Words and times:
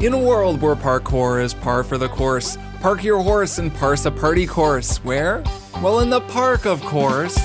In 0.00 0.14
a 0.14 0.18
world 0.18 0.62
where 0.62 0.74
parkour 0.74 1.42
is 1.42 1.52
par 1.52 1.84
for 1.84 1.98
the 1.98 2.08
course, 2.08 2.56
park 2.80 3.04
your 3.04 3.22
horse 3.22 3.58
and 3.58 3.70
parse 3.74 4.06
a 4.06 4.10
party 4.10 4.46
course. 4.46 4.96
Where? 5.04 5.44
Well, 5.82 6.00
in 6.00 6.08
the 6.08 6.22
park, 6.22 6.64
of 6.64 6.80
course. 6.80 7.38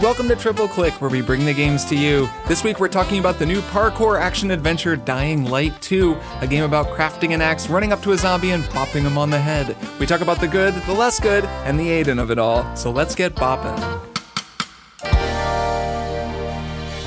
Welcome 0.00 0.26
to 0.28 0.36
Triple 0.36 0.68
Click, 0.68 0.94
where 1.02 1.10
we 1.10 1.20
bring 1.20 1.44
the 1.44 1.52
games 1.52 1.84
to 1.86 1.96
you. 1.96 2.30
This 2.46 2.64
week 2.64 2.80
we're 2.80 2.88
talking 2.88 3.18
about 3.18 3.38
the 3.38 3.44
new 3.44 3.60
parkour 3.60 4.18
action 4.18 4.50
adventure 4.50 4.96
Dying 4.96 5.44
Light 5.44 5.78
2, 5.82 6.16
a 6.40 6.46
game 6.46 6.64
about 6.64 6.86
crafting 6.96 7.34
an 7.34 7.42
axe, 7.42 7.68
running 7.68 7.92
up 7.92 8.00
to 8.04 8.12
a 8.12 8.16
zombie, 8.16 8.52
and 8.52 8.64
bopping 8.64 9.02
him 9.02 9.18
on 9.18 9.28
the 9.28 9.38
head. 9.38 9.76
We 10.00 10.06
talk 10.06 10.22
about 10.22 10.40
the 10.40 10.48
good, 10.48 10.72
the 10.86 10.94
less 10.94 11.20
good, 11.20 11.44
and 11.44 11.78
the 11.78 11.88
Aiden 11.88 12.18
of 12.18 12.30
it 12.30 12.38
all. 12.38 12.74
So 12.74 12.90
let's 12.90 13.14
get 13.14 13.34
bopping. 13.34 14.07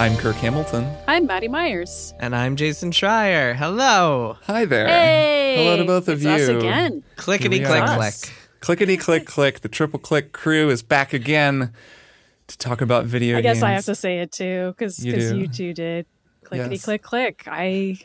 I'm 0.02 0.18
Kirk 0.18 0.38
Hamilton. 0.38 0.92
I'm 1.08 1.28
Maddie 1.28 1.48
Myers. 1.48 2.16
And 2.20 2.36
I'm 2.36 2.56
Jason 2.56 2.90
Schreier. 2.90 3.56
Hello. 3.56 4.36
Hi 4.48 4.66
there. 4.66 4.88
Hey! 4.88 5.58
Hello 5.58 5.78
to 5.78 5.86
both 5.86 6.08
of 6.08 6.16
it's 6.16 6.24
you. 6.24 6.32
Us 6.32 6.48
again. 6.48 7.04
Clickety 7.18 7.60
click 7.64 7.86
click. 7.86 8.14
Clickety 8.62 8.98
click 8.98 9.28
click. 9.28 9.60
The 9.60 9.70
Triple 9.70 10.00
Click 10.00 10.32
crew 10.32 10.72
is 10.72 10.82
back 10.82 11.14
again 11.14 11.72
to 12.48 12.58
talk 12.58 12.82
about 12.82 13.06
video 13.06 13.36
games. 13.36 13.46
I 13.46 13.50
games. 13.50 13.58
guess 13.60 13.64
I 13.64 13.72
have 13.74 13.86
to 13.86 13.94
say 13.94 14.20
it 14.22 14.32
too, 14.32 14.74
because 14.76 15.06
You 15.06 15.14
you, 15.14 15.48
two 15.48 15.72
did. 15.72 16.08
Clickety 16.46 16.78
Yes. 16.78 16.84
click 16.86 17.04
click. 17.04 17.44
I. 17.46 18.00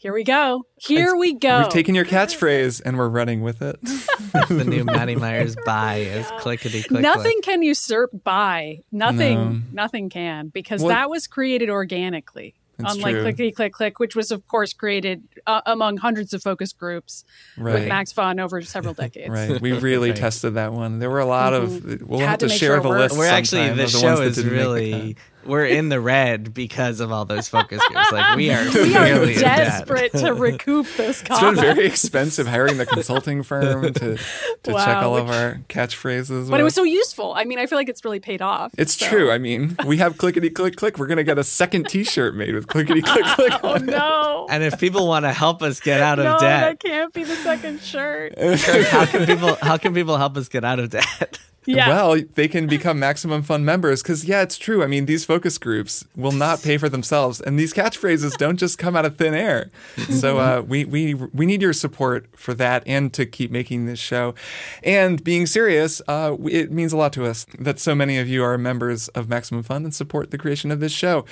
Here 0.00 0.14
we 0.14 0.24
go. 0.24 0.64
Here 0.78 1.00
It's- 1.08 1.14
we 1.18 1.34
go. 1.34 1.58
We've 1.58 1.68
taken 1.68 1.94
your 1.94 2.06
catchphrase 2.06 2.80
and 2.82 2.96
we're 2.96 3.10
running 3.10 3.42
with 3.42 3.60
it. 3.60 3.78
the 4.48 4.64
new 4.66 4.82
Maddie 4.82 5.14
Myers 5.24 5.56
buy 5.66 5.96
is 5.96 6.26
clickety 6.38 6.82
click 6.82 7.02
Nothing 7.02 7.38
can 7.42 7.62
usurp 7.62 8.08
by. 8.24 8.78
Nothing. 8.90 9.36
No. 9.74 9.82
Nothing 9.82 10.08
can 10.08 10.48
because 10.48 10.80
Well- 10.80 10.88
that 10.88 11.10
was 11.10 11.26
created 11.26 11.68
organically. 11.68 12.54
That's 12.78 12.94
Unlike 12.94 13.12
true. 13.12 13.22
clickety 13.24 13.52
click 13.52 13.72
click, 13.74 13.98
which 13.98 14.16
was 14.16 14.30
of 14.30 14.48
course 14.48 14.72
created 14.72 15.22
uh, 15.46 15.60
among 15.66 15.98
hundreds 15.98 16.32
of 16.32 16.42
focus 16.42 16.72
groups 16.72 17.26
Right. 17.58 17.74
with 17.74 17.86
Max 17.88 18.10
Fun 18.10 18.40
over 18.40 18.62
several 18.62 18.94
decades. 19.04 19.28
Right. 19.28 19.60
We 19.60 19.72
really 19.72 20.12
Right. 20.12 20.16
tested 20.18 20.54
that 20.54 20.72
one. 20.72 20.98
There 20.98 21.10
were 21.10 21.20
a 21.20 21.26
lot 21.26 21.52
of. 21.52 22.00
We'll 22.08 22.20
Had 22.20 22.28
have 22.30 22.38
to 22.38 22.48
to, 22.48 22.54
share 22.54 22.76
sure 22.76 22.80
the 22.80 22.88
list. 22.88 23.18
We're 23.18 23.26
actually 23.26 23.68
this 23.74 23.92
the 23.92 24.06
ones 24.06 24.18
show 24.18 24.22
that 24.22 24.28
is 24.28 24.36
didn't 24.36 24.50
make 24.52 24.58
the 24.60 24.64
really 24.64 25.14
cut. 25.14 25.22
We're 25.44 25.66
in 25.66 25.88
the 25.88 26.00
red 26.00 26.52
because 26.54 27.00
of 27.00 27.10
all 27.12 27.24
those 27.24 27.48
focus 27.48 27.80
groups. 27.88 28.12
Like 28.12 28.36
we 28.36 28.50
are 28.50 28.64
We 28.72 28.96
are 28.96 29.04
really 29.04 29.34
in 29.34 29.40
debt. 29.40 29.58
desperate 29.58 30.12
to 30.12 30.34
recoup 30.34 30.86
this 30.96 31.20
It's 31.20 31.28
cost. 31.28 31.40
been 31.42 31.54
very 31.56 31.86
expensive 31.86 32.46
hiring 32.46 32.76
the 32.76 32.86
consulting 32.86 33.42
firm 33.42 33.92
to, 33.94 34.16
to 34.16 34.16
check 34.64 34.74
Wow, 34.74 35.10
all 35.10 35.16
of 35.16 35.30
our 35.30 35.60
catchphrases. 35.68 36.50
But 36.50 36.60
it 36.60 36.64
was 36.64 36.74
so 36.74 36.82
useful. 36.82 37.32
I 37.34 37.44
mean, 37.44 37.58
I 37.58 37.66
feel 37.66 37.78
like 37.78 37.88
it's 37.88 38.04
really 38.04 38.20
paid 38.20 38.42
off. 38.42 38.72
It's 38.78 38.94
so- 38.98 39.06
true. 39.06 39.30
I 39.30 39.38
mean, 39.38 39.76
we 39.86 39.96
have 39.98 40.18
clickety 40.18 40.50
click 40.50 40.76
click. 40.76 40.98
We're 40.98 41.06
gonna 41.06 41.24
get 41.24 41.38
a 41.38 41.44
second 41.44 41.88
T-shirt 41.88 42.34
made 42.34 42.54
with 42.54 42.66
clickety 42.66 43.02
click 43.02 43.24
click. 43.24 43.52
Oh 43.62 43.70
on 43.74 43.82
it. 43.88 43.92
no. 43.92 44.46
And 44.50 44.62
if 44.62 44.78
people 44.78 45.06
want 45.06 45.24
to 45.24 45.32
help 45.32 45.62
us 45.62 45.80
get 45.80 46.00
out 46.00 46.18
of 46.18 46.24
no, 46.24 46.38
debt, 46.38 46.80
that 46.80 46.80
can't 46.80 47.12
be 47.12 47.24
the 47.24 47.36
second 47.36 47.80
shirt. 47.80 48.34
How 48.90 49.06
can 49.06 49.26
people 49.26 49.56
how 49.60 49.76
can 49.76 49.94
people 49.94 50.16
help 50.16 50.36
us 50.36 50.48
get 50.48 50.64
out 50.64 50.78
of 50.78 50.90
debt? 50.90 51.38
Yeah. 51.66 51.88
Well, 51.88 52.22
they 52.34 52.48
can 52.48 52.66
become 52.66 52.98
Maximum 52.98 53.42
Fun 53.42 53.64
members 53.66 54.02
because, 54.02 54.24
yeah, 54.24 54.40
it's 54.40 54.56
true. 54.56 54.82
I 54.82 54.86
mean, 54.86 55.04
these 55.04 55.26
focus 55.30 55.58
groups 55.58 56.04
will 56.16 56.32
not 56.32 56.60
pay 56.60 56.76
for 56.76 56.88
themselves, 56.88 57.40
and 57.40 57.56
these 57.56 57.72
catchphrases 57.72 58.36
don't 58.36 58.56
just 58.56 58.78
come 58.78 58.96
out 58.96 59.04
of 59.04 59.16
thin 59.16 59.32
air. 59.32 59.70
So 60.10 60.38
uh, 60.38 60.62
we 60.66 60.84
we 60.84 61.14
we 61.14 61.46
need 61.46 61.62
your 61.62 61.72
support 61.72 62.26
for 62.34 62.52
that 62.54 62.82
and 62.84 63.12
to 63.12 63.26
keep 63.26 63.52
making 63.52 63.86
this 63.86 64.00
show. 64.00 64.34
And 64.82 65.22
being 65.22 65.46
serious, 65.46 66.02
uh, 66.08 66.36
it 66.46 66.72
means 66.72 66.92
a 66.92 66.96
lot 66.96 67.12
to 67.12 67.26
us 67.26 67.46
that 67.60 67.78
so 67.78 67.94
many 67.94 68.18
of 68.18 68.28
you 68.28 68.42
are 68.42 68.58
members 68.58 69.06
of 69.08 69.28
Maximum 69.28 69.62
Fun 69.62 69.84
and 69.84 69.94
support 69.94 70.32
the 70.32 70.38
creation 70.38 70.72
of 70.72 70.80
this 70.80 70.90
show. 70.90 71.24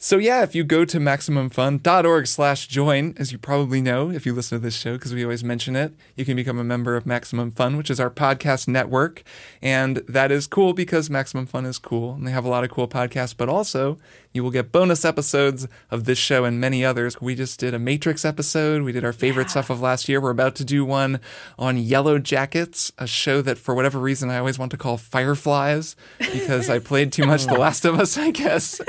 So 0.00 0.18
yeah, 0.18 0.44
if 0.44 0.54
you 0.54 0.62
go 0.62 0.84
to 0.84 0.98
maximumfun.org 0.98 2.28
slash 2.28 2.68
join, 2.68 3.14
as 3.16 3.32
you 3.32 3.38
probably 3.38 3.80
know 3.80 4.12
if 4.12 4.24
you 4.24 4.32
listen 4.32 4.58
to 4.58 4.62
this 4.62 4.76
show, 4.76 4.92
because 4.92 5.12
we 5.12 5.24
always 5.24 5.42
mention 5.42 5.74
it, 5.74 5.92
you 6.14 6.24
can 6.24 6.36
become 6.36 6.56
a 6.56 6.62
member 6.62 6.94
of 6.94 7.04
Maximum 7.04 7.50
Fun, 7.50 7.76
which 7.76 7.90
is 7.90 7.98
our 7.98 8.08
podcast 8.08 8.68
network. 8.68 9.24
And 9.60 9.96
that 10.08 10.30
is 10.30 10.46
cool 10.46 10.72
because 10.72 11.10
Maximum 11.10 11.46
Fun 11.46 11.66
is 11.66 11.80
cool 11.80 12.14
and 12.14 12.24
they 12.24 12.30
have 12.30 12.44
a 12.44 12.48
lot 12.48 12.62
of 12.62 12.70
cool 12.70 12.86
podcasts, 12.86 13.34
but 13.36 13.48
also 13.48 13.98
you 14.38 14.44
will 14.44 14.52
get 14.52 14.70
bonus 14.70 15.04
episodes 15.04 15.66
of 15.90 16.04
this 16.04 16.16
show 16.16 16.44
and 16.44 16.60
many 16.60 16.84
others. 16.84 17.20
We 17.20 17.34
just 17.34 17.58
did 17.58 17.74
a 17.74 17.78
Matrix 17.80 18.24
episode. 18.24 18.82
We 18.82 18.92
did 18.92 19.04
our 19.04 19.12
favorite 19.12 19.50
stuff 19.50 19.68
of 19.68 19.80
last 19.80 20.08
year. 20.08 20.20
We're 20.20 20.30
about 20.30 20.54
to 20.56 20.64
do 20.64 20.84
one 20.84 21.18
on 21.58 21.76
Yellow 21.76 22.20
Jackets, 22.20 22.92
a 22.98 23.08
show 23.08 23.42
that 23.42 23.58
for 23.58 23.74
whatever 23.74 23.98
reason 23.98 24.30
I 24.30 24.38
always 24.38 24.56
want 24.56 24.70
to 24.70 24.76
call 24.76 24.96
Fireflies 24.96 25.96
because 26.20 26.70
I 26.70 26.78
played 26.78 27.10
too 27.10 27.26
much 27.26 27.46
The 27.46 27.54
Last 27.58 27.84
of 27.84 27.98
Us, 27.98 28.16
I 28.16 28.30
guess. 28.30 28.80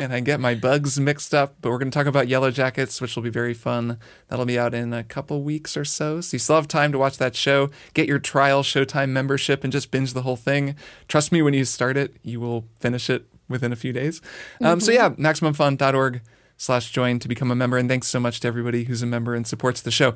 and 0.00 0.10
I 0.10 0.20
get 0.20 0.40
my 0.40 0.54
bugs 0.54 0.98
mixed 0.98 1.34
up. 1.34 1.56
But 1.60 1.68
we're 1.68 1.78
going 1.78 1.90
to 1.90 1.98
talk 1.98 2.06
about 2.06 2.26
Yellow 2.26 2.50
Jackets, 2.50 3.02
which 3.02 3.14
will 3.14 3.22
be 3.22 3.28
very 3.28 3.52
fun. 3.52 3.98
That'll 4.28 4.46
be 4.46 4.58
out 4.58 4.72
in 4.72 4.94
a 4.94 5.04
couple 5.04 5.42
weeks 5.42 5.76
or 5.76 5.84
so. 5.84 6.22
So 6.22 6.36
you 6.36 6.38
still 6.38 6.56
have 6.56 6.66
time 6.66 6.92
to 6.92 6.98
watch 6.98 7.18
that 7.18 7.36
show. 7.36 7.68
Get 7.92 8.08
your 8.08 8.18
trial 8.18 8.62
Showtime 8.62 9.10
membership 9.10 9.64
and 9.64 9.70
just 9.72 9.90
binge 9.90 10.14
the 10.14 10.22
whole 10.22 10.36
thing. 10.36 10.76
Trust 11.08 11.30
me, 11.30 11.42
when 11.42 11.52
you 11.52 11.66
start 11.66 11.98
it, 11.98 12.16
you 12.22 12.40
will 12.40 12.64
finish 12.80 13.10
it 13.10 13.26
within 13.48 13.72
a 13.72 13.76
few 13.76 13.92
days. 13.92 14.20
Um, 14.60 14.80
so 14.80 14.92
yeah, 14.92 15.10
maximumfun.org 15.10 16.22
slash 16.56 16.90
join 16.90 17.18
to 17.18 17.28
become 17.28 17.50
a 17.50 17.54
member. 17.54 17.76
And 17.76 17.88
thanks 17.88 18.06
so 18.08 18.20
much 18.20 18.40
to 18.40 18.48
everybody 18.48 18.84
who's 18.84 19.02
a 19.02 19.06
member 19.06 19.34
and 19.34 19.46
supports 19.46 19.80
the 19.80 19.90
show. 19.90 20.14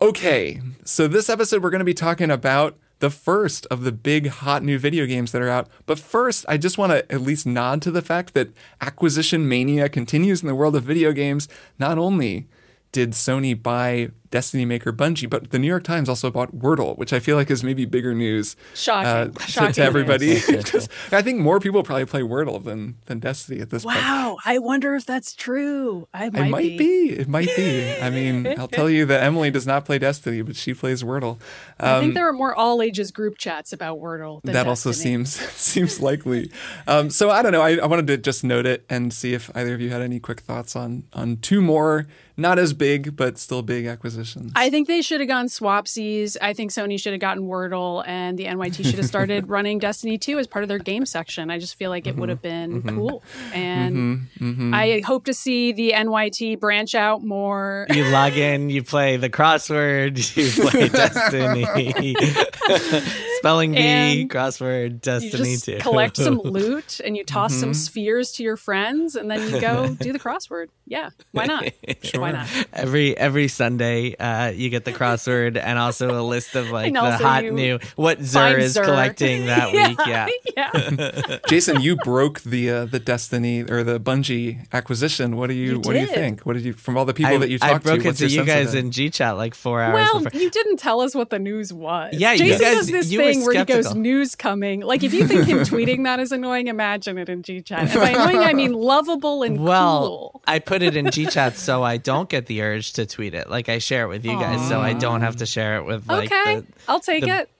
Okay, 0.00 0.60
so 0.84 1.08
this 1.08 1.30
episode 1.30 1.62
we're 1.62 1.70
going 1.70 1.78
to 1.78 1.84
be 1.84 1.94
talking 1.94 2.30
about 2.30 2.76
the 2.98 3.10
first 3.10 3.66
of 3.66 3.82
the 3.82 3.92
big 3.92 4.28
hot 4.28 4.62
new 4.62 4.78
video 4.78 5.06
games 5.06 5.32
that 5.32 5.42
are 5.42 5.48
out. 5.48 5.68
But 5.86 5.98
first, 5.98 6.44
I 6.48 6.56
just 6.56 6.78
want 6.78 6.92
to 6.92 7.12
at 7.12 7.20
least 7.20 7.46
nod 7.46 7.82
to 7.82 7.90
the 7.90 8.02
fact 8.02 8.34
that 8.34 8.50
acquisition 8.80 9.48
mania 9.48 9.88
continues 9.88 10.42
in 10.42 10.48
the 10.48 10.54
world 10.54 10.76
of 10.76 10.84
video 10.84 11.12
games. 11.12 11.48
Not 11.78 11.98
only 11.98 12.48
did 12.92 13.10
Sony 13.10 13.60
buy 13.60 14.10
Destiny 14.34 14.64
maker 14.64 14.92
Bungie, 14.92 15.30
but 15.30 15.52
the 15.52 15.60
New 15.60 15.68
York 15.68 15.84
Times 15.84 16.08
also 16.08 16.28
bought 16.28 16.50
Wordle, 16.56 16.98
which 16.98 17.12
I 17.12 17.20
feel 17.20 17.36
like 17.36 17.52
is 17.52 17.62
maybe 17.62 17.84
bigger 17.84 18.14
news 18.16 18.56
Shocking. 18.74 19.06
uh, 19.08 19.28
to, 19.28 19.46
Shocking 19.48 19.72
to 19.74 19.82
everybody. 19.84 20.26
news. 20.30 20.64
'Cause 20.72 20.88
I 21.12 21.22
think 21.22 21.38
more 21.38 21.60
people 21.60 21.84
probably 21.84 22.04
play 22.06 22.22
Wordle 22.22 22.62
than 22.62 22.96
than 23.06 23.20
Destiny 23.20 23.60
at 23.60 23.70
this 23.70 23.84
point. 23.84 23.94
Wow. 23.96 24.38
I 24.44 24.58
wonder 24.58 24.96
if 24.96 25.06
that's 25.06 25.34
true. 25.34 26.08
I 26.12 26.30
might, 26.30 26.46
It 26.46 26.50
might 26.50 26.76
be. 26.78 27.10
It 27.10 27.28
might 27.28 27.54
be. 27.54 27.94
I 28.02 28.10
mean, 28.10 28.52
I'll 28.58 28.66
tell 28.66 28.90
you 28.90 29.06
that 29.06 29.22
Emily 29.22 29.52
does 29.52 29.68
not 29.68 29.84
play 29.84 30.00
Destiny, 30.00 30.42
but 30.42 30.56
she 30.56 30.74
plays 30.74 31.04
Wordle. 31.04 31.38
I 31.78 31.92
Um, 31.92 32.00
think 32.02 32.14
there 32.14 32.28
are 32.28 32.32
more 32.32 32.54
all 32.56 32.82
ages 32.82 33.12
group 33.12 33.38
chats 33.38 33.72
about 33.72 33.98
Wordle. 34.00 34.42
Than 34.42 34.54
that 34.54 34.66
also 34.66 34.90
seems 34.90 35.30
seems 35.52 36.00
likely. 36.00 36.50
Um, 36.88 37.08
so 37.08 37.30
I 37.30 37.40
don't 37.42 37.52
know. 37.52 37.62
I, 37.62 37.76
I 37.76 37.86
wanted 37.86 38.08
to 38.08 38.16
just 38.18 38.42
note 38.42 38.66
it 38.66 38.84
and 38.90 39.12
see 39.12 39.32
if 39.32 39.48
either 39.54 39.74
of 39.74 39.80
you 39.80 39.90
had 39.90 40.02
any 40.02 40.18
quick 40.18 40.40
thoughts 40.40 40.74
on 40.74 41.04
on 41.12 41.36
two 41.36 41.60
more, 41.60 42.06
not 42.36 42.58
as 42.58 42.72
big 42.72 43.14
but 43.14 43.38
still 43.38 43.62
big 43.62 43.86
acquisitions. 43.86 44.23
I 44.54 44.70
think 44.70 44.88
they 44.88 45.02
should 45.02 45.20
have 45.20 45.28
gone 45.28 45.46
swapsies. 45.46 46.36
I 46.40 46.52
think 46.52 46.70
Sony 46.70 47.00
should 47.00 47.12
have 47.12 47.20
gotten 47.20 47.44
Wordle, 47.44 48.06
and 48.06 48.38
the 48.38 48.46
NYT 48.46 48.84
should 48.84 48.96
have 48.96 49.06
started 49.06 49.48
running 49.48 49.78
Destiny 49.78 50.18
2 50.18 50.38
as 50.38 50.46
part 50.46 50.62
of 50.62 50.68
their 50.68 50.78
game 50.78 51.06
section. 51.06 51.50
I 51.50 51.58
just 51.58 51.76
feel 51.76 51.90
like 51.90 52.06
it 52.06 52.16
would 52.16 52.28
have 52.28 52.42
mm-hmm. 52.42 52.72
been 52.72 52.82
mm-hmm. 52.82 52.96
cool. 52.96 53.22
And 53.52 54.28
mm-hmm. 54.40 54.74
I 54.74 55.02
hope 55.04 55.24
to 55.26 55.34
see 55.34 55.72
the 55.72 55.92
NYT 55.92 56.60
branch 56.60 56.94
out 56.94 57.22
more. 57.22 57.86
You 57.90 58.04
log 58.06 58.36
in, 58.36 58.70
you 58.70 58.82
play 58.82 59.16
the 59.16 59.30
crossword, 59.30 60.36
you 60.36 60.70
play 60.70 60.88
Destiny, 60.94 61.64
spelling 63.44 63.72
bee, 63.72 63.78
And 63.78 64.30
crossword, 64.30 64.82
You 64.84 64.88
Destiny 64.90 65.52
just 65.52 65.64
2. 65.66 65.78
collect 65.78 66.16
some 66.16 66.38
loot 66.44 67.00
and 67.04 67.16
you 67.16 67.24
toss 67.24 67.54
some 67.54 67.74
spheres 67.74 68.32
to 68.32 68.42
your 68.42 68.56
friends, 68.56 69.16
and 69.16 69.30
then 69.30 69.52
you 69.52 69.60
go 69.60 69.94
do 70.00 70.12
the 70.12 70.18
crossword. 70.18 70.68
Yeah, 70.86 71.10
why 71.32 71.46
not? 71.46 71.64
Why 72.14 72.32
not? 72.32 72.46
Every 72.72 73.16
every 73.16 73.48
Sunday, 73.48 74.14
uh, 74.16 74.48
you 74.50 74.68
get 74.68 74.84
the 74.84 74.92
crossword 74.92 75.56
and 75.56 75.78
also 75.78 76.20
a 76.20 76.22
list 76.22 76.54
of 76.54 76.70
like 76.70 76.92
the 76.92 77.00
hot 77.16 77.44
new 77.44 77.78
what 77.96 78.18
Xur 78.20 78.32
find 78.34 78.58
is 78.62 78.76
Xur. 78.76 78.84
collecting 78.84 79.46
that 79.46 79.72
week. 79.72 79.98
Yeah, 80.06 80.28
yeah. 80.56 81.38
Jason, 81.48 81.80
you 81.80 81.96
broke 81.96 82.40
the 82.42 82.70
uh, 82.70 82.84
the 82.84 82.98
Destiny 83.00 83.62
or 83.62 83.82
the 83.82 83.98
Bungie 83.98 84.66
acquisition. 84.74 85.36
What 85.36 85.48
do 85.48 85.54
you, 85.54 85.72
You 85.72 85.76
what 85.80 85.94
do 85.94 86.00
you 86.00 86.06
think? 86.06 86.42
What 86.42 86.52
did 86.52 86.64
you 86.64 86.74
from 86.74 86.96
all 86.98 87.04
the 87.06 87.14
people 87.14 87.32
I, 87.34 87.38
that 87.38 87.48
you 87.50 87.58
I 87.62 87.72
talked 87.72 87.84
broke 87.84 88.02
to? 88.02 88.08
it 88.08 88.16
to 88.16 88.26
you 88.28 88.44
guys 88.44 88.74
in 88.74 88.90
G 88.90 89.08
chat 89.10 89.36
like 89.38 89.54
four 89.54 89.80
hours 89.80 89.94
Well, 89.94 90.22
before. 90.24 90.40
you 90.40 90.50
didn't 90.50 90.76
tell 90.76 91.00
us 91.00 91.14
what 91.14 91.30
the 91.30 91.38
news 91.38 91.72
was. 91.72 92.14
Yeah, 92.14 92.32
you 92.32 92.38
Jason 92.38 92.60
guys- 92.60 92.74
does 92.76 92.86
this 92.90 93.10
you 93.10 93.20
were 93.22 93.33
thing 93.34 93.44
where 93.46 93.58
he 93.58 93.64
goes 93.64 93.94
news 93.94 94.34
coming. 94.34 94.80
Like 94.80 95.02
if 95.02 95.12
you 95.14 95.26
think 95.26 95.46
him 95.46 95.58
tweeting 95.60 96.04
that 96.04 96.20
is 96.20 96.32
annoying, 96.32 96.68
imagine 96.68 97.18
it 97.18 97.28
in 97.28 97.42
G 97.42 97.60
chat. 97.60 97.90
And 97.90 97.94
by 97.94 98.08
annoying, 98.22 98.38
I 98.46 98.52
mean 98.52 98.72
lovable 98.72 99.42
and 99.42 99.62
Well, 99.62 100.08
cool. 100.08 100.42
I 100.46 100.58
put 100.58 100.82
it 100.82 100.96
in 100.96 101.10
G 101.10 101.26
chat 101.26 101.56
so 101.56 101.82
I 101.82 101.96
don't 101.96 102.28
get 102.28 102.46
the 102.46 102.62
urge 102.62 102.92
to 102.94 103.06
tweet 103.06 103.34
it. 103.34 103.48
Like 103.50 103.68
I 103.68 103.78
share 103.78 104.04
it 104.04 104.08
with 104.08 104.24
you 104.24 104.32
guys, 104.38 104.66
so 104.68 104.80
I 104.80 104.92
don't 104.92 105.20
have 105.22 105.36
to 105.36 105.46
share 105.46 105.76
it 105.78 105.84
with 105.84 106.08
like 106.08 106.30
okay, 106.32 106.56
the, 106.60 106.66
I'll 106.88 107.00
take 107.00 107.24
the- 107.24 107.38
it. 107.40 107.50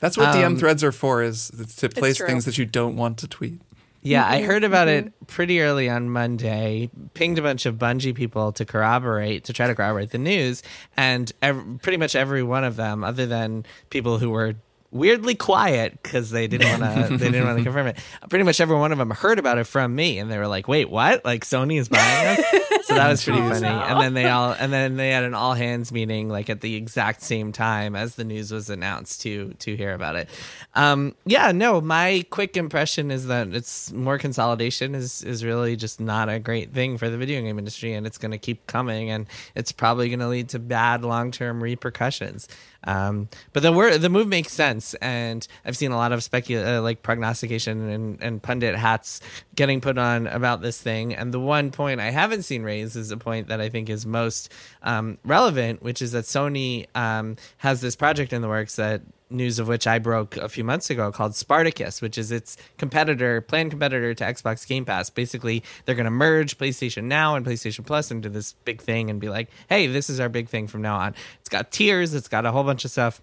That's 0.00 0.16
what 0.16 0.34
DM 0.34 0.44
Um, 0.46 0.56
threads 0.56 0.82
are 0.82 0.92
for, 0.92 1.22
is 1.22 1.50
to 1.76 1.88
place 1.90 2.18
things 2.18 2.46
that 2.46 2.56
you 2.56 2.64
don't 2.64 2.96
want 2.96 3.18
to 3.18 3.28
tweet. 3.28 3.60
Yeah, 4.02 4.24
Mm-hmm, 4.24 4.32
I 4.32 4.40
heard 4.46 4.64
about 4.64 4.88
it 4.88 5.12
pretty 5.26 5.60
early 5.60 5.90
on 5.90 6.08
Monday. 6.08 6.88
Pinged 7.12 7.38
a 7.38 7.42
bunch 7.42 7.66
of 7.66 7.74
Bungie 7.74 8.14
people 8.14 8.50
to 8.52 8.64
corroborate, 8.64 9.44
to 9.44 9.52
try 9.52 9.66
to 9.66 9.74
corroborate 9.74 10.10
the 10.10 10.16
news, 10.16 10.62
and 10.96 11.30
ev- 11.42 11.80
pretty 11.82 11.98
much 11.98 12.16
every 12.16 12.42
one 12.42 12.64
of 12.64 12.76
them, 12.76 13.04
other 13.04 13.26
than 13.26 13.66
people 13.90 14.16
who 14.16 14.30
were 14.30 14.54
weirdly 14.92 15.34
quiet 15.34 16.02
because 16.02 16.30
they 16.30 16.46
didn't 16.46 16.80
want 16.80 17.08
to 17.08 17.16
they 17.16 17.30
didn't 17.30 17.46
want 17.46 17.58
to 17.58 17.64
confirm 17.64 17.86
it. 17.88 17.98
Pretty 18.28 18.44
much 18.44 18.60
every 18.60 18.76
one 18.76 18.92
of 18.92 18.98
them 18.98 19.10
heard 19.10 19.38
about 19.38 19.58
it 19.58 19.64
from 19.64 19.94
me, 19.94 20.18
and 20.18 20.30
they 20.30 20.38
were 20.38 20.46
like, 20.46 20.68
"Wait, 20.68 20.90
what? 20.90 21.24
Like 21.24 21.44
Sony 21.44 21.78
is 21.78 21.88
buying 21.88 22.38
us?" 22.38 22.44
so 22.84 22.94
that 22.94 23.08
was 23.08 23.24
pretty 23.24 23.40
funny. 23.40 23.66
And 23.66 24.00
then 24.00 24.14
they 24.14 24.28
all 24.28 24.52
and 24.52 24.72
then 24.72 24.96
they 24.96 25.10
had 25.10 25.24
an 25.24 25.34
all 25.34 25.54
hands 25.54 25.92
meeting 25.92 26.28
like 26.28 26.50
at 26.50 26.60
the 26.60 26.74
exact 26.74 27.22
same 27.22 27.52
time 27.52 27.94
as 27.94 28.16
the 28.16 28.24
news 28.24 28.52
was 28.52 28.70
announced 28.70 29.22
to 29.22 29.54
to 29.60 29.76
hear 29.76 29.94
about 29.94 30.16
it. 30.16 30.28
Um, 30.74 31.14
yeah, 31.24 31.52
no, 31.52 31.80
my 31.80 32.24
quick 32.30 32.56
impression 32.56 33.10
is 33.10 33.26
that 33.26 33.48
it's 33.48 33.92
more 33.92 34.18
consolidation 34.18 34.94
is 34.94 35.22
is 35.22 35.44
really 35.44 35.76
just 35.76 36.00
not 36.00 36.28
a 36.28 36.38
great 36.38 36.72
thing 36.72 36.98
for 36.98 37.08
the 37.08 37.18
video 37.18 37.40
game 37.40 37.58
industry, 37.58 37.94
and 37.94 38.06
it's 38.06 38.18
going 38.18 38.32
to 38.32 38.38
keep 38.38 38.66
coming, 38.66 39.10
and 39.10 39.26
it's 39.54 39.72
probably 39.72 40.08
going 40.08 40.20
to 40.20 40.28
lead 40.28 40.48
to 40.50 40.58
bad 40.58 41.02
long 41.02 41.30
term 41.30 41.62
repercussions. 41.62 42.48
Um, 42.84 43.28
but 43.52 43.62
the 43.62 43.72
word, 43.72 43.98
the 43.98 44.08
move 44.08 44.28
makes 44.28 44.52
sense, 44.52 44.94
and 44.94 45.46
I've 45.64 45.76
seen 45.76 45.92
a 45.92 45.96
lot 45.96 46.12
of 46.12 46.20
specul 46.20 46.78
uh, 46.78 46.82
like 46.82 47.02
prognostication 47.02 47.90
and, 47.90 48.22
and 48.22 48.42
pundit 48.42 48.74
hats 48.74 49.20
getting 49.54 49.80
put 49.80 49.98
on 49.98 50.26
about 50.26 50.62
this 50.62 50.80
thing. 50.80 51.14
And 51.14 51.32
the 51.32 51.40
one 51.40 51.70
point 51.70 52.00
I 52.00 52.10
haven't 52.10 52.42
seen 52.42 52.62
raised 52.62 52.96
is 52.96 53.10
a 53.10 53.16
point 53.16 53.48
that 53.48 53.60
I 53.60 53.68
think 53.68 53.90
is 53.90 54.06
most 54.06 54.52
um, 54.82 55.18
relevant, 55.24 55.82
which 55.82 56.00
is 56.00 56.12
that 56.12 56.24
Sony 56.24 56.86
um, 56.94 57.36
has 57.58 57.80
this 57.80 57.96
project 57.96 58.32
in 58.32 58.42
the 58.42 58.48
works 58.48 58.76
that 58.76 59.02
news 59.30 59.58
of 59.58 59.68
which 59.68 59.86
I 59.86 59.98
broke 59.98 60.36
a 60.36 60.48
few 60.48 60.64
months 60.64 60.90
ago 60.90 61.12
called 61.12 61.34
Spartacus, 61.34 62.02
which 62.02 62.18
is 62.18 62.32
its 62.32 62.56
competitor, 62.78 63.40
planned 63.40 63.70
competitor 63.70 64.14
to 64.14 64.24
Xbox 64.24 64.66
Game 64.66 64.84
Pass. 64.84 65.10
Basically, 65.10 65.62
they're 65.84 65.94
going 65.94 66.04
to 66.04 66.10
merge 66.10 66.58
PlayStation 66.58 67.04
Now 67.04 67.36
and 67.36 67.44
PlayStation 67.44 67.84
Plus 67.84 68.10
into 68.10 68.28
this 68.28 68.52
big 68.64 68.80
thing 68.80 69.10
and 69.10 69.20
be 69.20 69.28
like, 69.28 69.48
hey, 69.68 69.86
this 69.86 70.10
is 70.10 70.20
our 70.20 70.28
big 70.28 70.48
thing 70.48 70.66
from 70.66 70.82
now 70.82 70.96
on. 70.96 71.14
It's 71.40 71.48
got 71.48 71.70
tiers, 71.70 72.14
it's 72.14 72.28
got 72.28 72.46
a 72.46 72.52
whole 72.52 72.64
bunch 72.64 72.84
of 72.84 72.90
stuff. 72.90 73.20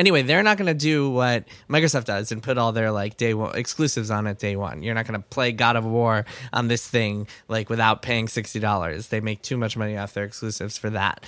Anyway, 0.00 0.22
they're 0.22 0.42
not 0.42 0.56
going 0.56 0.66
to 0.66 0.72
do 0.72 1.10
what 1.10 1.44
Microsoft 1.68 2.04
does 2.04 2.32
and 2.32 2.42
put 2.42 2.56
all 2.56 2.72
their 2.72 2.90
like 2.90 3.16
day 3.16 3.34
one 3.34 3.54
exclusives 3.54 4.10
on 4.10 4.26
it 4.26 4.38
day 4.38 4.56
one. 4.56 4.82
You're 4.82 4.94
not 4.94 5.06
going 5.06 5.20
to 5.20 5.28
play 5.28 5.52
God 5.52 5.76
of 5.76 5.84
War 5.84 6.24
on 6.52 6.68
this 6.68 6.88
thing 6.88 7.26
like 7.48 7.68
without 7.68 8.00
paying 8.00 8.26
$60. 8.26 9.08
They 9.08 9.20
make 9.20 9.42
too 9.42 9.58
much 9.58 9.76
money 9.76 9.98
off 9.98 10.14
their 10.14 10.24
exclusives 10.24 10.78
for 10.78 10.90
that. 10.90 11.26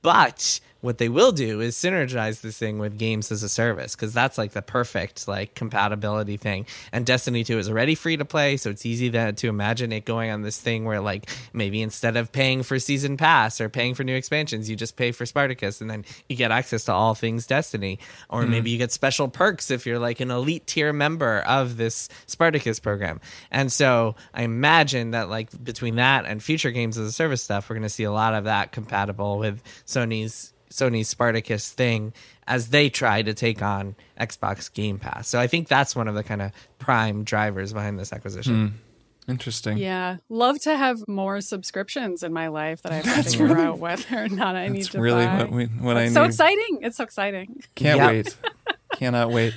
But 0.00 0.60
what 0.84 0.98
they 0.98 1.08
will 1.08 1.32
do 1.32 1.60
is 1.60 1.74
synergize 1.74 2.42
this 2.42 2.58
thing 2.58 2.78
with 2.78 2.98
games 2.98 3.32
as 3.32 3.42
a 3.42 3.48
service 3.48 3.96
because 3.96 4.12
that's 4.12 4.36
like 4.36 4.52
the 4.52 4.60
perfect 4.60 5.26
like 5.26 5.54
compatibility 5.54 6.36
thing. 6.36 6.66
And 6.92 7.06
destiny 7.06 7.42
2 7.42 7.58
is 7.58 7.70
already 7.70 7.94
free 7.94 8.18
to 8.18 8.24
play 8.26 8.58
so 8.58 8.68
it's 8.68 8.84
easy 8.84 9.10
to, 9.12 9.32
to 9.32 9.48
imagine 9.48 9.92
it 9.92 10.04
going 10.04 10.30
on 10.30 10.42
this 10.42 10.60
thing 10.60 10.84
where 10.84 11.00
like 11.00 11.30
maybe 11.54 11.80
instead 11.80 12.18
of 12.18 12.32
paying 12.32 12.62
for 12.62 12.78
season 12.78 13.16
pass 13.16 13.62
or 13.62 13.70
paying 13.70 13.94
for 13.94 14.04
new 14.04 14.14
expansions 14.14 14.68
you 14.68 14.76
just 14.76 14.96
pay 14.96 15.10
for 15.10 15.24
spartacus 15.24 15.80
and 15.80 15.88
then 15.90 16.04
you 16.28 16.36
get 16.36 16.50
access 16.50 16.84
to 16.84 16.92
all 16.92 17.14
things 17.14 17.46
destiny. 17.46 17.98
Or 18.28 18.42
mm 18.42 18.54
maybe 18.54 18.70
you 18.70 18.78
get 18.78 18.92
special 18.92 19.26
perks 19.26 19.68
if 19.68 19.84
you're 19.84 19.98
like 19.98 20.20
an 20.20 20.30
elite 20.30 20.64
tier 20.64 20.92
member 20.92 21.40
of 21.40 21.76
this 21.76 22.08
spartacus 22.26 22.78
program. 22.78 23.20
And 23.50 23.72
so 23.72 24.14
i 24.32 24.42
imagine 24.42 25.10
that 25.10 25.28
like 25.28 25.50
between 25.64 25.96
that 25.96 26.24
and 26.26 26.42
future 26.42 26.70
games 26.70 26.98
as 26.98 27.08
a 27.08 27.12
service 27.12 27.42
stuff 27.42 27.68
we're 27.68 27.74
going 27.74 27.82
to 27.82 27.88
see 27.88 28.04
a 28.04 28.12
lot 28.12 28.34
of 28.34 28.44
that 28.44 28.70
compatible 28.70 29.38
with 29.38 29.62
sony's 29.86 30.53
Sony's 30.74 31.08
Spartacus 31.08 31.70
thing 31.70 32.12
as 32.46 32.68
they 32.68 32.90
try 32.90 33.22
to 33.22 33.32
take 33.32 33.62
on 33.62 33.94
Xbox 34.20 34.72
Game 34.72 34.98
Pass. 34.98 35.28
So 35.28 35.38
I 35.38 35.46
think 35.46 35.68
that's 35.68 35.94
one 35.94 36.08
of 36.08 36.14
the 36.14 36.24
kind 36.24 36.42
of 36.42 36.52
prime 36.78 37.22
drivers 37.24 37.72
behind 37.72 37.98
this 37.98 38.12
acquisition. 38.12 38.68
Mm. 38.68 38.72
Interesting. 39.26 39.78
Yeah. 39.78 40.16
Love 40.28 40.60
to 40.62 40.76
have 40.76 41.06
more 41.08 41.40
subscriptions 41.40 42.22
in 42.22 42.32
my 42.32 42.48
life 42.48 42.82
that 42.82 42.92
I 42.92 42.96
have 42.96 43.04
to 43.04 43.10
that's 43.10 43.34
figure 43.34 43.54
really, 43.54 43.66
out 43.66 43.78
whether 43.78 44.24
or 44.24 44.28
not 44.28 44.56
I 44.56 44.68
need 44.68 44.84
to 44.86 45.00
really 45.00 45.24
buy. 45.24 45.38
what, 45.38 45.50
we, 45.50 45.64
what 45.66 45.96
I 45.96 46.04
need. 46.06 46.12
so 46.12 46.24
exciting. 46.24 46.80
It's 46.82 46.98
so 46.98 47.04
exciting. 47.04 47.62
Can't 47.74 47.98
yep. 47.98 48.10
wait. 48.10 48.36
Cannot 48.96 49.30
wait. 49.30 49.54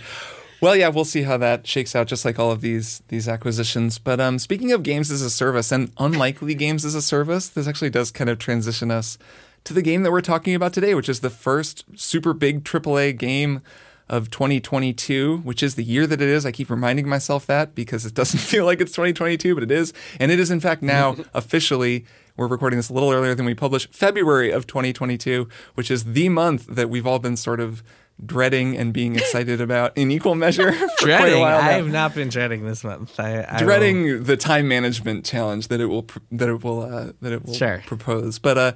Well, 0.62 0.76
yeah, 0.76 0.88
we'll 0.88 1.06
see 1.06 1.24
how 1.24 1.38
that 1.38 1.68
shakes 1.68 1.96
out, 1.96 2.08
just 2.08 2.26
like 2.26 2.40
all 2.40 2.52
of 2.52 2.62
these 2.62 3.04
these 3.10 3.28
acquisitions. 3.28 4.00
But 4.00 4.20
um, 4.20 4.40
speaking 4.40 4.72
of 4.72 4.82
games 4.82 5.12
as 5.12 5.22
a 5.22 5.30
service 5.30 5.72
and 5.72 5.92
unlikely 6.00 6.56
games 6.56 6.84
as 6.84 6.96
a 6.96 7.02
service, 7.02 7.48
this 7.50 7.68
actually 7.68 7.92
does 7.92 8.10
kind 8.10 8.30
of 8.30 8.40
transition 8.40 8.90
us 8.90 9.20
to 9.68 9.74
the 9.74 9.82
game 9.82 10.04
that 10.04 10.12
we're 10.12 10.22
talking 10.22 10.56
about 10.56 10.74
today, 10.74 10.96
which 10.96 11.10
is 11.10 11.20
the 11.20 11.30
first 11.30 11.84
super 11.96 12.34
big 12.34 12.64
AAA 12.64 13.18
game 13.18 13.62
of 14.10 14.32
2022, 14.32 15.40
which 15.40 15.62
is 15.62 15.76
the 15.76 15.84
year 15.84 16.08
that 16.08 16.22
it 16.22 16.30
is. 16.30 16.46
I 16.46 16.54
keep 16.54 16.70
reminding 16.70 17.10
myself 17.10 17.46
that 17.48 17.76
because 17.76 18.06
it 18.06 18.14
doesn't 18.14 18.40
feel 18.52 18.66
like 18.66 18.80
it's 18.80 18.94
2022, 18.94 19.54
but 19.54 19.64
it 19.64 19.72
is. 19.72 19.94
And 20.20 20.32
it 20.32 20.40
is, 20.40 20.50
in 20.50 20.60
fact, 20.60 20.82
now 20.82 21.18
officially. 21.34 22.06
We're 22.38 22.46
recording 22.46 22.78
this 22.78 22.90
a 22.90 22.94
little 22.94 23.12
earlier 23.12 23.34
than 23.34 23.48
we 23.48 23.56
published 23.56 23.92
February 23.92 24.52
of 24.52 24.68
2022, 24.68 25.50
which 25.74 25.90
is 25.90 26.04
the 26.04 26.30
month 26.30 26.68
that 26.68 26.88
we've 26.88 27.08
all 27.08 27.18
been 27.18 27.36
sort 27.36 27.60
of 27.60 27.82
dreading 28.24 28.78
and 28.78 28.94
being 28.94 29.16
excited 29.18 29.60
about 29.60 29.98
in 29.98 30.12
equal 30.12 30.36
measure. 30.36 30.72
dreading. 31.00 31.44
I 31.44 31.72
have 31.72 31.88
not 31.88 32.14
been 32.14 32.30
dreading 32.30 32.64
this 32.64 32.84
month. 32.84 33.20
I, 33.20 33.44
I 33.50 33.58
dreading 33.58 34.04
will... 34.04 34.24
the 34.24 34.38
time 34.38 34.68
management 34.68 35.26
challenge 35.26 35.68
that 35.70 35.82
it 35.82 35.88
will 35.88 36.06
that 36.32 36.48
it 36.48 36.64
will 36.64 36.84
uh, 36.84 37.12
that 37.22 37.34
it 37.34 37.44
will 37.44 37.56
sure. 37.56 37.82
propose. 37.88 38.38
But 38.38 38.58
uh, 38.60 38.72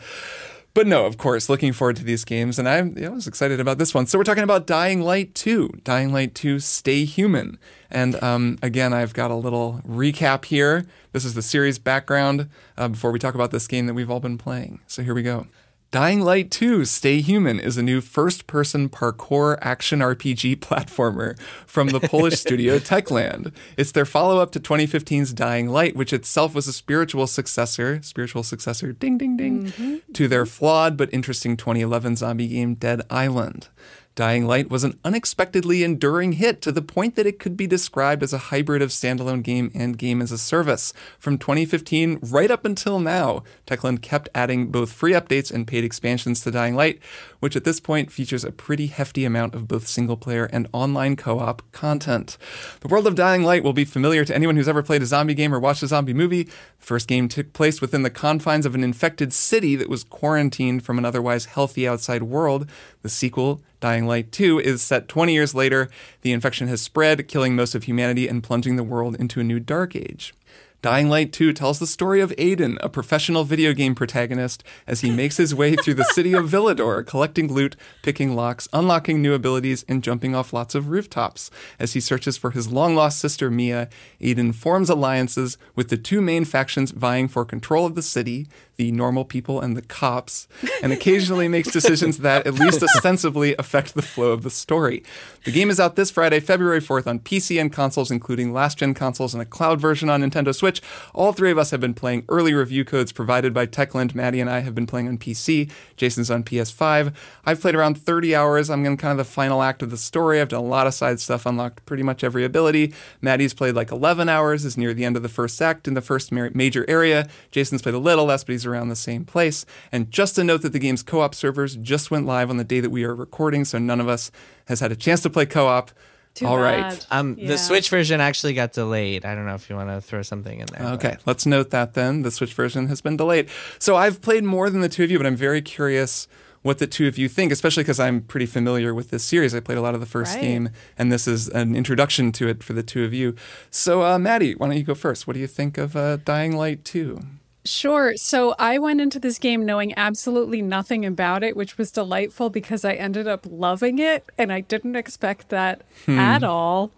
but 0.74 0.88
no, 0.88 1.06
of 1.06 1.18
course, 1.18 1.50
looking 1.50 1.74
forward 1.74 1.98
to 1.98 2.04
these 2.04 2.24
games, 2.24 2.58
and 2.58 2.68
I, 2.68 2.78
I, 2.78 3.10
was 3.10 3.28
excited 3.28 3.60
about 3.60 3.78
this 3.78 3.94
one. 3.94 4.08
So 4.08 4.18
we're 4.18 4.24
talking 4.24 4.44
about 4.44 4.68
Dying 4.68 5.02
Light 5.02 5.36
2, 5.36 5.82
Dying 5.84 6.14
Light 6.14 6.34
2 6.34 6.60
Stay 6.60 7.04
Human. 7.04 7.58
And 7.90 8.22
um, 8.24 8.58
again, 8.62 8.94
I've 8.94 9.14
got 9.14 9.32
a 9.32 9.36
little 9.36 9.82
recap 9.88 10.46
here. 10.46 10.86
This 11.12 11.26
is 11.26 11.34
the 11.34 11.42
series 11.42 11.78
background 11.78 12.50
uh, 12.78 12.88
before 12.88 13.12
we 13.12 13.20
talk 13.20 13.36
about 13.36 13.52
this 13.52 13.68
game 13.68 13.86
that 13.88 13.94
we've 13.94 14.10
all 14.10 14.22
been 14.22 14.38
playing. 14.38 14.80
So 14.88 15.04
here 15.04 15.14
we 15.14 15.24
go. 15.24 15.48
Dying 15.92 16.22
Light 16.22 16.50
2 16.52 16.86
Stay 16.86 17.20
Human 17.20 17.60
is 17.60 17.76
a 17.76 17.84
new 17.84 18.00
first 18.00 18.48
person 18.48 18.88
parkour 18.88 19.58
action 19.62 20.00
RPG 20.00 20.56
platformer 20.60 21.38
from 21.68 21.90
the 21.90 22.00
Polish 22.00 22.36
studio 22.40 22.80
Techland. 22.80 23.52
It's 23.76 23.92
their 23.92 24.06
follow 24.06 24.40
up 24.40 24.54
to 24.54 24.60
2015's 24.62 25.34
Dying 25.34 25.68
Light, 25.68 25.98
which 25.98 26.14
itself 26.14 26.56
was 26.56 26.70
a 26.70 26.72
spiritual 26.72 27.28
successor, 27.28 28.02
spiritual 28.04 28.44
successor, 28.44 28.94
ding, 28.94 29.18
ding, 29.18 29.36
ding, 29.36 29.66
mm-hmm. 29.66 30.14
to 30.14 30.30
their 30.30 30.46
flawed 30.46 30.96
but 30.96 31.14
interesting 31.14 31.58
2011 31.58 32.16
zombie 32.16 32.48
game 32.48 32.76
Dead 32.76 33.02
Island. 33.10 33.68
Dying 34.14 34.46
Light 34.46 34.70
was 34.70 34.84
an 34.84 35.00
unexpectedly 35.06 35.86
enduring 35.86 36.34
hit 36.34 36.62
to 36.64 36.74
the 36.74 36.82
point 36.82 37.16
that 37.16 37.26
it 37.26 37.40
could 37.40 37.56
be 37.56 37.66
described 37.66 38.24
as 38.24 38.34
a 38.34 38.50
hybrid 38.50 38.82
of 38.82 38.90
standalone 38.90 39.42
game 39.42 39.72
and 39.74 39.98
game 39.98 40.22
as 40.22 40.34
a 40.34 40.38
service. 40.38 40.92
From 41.18 41.38
2015 41.38 42.20
right 42.22 42.52
up 42.52 42.66
until 42.66 43.00
now, 43.00 43.44
Techland 43.66 44.02
kept 44.02 44.28
adding 44.36 44.68
both 44.68 44.92
free 44.92 45.14
updates 45.14 45.50
and 45.50 45.66
paid 45.66 45.86
expansions 45.86 46.42
to 46.42 46.52
Dying 46.52 46.76
Light, 46.76 47.00
which 47.40 47.56
at 47.56 47.64
this 47.64 47.80
point 47.80 48.12
features 48.12 48.44
a 48.44 48.52
pretty 48.52 48.88
hefty 48.88 49.24
amount 49.24 49.56
of 49.56 49.70
both 49.70 49.88
single 49.88 50.18
player 50.18 50.44
and 50.52 50.68
online 50.74 51.16
co 51.16 51.40
op 51.40 51.62
content. 51.72 52.38
The 52.82 52.90
world 52.90 53.08
of 53.08 53.16
Dying 53.16 53.44
Light 53.44 53.64
will 53.64 53.72
be 53.72 53.86
familiar 53.86 54.26
to 54.26 54.36
anyone 54.36 54.58
who's 54.58 54.68
ever 54.68 54.84
played 54.84 55.04
a 55.04 55.06
zombie 55.06 55.36
game 55.36 55.54
or 55.54 55.60
watched 55.60 55.84
a 55.84 55.88
zombie 55.88 56.14
movie. 56.14 56.44
The 56.44 56.52
first 56.80 57.08
game 57.08 57.30
took 57.30 57.54
place 57.54 57.80
within 57.80 58.04
the 58.04 58.10
confines 58.10 58.66
of 58.66 58.76
an 58.76 58.84
infected 58.84 59.32
city 59.32 59.78
that 59.78 59.90
was 59.90 60.04
quarantined 60.04 60.84
from 60.84 60.98
an 60.98 61.06
otherwise 61.06 61.46
healthy 61.46 61.88
outside 61.88 62.24
world. 62.24 62.70
The 63.04 63.10
sequel, 63.10 63.62
Dying 63.82 64.06
Light 64.06 64.32
2 64.32 64.60
is 64.60 64.84
set 64.84 65.08
20 65.08 65.34
years 65.34 65.56
later. 65.56 65.90
The 66.22 66.32
infection 66.32 66.68
has 66.68 66.84
spread, 66.84 67.28
killing 67.28 67.56
most 67.56 67.74
of 67.74 67.84
humanity 67.84 68.28
and 68.28 68.44
plunging 68.44 68.76
the 68.76 68.84
world 68.84 69.16
into 69.16 69.40
a 69.40 69.44
new 69.44 69.60
dark 69.60 69.96
age. 69.96 70.36
Dying 70.84 71.10
Light 71.10 71.32
2 71.32 71.54
tells 71.54 71.78
the 71.78 71.88
story 71.88 72.22
of 72.22 72.32
Aiden, 72.38 72.78
a 72.82 72.90
professional 72.90 73.44
video 73.44 73.72
game 73.72 73.94
protagonist, 73.94 74.64
as 74.88 75.02
he 75.02 75.12
makes 75.12 75.38
his 75.38 75.54
way 75.54 75.76
through 75.76 75.94
the 75.96 76.04
city 76.06 76.34
of 76.34 76.50
Villedor, 76.50 77.06
collecting 77.06 77.52
loot, 77.54 77.76
picking 78.02 78.36
locks, 78.36 78.68
unlocking 78.74 79.22
new 79.22 79.36
abilities, 79.36 79.86
and 79.88 80.04
jumping 80.04 80.34
off 80.34 80.54
lots 80.54 80.74
of 80.74 80.90
rooftops. 80.90 81.52
As 81.80 81.94
he 81.94 82.00
searches 82.00 82.36
for 82.36 82.50
his 82.52 82.72
long 82.72 82.96
lost 82.96 83.20
sister 83.20 83.52
Mia, 83.52 83.90
Aiden 84.20 84.56
forms 84.56 84.90
alliances 84.90 85.58
with 85.76 85.90
the 85.90 85.98
two 85.98 86.20
main 86.20 86.46
factions 86.46 86.90
vying 86.92 87.28
for 87.28 87.46
control 87.46 87.86
of 87.86 87.94
the 87.94 88.02
city, 88.02 88.48
the 88.82 88.92
normal 88.92 89.24
people 89.24 89.62
and 89.62 89.78
the 89.78 89.82
cops, 89.84 90.48
and 90.82 90.92
occasionally 90.92 91.48
makes 91.48 91.72
decisions 91.72 92.18
that, 92.18 92.48
at 92.48 92.56
least 92.56 92.82
ostensibly, 92.82 93.56
affect 93.60 93.94
the 93.94 94.02
flow 94.02 94.32
of 94.32 94.42
the 94.42 94.50
story. 94.50 95.04
The 95.44 95.52
game 95.52 95.70
is 95.70 95.80
out 95.80 95.96
this 95.96 96.10
Friday, 96.10 96.40
February 96.40 96.82
4th, 96.82 97.06
on 97.06 97.20
PC 97.20 97.62
and 97.62 97.72
consoles, 97.72 98.10
including 98.10 98.54
last 98.54 98.80
gen 98.80 98.96
consoles 98.96 99.36
and 99.36 99.42
a 99.42 99.46
cloud 99.46 99.80
version 99.80 100.10
on 100.10 100.24
Nintendo 100.24 100.54
Switch. 100.54 100.82
All 101.14 101.32
three 101.32 101.52
of 101.52 101.60
us 101.60 101.70
have 101.70 101.80
been 101.80 101.94
playing 101.94 102.26
early 102.28 102.56
review 102.56 102.84
codes 102.84 103.12
provided 103.12 103.54
by 103.54 103.68
Techland. 103.68 104.16
Maddie 104.16 104.40
and 104.40 104.50
I 104.50 104.62
have 104.62 104.74
been 104.74 104.88
playing 104.88 105.08
on 105.08 105.20
PC. 105.20 105.70
Jason's 105.96 106.32
on 106.32 106.44
PS5. 106.44 107.14
I've 107.46 107.62
played 107.62 107.76
around 107.76 108.02
30 108.02 108.36
hours. 108.36 108.72
I'm 108.72 108.84
in 108.84 108.98
kind 108.98 109.12
of 109.12 109.18
the 109.20 109.32
final 109.32 109.62
act 109.62 109.84
of 109.84 109.92
the 109.92 109.98
story. 109.98 110.42
I've 110.42 110.50
done 110.50 110.62
a 110.62 110.64
lot 110.64 110.88
of 110.88 110.96
side 110.96 111.20
stuff, 111.20 111.46
unlocked 111.46 111.86
pretty 111.86 112.02
much 112.02 112.24
every 112.24 112.44
ability. 112.44 112.96
Maddie's 113.22 113.54
played 113.54 113.76
like 113.76 113.92
11 113.92 114.28
hours, 114.28 114.66
is 114.66 114.76
near 114.76 114.96
the 114.96 115.06
end 115.06 115.16
of 115.16 115.22
the 115.22 115.30
first 115.30 115.62
act 115.62 115.88
in 115.88 115.94
the 115.94 116.02
first 116.02 116.32
major 116.32 116.84
area. 116.90 117.28
Jason's 117.52 117.84
played 117.84 117.96
a 117.96 118.00
little 118.00 118.26
less, 118.26 118.44
but 118.44 118.54
he's 118.54 118.66
around 118.72 118.90
the 118.90 118.96
same 118.96 119.26
place. 119.26 119.66
And 119.92 120.10
just 120.10 120.36
to 120.36 120.44
note 120.44 120.62
that 120.62 120.74
the 120.74 120.80
game's 120.80 121.04
co 121.04 121.20
op 121.22 121.36
servers 121.36 121.76
just 121.76 122.10
went 122.12 122.26
live 122.26 122.50
on 122.50 122.58
the 122.58 122.64
day 122.64 122.80
that 122.80 122.90
we 122.92 123.04
are 123.04 123.14
recording, 123.14 123.66
so 123.66 123.78
none 123.78 124.00
of 124.00 124.08
us 124.08 124.32
has 124.68 124.80
had 124.80 124.92
a 124.92 124.96
chance 124.96 125.22
to 125.22 125.30
play 125.30 125.46
co 125.46 125.68
op. 125.68 125.92
Too 126.34 126.46
All 126.48 126.56
bad. 126.56 126.84
right. 126.94 127.08
Um, 127.12 127.36
Yeah. 127.38 127.50
The 127.50 127.58
Switch 127.58 127.90
version 127.90 128.22
actually 128.22 128.54
got 128.54 128.72
delayed. 128.72 129.26
I 129.26 129.36
don't 129.36 129.46
know 129.46 129.54
if 129.56 129.70
you 129.70 129.76
want 129.76 129.90
to 129.90 130.00
throw 130.00 130.22
something 130.22 130.62
in 130.62 130.66
there. 130.68 130.88
Okay, 130.94 131.18
let's 131.26 131.46
note 131.46 131.72
that 131.72 131.94
then. 131.94 132.22
The 132.22 132.32
Switch 132.32 132.54
version 132.54 132.88
has 132.88 133.02
been 133.02 133.18
delayed. 133.18 133.50
So 133.80 133.98
I've 133.98 134.22
played 134.22 134.46
more 134.46 134.70
than 134.70 134.80
the 134.80 134.88
two 134.88 135.04
of 135.04 135.12
you, 135.12 135.18
but 135.20 135.28
I'm 135.28 135.36
very 135.36 135.62
curious 135.62 136.30
what 136.62 136.78
the 136.78 136.88
two 136.88 137.06
of 137.08 137.18
you 137.18 137.28
think, 137.28 137.52
especially 137.52 137.84
because 137.84 138.00
I'm 138.00 138.22
pretty 138.22 138.46
familiar 138.46 138.94
with 138.94 139.10
this 139.10 139.26
series. 139.26 139.54
I 139.54 139.60
played 139.60 139.78
a 139.78 139.82
lot 139.82 139.94
of 139.94 140.00
the 140.00 140.06
first 140.06 140.36
Right. 140.36 140.42
game, 140.42 140.70
and 140.98 141.12
this 141.12 141.28
is 141.28 141.50
an 141.50 141.76
introduction 141.76 142.32
to 142.34 142.48
it 142.48 142.64
for 142.64 142.72
the 142.74 142.84
two 142.84 143.04
of 143.04 143.14
you. 143.14 143.36
So, 143.70 144.04
uh, 144.04 144.18
Maddie, 144.20 144.54
why 144.54 144.68
don't 144.68 144.78
you 144.78 144.84
go 144.84 144.94
first? 144.96 145.28
What 145.28 145.34
do 145.34 145.40
you 145.42 145.48
think 145.48 145.78
of 145.78 145.96
uh, 145.98 146.16
Dying 146.24 146.56
Light 146.56 146.86
2? 146.86 147.20
Sure. 147.64 148.18
So 148.18 148.56
I 148.58 148.80
went 148.80 149.02
into 149.02 149.20
this 149.20 149.38
game 149.38 149.66
knowing 149.66 149.94
absolutely 149.96 150.62
nothing 150.62 151.06
about 151.06 151.44
it, 151.44 151.56
which 151.56 151.78
was 151.78 151.92
delightful 151.92 152.50
because 152.50 152.84
I 152.84 152.94
ended 152.94 153.28
up 153.28 153.46
loving 153.48 154.00
it 154.00 154.26
and 154.38 154.52
I 154.52 154.62
didn't 154.62 154.96
expect 154.96 155.50
that 155.50 155.84
hmm. 156.06 156.18
at 156.18 156.44
all. 156.44 156.92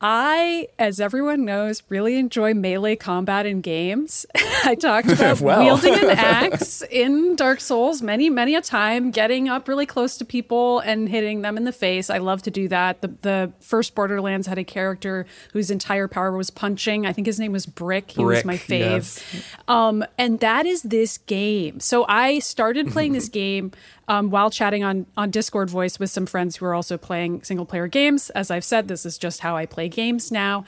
I, 0.00 0.68
as 0.78 1.00
everyone 1.00 1.44
knows, 1.44 1.82
really 1.88 2.16
enjoy 2.16 2.54
melee 2.54 2.94
combat 2.94 3.46
in 3.46 3.60
games. 3.60 4.26
I 4.64 4.76
talked 4.76 5.08
about 5.10 5.40
Well. 5.48 5.60
wielding 5.60 5.94
an 5.94 6.10
axe 6.16 6.82
in 6.90 7.34
Dark 7.36 7.60
Souls 7.60 8.00
many, 8.00 8.30
many 8.30 8.54
a 8.54 8.60
time, 8.60 9.10
getting 9.10 9.48
up 9.48 9.66
really 9.66 9.86
close 9.86 10.16
to 10.18 10.24
people 10.24 10.78
and 10.80 11.08
hitting 11.08 11.42
them 11.42 11.56
in 11.56 11.64
the 11.64 11.72
face. 11.72 12.10
I 12.10 12.18
love 12.18 12.42
to 12.42 12.50
do 12.50 12.68
that. 12.68 13.00
The, 13.02 13.08
the 13.22 13.52
first 13.60 13.94
Borderlands 13.94 14.46
had 14.46 14.58
a 14.58 14.64
character 14.64 15.26
whose 15.52 15.70
entire 15.70 16.06
power 16.06 16.30
was 16.36 16.50
punching. 16.50 17.04
I 17.04 17.12
think 17.12 17.26
his 17.26 17.40
name 17.40 17.52
was 17.52 17.66
Brick. 17.66 18.12
He 18.12 18.24
was 18.24 18.44
my 18.44 18.56
fave. 18.56 18.70
yes. 18.80 19.44
Um, 19.66 20.04
and 20.16 20.38
that 20.40 20.64
is 20.64 20.82
this 20.82 21.18
game. 21.18 21.80
So 21.80 22.04
I 22.08 22.38
started 22.38 22.90
playing 22.92 23.14
this 23.14 23.28
game 23.28 23.72
um, 24.08 24.30
while 24.30 24.50
chatting 24.50 24.82
on 24.82 25.06
on 25.16 25.30
Discord 25.30 25.70
voice 25.70 25.98
with 25.98 26.10
some 26.10 26.26
friends 26.26 26.56
who 26.56 26.64
are 26.66 26.74
also 26.74 26.98
playing 26.98 27.42
single 27.44 27.66
player 27.66 27.86
games. 27.86 28.30
As 28.30 28.50
I've 28.50 28.64
said, 28.64 28.88
this 28.88 29.06
is 29.06 29.18
just 29.18 29.40
how 29.40 29.56
I 29.56 29.66
play 29.66 29.88
games 29.88 30.32
now. 30.32 30.64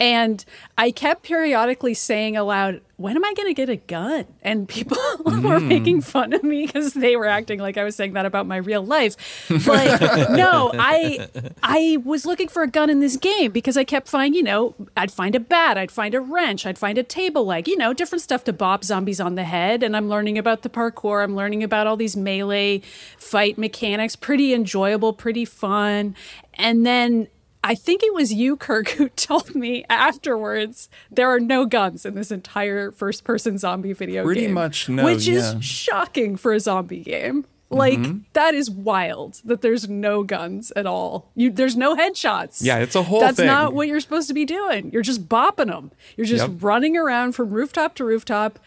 And 0.00 0.42
I 0.78 0.90
kept 0.90 1.24
periodically 1.24 1.92
saying 1.92 2.34
aloud, 2.34 2.80
"When 2.96 3.16
am 3.16 3.24
I 3.24 3.34
going 3.34 3.48
to 3.48 3.54
get 3.54 3.68
a 3.68 3.76
gun?" 3.76 4.24
And 4.40 4.66
people 4.66 4.96
were 5.26 5.60
hmm. 5.60 5.68
making 5.68 6.00
fun 6.00 6.32
of 6.32 6.42
me 6.42 6.64
because 6.64 6.94
they 6.94 7.16
were 7.16 7.26
acting 7.26 7.60
like 7.60 7.76
I 7.76 7.84
was 7.84 7.96
saying 7.96 8.14
that 8.14 8.24
about 8.24 8.46
my 8.46 8.56
real 8.56 8.82
life. 8.82 9.46
But 9.66 10.00
no, 10.30 10.72
I 10.74 11.28
I 11.62 11.98
was 12.02 12.24
looking 12.24 12.48
for 12.48 12.62
a 12.62 12.66
gun 12.66 12.88
in 12.88 13.00
this 13.00 13.18
game 13.18 13.52
because 13.52 13.76
I 13.76 13.84
kept 13.84 14.08
finding, 14.08 14.38
you 14.38 14.42
know, 14.42 14.74
I'd 14.96 15.12
find 15.12 15.34
a 15.34 15.40
bat, 15.40 15.76
I'd 15.76 15.90
find 15.90 16.14
a 16.14 16.20
wrench, 16.20 16.64
I'd 16.64 16.78
find 16.78 16.96
a 16.96 17.02
table 17.02 17.44
leg, 17.44 17.68
you 17.68 17.76
know, 17.76 17.92
different 17.92 18.22
stuff 18.22 18.42
to 18.44 18.54
bop 18.54 18.84
zombies 18.84 19.20
on 19.20 19.34
the 19.34 19.44
head. 19.44 19.82
And 19.82 19.94
I'm 19.94 20.08
learning 20.08 20.38
about 20.38 20.62
the 20.62 20.70
parkour. 20.70 21.22
I'm 21.22 21.36
learning 21.36 21.62
about 21.62 21.86
all 21.86 21.98
these 21.98 22.16
melee 22.16 22.80
fight 23.18 23.58
mechanics. 23.58 24.16
Pretty 24.16 24.54
enjoyable, 24.54 25.12
pretty 25.12 25.44
fun. 25.44 26.16
And 26.54 26.86
then 26.86 27.28
I 27.62 27.74
think 27.74 28.02
it 28.02 28.14
was 28.14 28.32
you, 28.32 28.56
Kirk, 28.56 28.88
who 28.90 29.08
told 29.16 29.54
me 29.54 29.84
afterwards 29.90 30.88
there 31.10 31.28
are 31.28 31.40
no 31.40 31.66
guns 31.66 32.06
in 32.06 32.14
this 32.14 32.30
entire 32.30 32.90
first 32.90 33.22
person 33.24 33.58
zombie 33.58 33.92
video 33.92 34.24
Pretty 34.24 34.42
game. 34.42 34.54
much 34.54 34.88
no, 34.88 35.04
Which 35.04 35.26
yeah. 35.26 35.40
Mm-hmm. 35.40 35.58
is 35.58 35.64
shocking 35.64 36.36
for 36.36 36.52
a 36.52 36.60
zombie 36.60 37.02
game. 37.02 37.44
Like 37.72 38.00
that 38.32 38.52
is 38.54 38.68
wild 38.68 39.42
that 39.44 39.60
there's 39.60 39.88
no 39.88 40.24
guns 40.24 40.72
at 40.74 40.86
all. 40.86 41.30
You 41.36 41.52
there's 41.52 41.76
no 41.76 41.94
headshots. 41.94 42.58
Yeah, 42.64 42.78
it's 42.78 42.96
a 42.96 43.02
whole 43.04 43.20
That's 43.20 43.36
thing. 43.36 43.46
not 43.46 43.74
what 43.74 43.86
you're 43.86 44.00
supposed 44.00 44.26
to 44.26 44.34
be 44.34 44.44
doing. 44.44 44.90
You're 44.92 45.02
just 45.02 45.28
bopping 45.28 45.66
them. 45.68 45.92
You're 46.16 46.26
just 46.26 46.48
Yep. 46.48 46.62
running 46.64 46.96
around 46.96 47.32
from 47.36 47.50
rooftop 47.50 47.94
to 47.96 48.04
rooftop, 48.04 48.58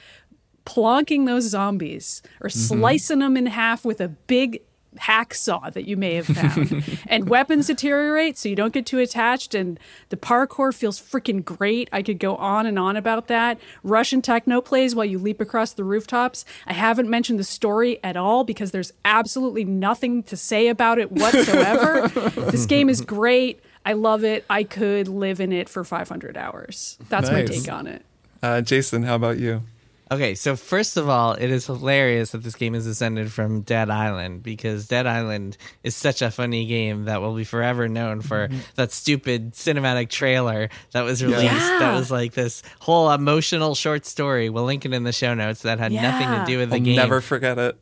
plonking 0.65 1.25
those 1.25 1.43
zombies 1.49 2.21
or 2.39 2.47
Mm-hmm. 2.49 2.59
slicing 2.79 3.19
them 3.19 3.35
in 3.35 3.47
half 3.47 3.83
with 3.83 3.99
a 3.99 4.07
big 4.07 4.61
hacksaw 4.99 5.73
that 5.73 5.85
you 5.85 5.97
may 5.97 6.15
have 6.15 6.27
found. 6.27 6.99
and 7.07 7.29
weapons 7.29 7.67
deteriorate, 7.67 8.37
so 8.37 8.49
you 8.49 8.55
don't 8.55 8.73
get 8.73 8.85
too 8.85 8.99
attached. 8.99 9.53
And 9.53 9.79
the 10.09 10.17
parkour 10.17 10.73
feels 10.73 11.01
freaking 11.01 11.43
great. 11.43 11.89
I 11.91 12.01
could 12.01 12.19
go 12.19 12.35
on 12.35 12.65
and 12.65 12.77
on 12.79 12.95
about 12.95 13.27
that. 13.27 13.59
Russian 13.83 14.21
techno 14.21 14.61
plays 14.61 14.95
while 14.95 15.05
you 15.05 15.19
leap 15.19 15.41
across 15.41 15.73
the 15.73 15.83
rooftops. 15.83 16.45
I 16.65 16.73
haven't 16.73 17.09
mentioned 17.09 17.39
the 17.39 17.43
story 17.43 18.01
at 18.03 18.17
all 18.17 18.43
because 18.43 18.71
there's 18.71 18.93
absolutely 19.05 19.65
nothing 19.65 20.23
to 20.23 20.37
say 20.37 20.67
about 20.67 20.99
it 20.99 21.11
whatsoever. 21.11 22.07
this 22.51 22.65
game 22.65 22.89
is 22.89 23.01
great. 23.01 23.61
I 23.85 23.93
love 23.93 24.23
it. 24.23 24.45
I 24.49 24.63
could 24.63 25.07
live 25.07 25.39
in 25.41 25.51
it 25.51 25.67
for 25.67 25.83
500 25.83 26.37
hours. 26.37 26.97
That's 27.09 27.29
my 27.29 27.43
take 27.43 27.69
on 27.69 27.87
it. 27.87 28.05
Uh, 28.41 28.61
Jason, 28.61 29.03
how 29.03 29.15
about 29.15 29.39
you? 29.39 29.63
Okay, 30.13 30.35
so 30.35 30.55
first 30.55 30.95
of 30.95 31.09
all, 31.09 31.33
it 31.33 31.49
is 31.49 31.65
hilarious 31.65 32.33
that 32.33 32.43
this 32.43 32.53
game 32.53 32.75
is 32.75 32.85
descended 32.85 33.31
from 33.31 33.61
Dead 33.61 33.89
Island 33.89 34.43
because 34.43 34.87
Dead 34.87 35.07
Island 35.07 35.57
is 35.81 35.95
such 35.95 36.21
a 36.21 36.29
funny 36.29 36.67
game 36.67 37.05
that 37.05 37.19
will 37.19 37.33
be 37.33 37.43
forever 37.43 37.89
known 37.89 38.21
for 38.21 38.47
mm-hmm. 38.47 38.59
that 38.75 38.91
stupid 38.91 39.53
cinematic 39.53 40.09
trailer 40.09 40.69
that 40.91 41.01
was 41.01 41.23
released. 41.23 41.49
That 41.49 41.97
was 41.97 42.11
like 42.11 42.33
this 42.33 42.61
whole 42.79 43.09
emotional 43.11 43.73
short 43.73 44.05
story. 44.05 44.51
We'll 44.51 44.65
link 44.65 44.85
it 44.85 44.93
in 44.93 45.01
the 45.01 45.11
show 45.11 45.33
notes 45.33 45.63
that 45.63 45.79
had 45.79 45.91
nothing 45.91 46.27
to 46.27 46.45
do 46.45 46.59
with 46.59 46.69
the 46.69 46.75
I'll 46.75 46.81
game. 46.83 46.95
never 46.95 47.19
forget 47.19 47.57
it. 47.57 47.75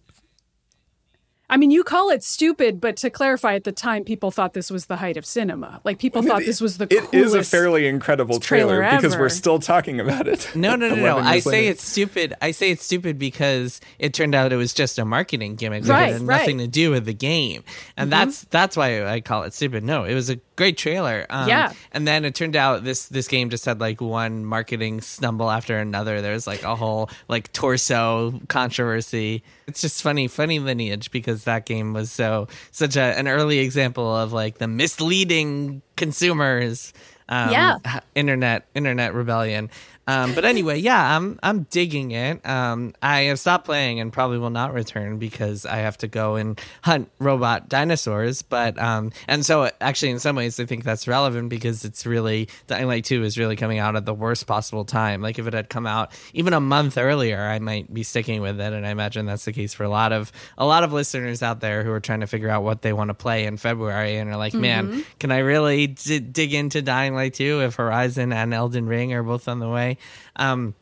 I 1.52 1.58
mean, 1.58 1.70
you 1.70 1.84
call 1.84 2.10
it 2.10 2.24
stupid, 2.24 2.80
but 2.82 2.96
to 2.98 3.10
clarify, 3.10 3.56
at 3.56 3.66
the 3.66 3.72
time, 3.74 4.04
people 4.06 4.32
thought 4.32 4.54
this 4.54 4.72
was 4.72 4.86
the 4.88 4.96
height 4.96 5.18
of 5.18 5.26
cinema. 5.26 5.82
Like 5.84 6.00
people 6.00 6.24
thought 6.24 6.44
this 6.46 6.62
was 6.62 6.78
the 6.78 6.86
It 6.86 7.04
coolest. 7.12 7.14
is 7.14 7.34
a 7.34 7.44
fairly 7.44 7.88
incredible 7.88 8.40
trailer, 8.40 8.78
trailer 8.80 8.96
because 8.98 9.18
we're 9.18 9.28
still 9.30 9.60
talking 9.60 10.00
about 10.00 10.28
it. 10.28 10.50
No, 10.56 10.76
no, 10.76 10.88
no, 10.90 10.96
no. 10.96 11.02
11 11.18 11.26
I 11.26 11.34
years 11.34 11.44
say 11.44 11.68
it's 11.68 11.84
stupid. 11.84 12.34
I 12.42 12.52
say 12.52 12.72
it's 12.72 12.84
stupid 12.86 13.20
because 13.20 13.82
it 14.00 14.14
turned 14.14 14.34
out 14.34 14.54
it 14.54 14.56
was 14.56 14.74
just 14.74 14.98
a 14.98 15.04
marketing 15.06 15.56
gimmick. 15.58 15.86
Right, 15.86 16.10
it 16.10 16.14
had 16.14 16.22
right. 16.22 16.38
nothing 16.40 16.58
to 16.60 16.68
do 16.68 16.90
with 16.92 17.06
the 17.06 17.14
game, 17.14 17.64
and 17.98 18.12
that's 18.12 18.46
that's 18.46 18.78
why 18.78 19.06
I 19.06 19.20
call 19.20 19.44
it 19.44 19.54
stupid. 19.54 19.84
No, 19.84 20.06
it 20.06 20.14
was 20.14 20.30
a 20.30 20.38
great 20.56 20.78
trailer. 20.78 21.26
Um, 21.30 21.50
Yeah. 21.50 21.74
and 21.92 22.08
then 22.08 22.24
it 22.24 22.34
turned 22.34 22.56
out 22.56 22.86
this 22.86 23.08
this 23.08 23.28
game 23.28 23.50
just 23.50 23.66
had 23.66 23.82
like 23.82 24.00
one 24.00 24.46
marketing 24.46 25.02
stumble 25.02 25.52
after 25.52 25.78
another. 25.78 26.22
There 26.22 26.34
was 26.34 26.48
like 26.48 26.64
a 26.64 26.76
whole 26.78 27.10
like 27.28 27.52
torso 27.52 28.40
controversy. 28.48 29.44
It's 29.68 29.82
just 29.82 30.02
funny, 30.02 30.28
funny 30.28 30.60
lineage 30.60 31.12
because 31.12 31.41
that 31.46 31.66
game 31.66 31.94
was 31.94 32.12
so 32.12 32.48
such 32.72 32.96
a, 32.96 33.02
an 33.18 33.28
early 33.28 33.60
example 33.60 34.16
of 34.16 34.34
like 34.34 34.58
the 34.58 34.68
misleading 34.68 35.82
consumers. 35.96 36.94
Um, 37.30 37.52
Yeah. 37.52 37.78
internet 38.16 38.66
internet 38.76 39.14
rebellion. 39.14 39.70
Um, 40.08 40.34
but 40.34 40.46
anyway, 40.46 40.80
yeah, 40.80 41.16
I'm 41.16 41.40
I'm 41.44 41.64
digging 41.64 42.12
it. 42.12 42.46
Um, 42.46 42.94
I 43.02 43.24
have 43.24 43.40
stopped 43.40 43.66
playing 43.66 44.00
and 44.00 44.12
probably 44.12 44.40
will 44.40 44.50
not 44.50 44.74
return 44.74 45.20
because 45.20 45.66
I 45.66 45.78
have 45.78 45.98
to 46.00 46.08
go 46.08 46.36
and 46.36 46.60
hunt 46.84 47.10
robot 47.20 47.70
dinosaurs. 47.70 48.42
But 48.42 48.80
um, 48.82 49.12
and 49.28 49.46
so 49.46 49.70
actually, 49.80 50.12
in 50.12 50.20
some 50.20 50.36
ways, 50.36 50.60
I 50.60 50.66
think 50.66 50.84
that's 50.84 51.08
relevant 51.08 51.50
because 51.50 51.86
it's 51.86 52.06
really 52.06 52.50
Dying 52.68 52.88
Light 52.88 53.06
Two 53.06 53.24
is 53.24 53.38
really 53.38 53.56
coming 53.56 53.80
out 53.80 53.96
at 53.96 54.06
the 54.06 54.14
worst 54.14 54.48
possible 54.48 54.86
time. 54.86 55.22
Like 55.22 55.38
if 55.40 55.48
it 55.48 55.54
had 55.54 55.70
come 55.70 55.86
out 55.86 56.12
even 56.34 56.54
a 56.54 56.60
month 56.60 56.98
earlier, 56.98 57.40
I 57.40 57.60
might 57.60 57.94
be 57.94 58.04
sticking 58.04 58.42
with 58.42 58.60
it, 58.60 58.74
and 58.74 58.86
I 58.86 58.90
imagine 58.90 59.26
that's 59.28 59.46
the 59.46 59.54
case 59.54 59.74
for 59.74 59.84
a 59.84 59.90
lot 59.90 60.12
of 60.12 60.32
a 60.58 60.66
lot 60.66 60.84
of 60.84 60.92
listeners 60.94 61.44
out 61.44 61.60
there 61.60 61.84
who 61.84 61.92
are 61.92 62.00
trying 62.00 62.22
to 62.22 62.28
figure 62.28 62.50
out 62.50 62.64
what 62.64 62.82
they 62.82 62.92
want 62.94 63.10
to 63.10 63.14
play 63.14 63.46
in 63.46 63.58
February 63.58 64.18
and 64.18 64.30
are 64.32 64.38
like, 64.38 64.54
man, 64.54 65.06
can 65.20 65.32
I 65.32 65.40
really 65.40 65.88
d- 65.88 66.20
dig 66.20 66.54
into 66.54 66.82
Dying 66.82 67.14
Light 67.14 67.36
2 67.36 67.62
if 67.62 67.76
Horizon 67.76 68.34
and 68.34 68.54
Elden 68.54 68.88
Ring 68.88 69.14
are 69.14 69.24
both 69.24 69.48
on 69.48 69.60
the 69.60 69.70
way? 69.70 69.91
Um, 70.36 70.76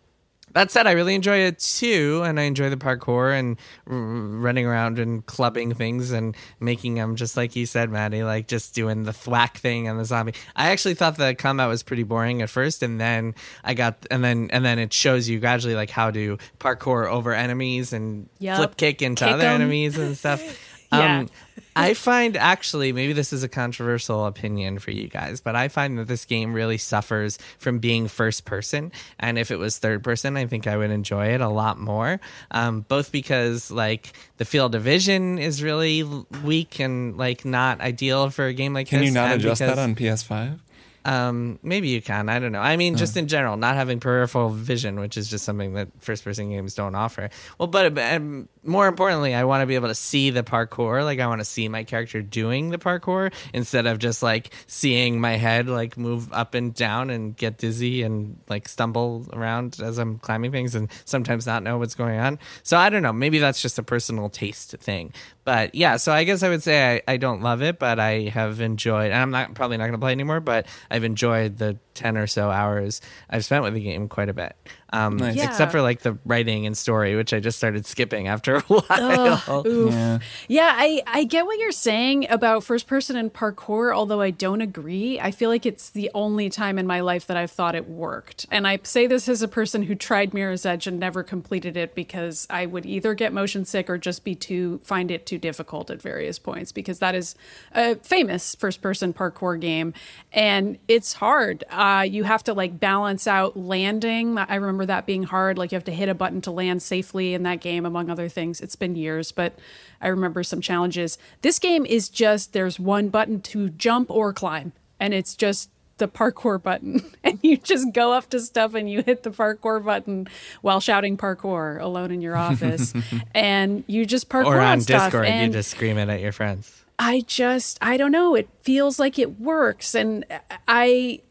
that 0.54 0.72
said, 0.72 0.88
I 0.88 0.94
really 0.94 1.14
enjoy 1.14 1.38
it 1.42 1.60
too, 1.60 2.24
and 2.26 2.40
I 2.40 2.44
enjoy 2.44 2.72
the 2.72 2.76
parkour 2.76 3.38
and 3.40 3.56
r- 3.86 3.96
running 3.96 4.66
around 4.66 4.98
and 4.98 5.24
clubbing 5.24 5.76
things 5.76 6.12
and 6.12 6.36
making 6.60 6.96
them 6.96 7.16
just 7.18 7.38
like 7.38 7.56
you 7.56 7.68
said, 7.68 7.92
Maddie, 7.92 8.24
like 8.24 8.48
just 8.48 8.74
doing 8.74 9.04
the 9.04 9.14
thwack 9.14 9.60
thing 9.60 9.88
on 9.88 9.98
the 10.00 10.06
zombie. 10.06 10.34
I 10.56 10.72
actually 10.72 10.96
thought 10.96 11.18
the 11.18 11.36
combat 11.36 11.68
was 11.70 11.84
pretty 11.84 12.02
boring 12.02 12.42
at 12.42 12.50
first, 12.50 12.82
and 12.82 13.00
then 13.00 13.36
I 13.64 13.76
got 13.76 14.08
and 14.10 14.24
then 14.24 14.50
and 14.52 14.66
then 14.66 14.80
it 14.80 14.92
shows 14.92 15.30
you 15.30 15.40
gradually 15.40 15.76
like 15.76 15.92
how 15.92 16.10
to 16.10 16.40
parkour 16.60 17.08
over 17.08 17.32
enemies 17.32 17.94
and 17.94 18.28
Yep. 18.40 18.58
flip 18.58 18.78
kick 18.78 19.02
into 19.04 19.26
Kick 19.26 19.34
other 19.36 19.46
'em. 19.46 19.62
enemies 19.62 20.00
and 20.00 20.18
stuff. 20.18 20.42
Yeah. 20.92 21.20
Um, 21.20 21.30
I 21.90 21.94
find 21.94 22.36
actually, 22.38 22.92
maybe 22.92 23.14
this 23.14 23.34
is 23.34 23.44
a 23.44 23.50
controversial 23.50 24.26
opinion 24.26 24.80
for 24.80 24.92
you 24.92 25.08
guys, 25.08 25.42
but 25.42 25.56
I 25.56 25.68
find 25.68 25.98
that 25.98 26.08
this 26.08 26.26
game 26.26 26.54
really 26.54 26.78
suffers 26.78 27.38
from 27.58 27.80
being 27.80 28.08
first 28.08 28.46
person. 28.46 28.92
And 29.20 29.38
if 29.38 29.52
it 29.52 29.58
was 29.58 29.78
third 29.78 30.04
person, 30.04 30.38
I 30.38 30.46
think 30.46 30.68
I 30.68 30.78
would 30.78 30.92
enjoy 30.92 31.28
it 31.28 31.42
a 31.42 31.50
lot 31.50 31.80
more. 31.80 32.20
Um, 32.52 32.82
both 32.82 33.12
because, 33.12 33.72
like, 33.72 34.14
the 34.38 34.46
field 34.46 34.76
of 34.76 34.82
vision 34.84 35.38
is 35.40 35.64
really 35.64 36.04
weak 36.44 36.80
and, 36.80 37.18
like, 37.18 37.46
not 37.46 37.82
ideal 37.82 38.30
for 38.30 38.46
a 38.46 38.54
game 38.54 38.74
like 38.74 38.88
Can 38.88 39.00
this. 39.00 39.08
Can 39.08 39.14
you 39.16 39.20
not 39.20 39.36
adjust 39.36 39.60
that 39.60 39.80
on 39.80 39.96
PS5? 39.96 40.60
Um, 41.06 41.60
maybe 41.64 41.90
you 41.90 42.02
can. 42.02 42.30
I 42.30 42.40
don't 42.40 42.52
know. 42.52 42.60
I 42.60 42.78
mean, 42.78 42.96
just 42.96 43.18
in 43.18 43.28
general, 43.28 43.58
not 43.58 43.76
having 43.76 44.00
peripheral 44.00 44.50
vision, 44.50 45.00
which 45.00 45.18
is 45.18 45.30
just 45.30 45.46
something 45.46 45.74
that 45.74 45.88
first-person 46.00 46.50
games 46.50 46.76
don't 46.76 46.96
offer. 46.96 47.30
Well, 47.58 47.68
but 47.68 47.98
um, 47.98 48.50
more 48.64 48.88
importantly, 48.88 49.34
I 49.34 49.44
want 49.44 49.62
to 49.62 49.66
be 49.66 49.76
able 49.76 49.88
to 49.88 49.96
see 49.96 50.30
the 50.30 50.44
parkour. 50.44 51.04
Like, 51.04 51.20
I 51.20 51.28
want 51.28 51.42
to 51.42 51.46
see 51.46 51.68
my 51.70 51.84
character 51.84 52.22
doing 52.22 52.70
the 52.70 52.78
parkour 52.78 53.34
instead 53.54 53.86
of 53.86 54.00
just 54.00 54.22
like 54.22 54.54
seeing 54.68 55.22
my 55.22 55.38
head 55.38 55.68
like 55.68 55.98
move 55.98 56.32
up 56.34 56.54
and 56.54 56.74
down 56.74 57.10
and 57.10 57.36
get 57.36 57.58
dizzy 57.58 58.04
and 58.04 58.38
like 58.50 58.68
stumble 58.68 59.26
around 59.34 59.80
as 59.82 59.98
I'm 59.98 60.20
climbing 60.20 60.52
things 60.52 60.76
and 60.76 60.90
sometimes 61.06 61.46
not 61.46 61.64
know 61.64 61.78
what's 61.78 61.96
going 61.96 62.20
on. 62.20 62.40
So 62.64 62.78
I 62.78 62.90
don't 62.90 63.04
know. 63.04 63.14
Maybe 63.14 63.40
that's 63.40 63.62
just 63.62 63.80
a 63.80 63.84
personal 63.84 64.30
taste 64.30 64.72
thing. 64.80 65.14
But 65.50 65.74
yeah, 65.74 65.98
so 65.98 66.12
I 66.12 66.26
guess 66.26 66.44
I 66.44 66.50
would 66.50 66.62
say 66.62 67.02
I, 67.08 67.14
I 67.14 67.18
don't 67.18 67.42
love 67.42 67.64
it, 67.64 67.80
but 67.80 68.00
I 68.00 68.30
have 68.32 68.62
enjoyed, 68.62 69.10
and 69.10 69.16
I'm 69.16 69.32
not 69.32 69.56
probably 69.56 69.78
not 69.78 69.86
going 69.86 69.94
to 69.94 69.98
play 69.98 70.12
anymore, 70.12 70.42
but 70.42 70.68
I've 70.92 71.04
enjoyed 71.04 71.58
the 71.58 71.76
ten 72.00 72.18
or 72.18 72.28
so 72.28 72.50
hours 72.50 73.02
I've 73.30 73.44
spent 73.44 73.64
with 73.64 73.74
the 73.74 73.82
game 73.82 74.08
quite 74.08 74.30
a 74.30 74.34
bit. 74.34 74.56
Um, 74.92 75.18
Nice. 75.18 75.36
Yeah. 75.36 75.46
Except 75.50 75.72
for 75.72 75.82
like 75.82 76.02
the 76.02 76.18
writing 76.26 76.66
and 76.66 76.76
story, 76.76 77.16
which 77.16 77.32
I 77.34 77.40
just 77.40 77.58
started 77.58 77.86
skipping 77.86 78.28
after 78.28 78.56
a 78.56 78.60
while. 78.68 79.42
Ugh. 79.48 79.66
Yeah. 79.92 80.20
Yeah, 80.48 80.74
I, 80.76 81.04
I 81.06 81.24
get 81.26 81.46
what 81.46 81.60
you're 81.60 81.72
saying 81.72 82.28
about 82.30 82.64
first 82.64 82.88
person 82.88 83.16
and 83.16 83.32
parkour, 83.32 83.94
although 83.96 84.22
I 84.22 84.32
don't 84.32 84.62
agree. 84.62 85.20
I 85.20 85.30
feel 85.32 85.50
like 85.50 85.66
it's 85.66 85.90
the 85.92 86.10
only 86.16 86.50
time 86.50 86.80
in 86.80 86.88
my 86.88 87.02
life 87.02 87.28
that 87.28 87.38
I've 87.38 87.52
thought 87.52 87.76
it 87.76 87.88
worked. 87.88 88.48
And 88.50 88.68
I 88.68 88.80
say 88.84 89.06
this 89.06 89.30
as 89.30 89.42
a 89.44 89.48
person 89.48 89.84
who 89.84 89.94
tried 89.94 90.34
Mirror's 90.34 90.66
Edge 90.66 90.88
and 90.88 91.00
never 91.00 91.22
completed 91.22 91.78
it 91.78 91.94
because 91.94 92.48
I 92.50 92.66
would 92.66 92.86
either 92.86 93.14
get 93.14 93.32
motion 93.34 93.66
sick 93.66 93.90
or 93.90 93.98
just 94.00 94.24
be 94.24 94.34
too 94.34 94.80
find 94.84 95.12
it 95.12 95.26
too 95.26 95.38
difficult 95.38 95.92
at 95.92 96.02
various 96.02 96.40
points 96.40 96.72
because 96.72 97.00
that 97.00 97.14
is 97.14 97.36
a 97.74 97.96
famous 97.98 98.56
first 98.56 98.82
person 98.82 99.14
parkour 99.14 99.60
game 99.60 99.94
and 100.34 100.78
it's 100.88 101.14
hard. 101.14 101.64
Uh, 101.70 101.76
Uh, 101.90 102.04
you 102.04 102.24
have 102.24 102.44
to 102.44 102.54
like 102.54 102.80
balance 102.80 103.26
out 103.26 103.58
landing. 103.58 104.38
I 104.38 104.56
remember 104.56 104.86
that 104.86 105.08
being 105.08 105.24
hard. 105.24 105.58
Like 105.58 105.72
you 105.72 105.76
have 105.76 105.86
to 105.86 105.92
hit 105.92 106.08
a 106.08 106.14
button 106.14 106.40
to 106.42 106.52
land 106.52 106.84
safely 106.84 107.34
in 107.34 107.42
that 107.44 107.62
game, 107.62 107.84
among 107.84 108.12
other 108.12 108.30
things. 108.30 108.62
It's 108.62 108.76
been 108.76 108.96
years, 108.96 109.32
but 109.32 109.58
I 110.00 110.10
remember 110.10 110.44
some 110.44 110.62
challenges. 110.62 111.18
This 111.42 111.58
game 111.58 111.88
is 111.88 112.08
just 112.08 112.54
there's 112.54 112.80
one 112.80 113.10
button 113.10 113.42
to 113.42 113.70
jump 113.70 114.12
or 114.12 114.34
climb, 114.34 114.72
and 115.00 115.16
it's 115.16 115.36
just 115.36 115.72
the 115.98 116.08
parkour 116.08 116.62
button. 116.62 117.04
And 117.24 117.40
you 117.42 117.58
just 117.58 117.92
go 117.92 118.14
up 118.14 118.30
to 118.30 118.40
stuff 118.40 118.76
and 118.76 118.90
you 118.90 119.02
hit 119.02 119.24
the 119.24 119.32
parkour 119.32 119.84
button 119.84 120.28
while 120.62 120.80
shouting 120.80 121.18
parkour 121.18 121.82
alone 121.82 122.12
in 122.12 122.22
your 122.22 122.38
office. 122.38 122.94
and 123.34 123.84
you 123.88 124.06
just 124.06 124.30
parkour 124.30 124.46
or 124.46 124.62
on 124.62 124.82
stuff. 124.82 125.06
Discord, 125.06 125.28
you 125.28 125.34
and 125.34 125.54
just 125.54 125.72
scream 125.72 125.98
it 125.98 126.08
at 126.08 126.22
your 126.22 126.32
friends. 126.32 126.86
I 127.00 127.22
just 127.22 127.80
I 127.82 127.98
don't 127.98 128.12
know. 128.12 128.36
It 128.36 128.48
feels 128.62 129.00
like 129.00 129.18
it 129.18 129.40
works, 129.40 129.96
and 129.96 130.24
I 130.68 131.22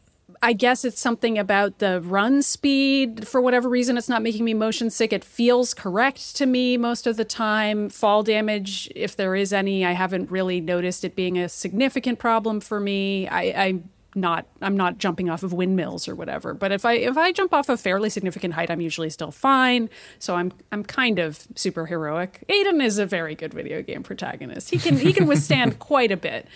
I 0.41 0.53
guess 0.53 0.85
it's 0.85 1.01
something 1.01 1.37
about 1.37 1.79
the 1.79 1.99
run 2.01 2.41
speed. 2.41 3.27
For 3.27 3.41
whatever 3.41 3.67
reason, 3.67 3.97
it's 3.97 4.07
not 4.07 4.21
making 4.21 4.45
me 4.45 4.53
motion 4.53 4.89
sick. 4.89 5.11
It 5.11 5.23
feels 5.23 5.73
correct 5.73 6.35
to 6.37 6.45
me 6.45 6.77
most 6.77 7.05
of 7.07 7.17
the 7.17 7.25
time. 7.25 7.89
Fall 7.89 8.23
damage, 8.23 8.89
if 8.95 9.15
there 9.15 9.35
is 9.35 9.51
any, 9.51 9.85
I 9.85 9.91
haven't 9.91 10.31
really 10.31 10.61
noticed 10.61 11.03
it 11.03 11.15
being 11.15 11.37
a 11.37 11.49
significant 11.49 12.19
problem 12.19 12.61
for 12.61 12.79
me. 12.79 13.27
I, 13.27 13.41
I 13.41 13.79
not 14.15 14.45
I'm 14.61 14.75
not 14.75 14.97
jumping 14.97 15.29
off 15.29 15.43
of 15.43 15.53
windmills 15.53 16.07
or 16.07 16.15
whatever. 16.15 16.53
But 16.53 16.71
if 16.71 16.85
I 16.85 16.93
if 16.93 17.17
I 17.17 17.31
jump 17.31 17.53
off 17.53 17.69
a 17.69 17.77
fairly 17.77 18.09
significant 18.09 18.53
height, 18.53 18.71
I'm 18.71 18.81
usually 18.81 19.09
still 19.09 19.31
fine. 19.31 19.89
So 20.17 20.35
I'm 20.35 20.51
I'm 20.71 20.83
kind 20.83 21.19
of 21.19 21.47
super 21.55 21.85
heroic. 21.85 22.43
Aiden 22.49 22.83
is 22.83 22.97
a 22.97 23.05
very 23.05 23.35
good 23.35 23.53
video 23.53 23.81
game 23.81 24.03
protagonist. 24.03 24.69
He 24.69 24.77
can 24.77 24.97
he 24.97 25.13
can 25.13 25.27
withstand 25.27 25.79
quite 25.79 26.11
a 26.11 26.17
bit. 26.17 26.47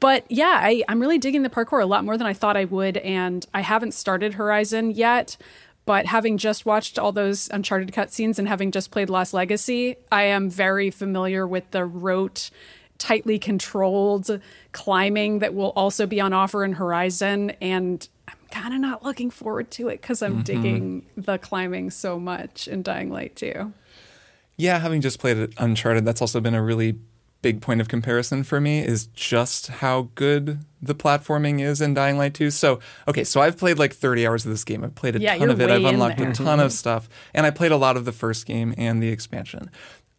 But 0.00 0.30
yeah, 0.30 0.60
I, 0.62 0.82
I'm 0.88 1.00
really 1.00 1.18
digging 1.18 1.42
the 1.42 1.50
parkour 1.50 1.82
a 1.82 1.86
lot 1.86 2.04
more 2.04 2.16
than 2.16 2.26
I 2.26 2.34
thought 2.34 2.56
I 2.56 2.64
would, 2.64 2.98
and 2.98 3.46
I 3.54 3.62
haven't 3.62 3.92
started 3.92 4.34
Horizon 4.34 4.90
yet. 4.90 5.36
But 5.86 6.04
having 6.04 6.36
just 6.36 6.66
watched 6.66 6.98
all 6.98 7.12
those 7.12 7.48
Uncharted 7.50 7.92
cutscenes 7.92 8.38
and 8.38 8.46
having 8.46 8.72
just 8.72 8.90
played 8.90 9.08
Lost 9.08 9.32
Legacy, 9.32 9.96
I 10.12 10.24
am 10.24 10.50
very 10.50 10.90
familiar 10.90 11.46
with 11.46 11.70
the 11.70 11.86
rote 11.86 12.50
tightly 12.98 13.38
controlled 13.38 14.40
climbing 14.72 15.38
that 15.38 15.54
will 15.54 15.72
also 15.76 16.06
be 16.06 16.20
on 16.20 16.32
offer 16.32 16.64
in 16.64 16.72
Horizon. 16.72 17.50
And 17.60 18.06
I'm 18.26 18.36
kind 18.50 18.74
of 18.74 18.80
not 18.80 19.04
looking 19.04 19.30
forward 19.30 19.70
to 19.72 19.88
it 19.88 20.00
because 20.00 20.22
I'm 20.22 20.34
mm-hmm. 20.34 20.42
digging 20.42 21.06
the 21.16 21.38
climbing 21.38 21.90
so 21.90 22.18
much 22.18 22.68
in 22.68 22.82
Dying 22.82 23.10
Light 23.10 23.36
2. 23.36 23.72
Yeah, 24.56 24.80
having 24.80 25.00
just 25.00 25.20
played 25.20 25.36
it 25.36 25.54
Uncharted, 25.58 26.04
that's 26.04 26.20
also 26.20 26.40
been 26.40 26.54
a 26.54 26.62
really 26.62 26.98
big 27.40 27.60
point 27.60 27.80
of 27.80 27.88
comparison 27.88 28.42
for 28.42 28.60
me 28.60 28.80
is 28.80 29.06
just 29.06 29.68
how 29.68 30.08
good 30.16 30.58
the 30.82 30.94
platforming 30.94 31.60
is 31.60 31.80
in 31.80 31.94
Dying 31.94 32.18
Light 32.18 32.34
2. 32.34 32.50
So, 32.50 32.80
okay, 33.06 33.24
so 33.24 33.40
I've 33.40 33.56
played 33.56 33.78
like 33.78 33.92
30 33.92 34.26
hours 34.26 34.44
of 34.44 34.50
this 34.50 34.64
game. 34.64 34.82
I've 34.82 34.94
played 34.94 35.16
a 35.16 35.20
Yeah, 35.20 35.36
ton 35.36 35.50
of 35.50 35.60
it. 35.60 35.70
I've 35.70 35.84
unlocked 35.84 36.20
a 36.20 36.32
ton 36.32 36.60
of 36.60 36.66
mm-hmm. 36.66 36.68
stuff. 36.70 37.08
And 37.32 37.46
I 37.46 37.50
played 37.50 37.72
a 37.72 37.76
lot 37.76 37.96
of 37.96 38.04
the 38.04 38.12
first 38.12 38.46
game 38.46 38.74
and 38.76 39.02
the 39.02 39.08
expansion. 39.08 39.70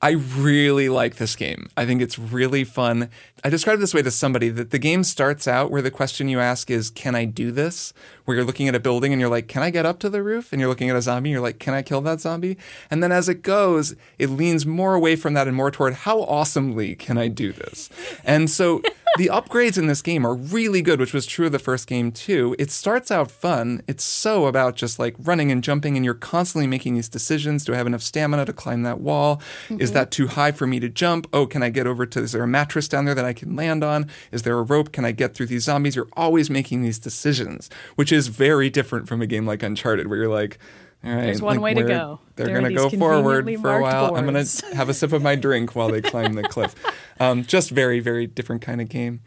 I 0.02 0.12
really 0.12 0.88
like 0.88 1.16
this 1.16 1.36
game. 1.36 1.68
I 1.76 1.86
think 1.86 2.02
it's 2.02 2.18
really 2.18 2.64
fun. 2.64 3.10
I 3.44 3.50
described 3.50 3.82
this 3.82 3.94
way 3.94 4.02
to 4.02 4.12
somebody 4.12 4.48
that 4.48 4.72
the 4.72 4.80
game 4.80 5.04
starts 5.04 5.46
out 5.46 5.72
where 5.72 5.82
the 5.82 5.92
question 5.92 6.30
you 6.30 6.40
ask 6.40 6.72
is, 6.72 6.90
Can 6.90 7.16
I 7.16 7.26
do 7.26 7.52
this? 7.52 7.94
Where 8.30 8.36
you're 8.36 8.46
looking 8.46 8.68
at 8.68 8.76
a 8.76 8.80
building 8.80 9.12
and 9.12 9.20
you're 9.20 9.28
like, 9.28 9.48
Can 9.48 9.64
I 9.64 9.72
get 9.72 9.88
up 9.88 9.98
to 10.02 10.08
the 10.08 10.22
roof? 10.22 10.54
And 10.54 10.60
you're 10.60 10.70
looking 10.70 10.92
at 10.92 10.96
a 10.96 11.02
zombie 11.02 11.32
and 11.32 11.34
you're 11.34 11.42
like, 11.42 11.58
Can 11.58 11.74
I 11.74 11.82
kill 11.82 12.02
that 12.02 12.22
zombie? 12.22 12.60
And 12.92 13.02
then 13.02 13.12
as 13.12 13.28
it 13.28 13.42
goes, 13.42 13.96
it 14.20 14.30
leans 14.30 14.68
more 14.68 14.94
away 14.94 15.16
from 15.16 15.34
that 15.34 15.48
and 15.48 15.58
more 15.58 15.72
toward, 15.72 15.96
How 15.96 16.20
awesomely 16.20 16.94
can 16.94 17.18
I 17.18 17.28
do 17.28 17.52
this? 17.52 17.90
And 18.24 18.48
so 18.48 18.84
the 19.18 19.28
upgrades 19.28 19.78
in 19.78 19.88
this 19.88 20.02
game 20.02 20.26
are 20.26 20.36
really 20.36 20.82
good, 20.82 21.00
which 21.00 21.14
was 21.14 21.26
true 21.26 21.48
of 21.48 21.52
the 21.52 21.60
first 21.60 21.88
game 21.88 22.12
too. 22.12 22.56
It 22.60 22.70
starts 22.70 23.10
out 23.10 23.32
fun. 23.32 23.82
It's 23.88 24.04
so 24.04 24.46
about 24.46 24.76
just 24.76 25.00
like 25.00 25.16
running 25.18 25.52
and 25.52 25.64
jumping, 25.64 25.96
and 25.96 26.06
you're 26.06 26.14
constantly 26.14 26.68
making 26.68 26.96
these 26.96 27.10
decisions. 27.10 27.66
Do 27.66 27.74
I 27.74 27.78
have 27.78 27.88
enough 27.88 28.02
stamina 28.02 28.46
to 28.46 28.54
climb 28.54 28.84
that 28.84 29.00
wall? 29.00 29.42
Is 29.70 29.90
mm-hmm. 29.90 29.94
that 29.96 30.12
too 30.12 30.28
high 30.28 30.52
for 30.52 30.68
me 30.68 30.80
to 30.80 30.90
jump? 30.90 31.28
Oh, 31.34 31.48
can 31.48 31.64
I 31.64 31.70
get 31.70 31.88
over 31.88 32.06
to, 32.06 32.20
is 32.20 32.34
there 32.34 32.44
a 32.44 32.48
mattress 32.48 32.88
down 32.88 33.06
there 33.06 33.16
that 33.16 33.26
I 33.26 33.34
can 33.34 33.56
land 33.56 33.84
on? 33.84 34.10
Is 34.32 34.44
there 34.44 34.58
a 34.58 34.64
rope? 34.64 34.92
Can 34.92 35.06
I 35.06 35.12
get 35.12 35.34
through 35.34 35.48
these 35.48 35.64
zombies? 35.64 35.96
You're 35.96 36.08
always 36.14 36.50
making 36.50 36.84
these 36.84 37.00
decisions, 37.00 37.70
which 37.96 38.12
is 38.12 38.19
very 38.28 38.70
different 38.70 39.08
from 39.08 39.22
a 39.22 39.28
game 39.28 39.46
like 39.46 39.64
Uncharted, 39.64 40.08
where 40.08 40.18
you're 40.18 40.28
like, 40.28 40.60
all 41.04 41.12
right, 41.12 41.22
There's 41.24 41.42
one 41.42 41.58
like, 41.58 41.64
way 41.64 41.74
to 41.76 41.88
go. 41.88 42.20
They're 42.36 42.48
There 42.48 42.60
going 42.60 42.76
to 42.76 42.76
go 42.76 42.90
forward 42.90 43.46
for 43.62 43.78
a 43.78 43.82
while. 43.82 44.16
I'm 44.16 44.26
gonna 44.26 44.46
have 44.74 44.90
a 44.90 44.94
sip 44.94 45.14
of 45.14 45.22
my 45.22 45.36
drink 45.36 45.76
while 45.76 45.90
they 45.90 46.02
climb 46.02 46.34
the 46.34 46.44
cliff. 46.44 46.76
Um, 47.22 47.44
just 47.44 47.72
very, 47.72 48.00
very 48.00 48.28
different 48.28 48.62
kind 48.62 48.80
of 48.80 48.88
game. 48.88 49.20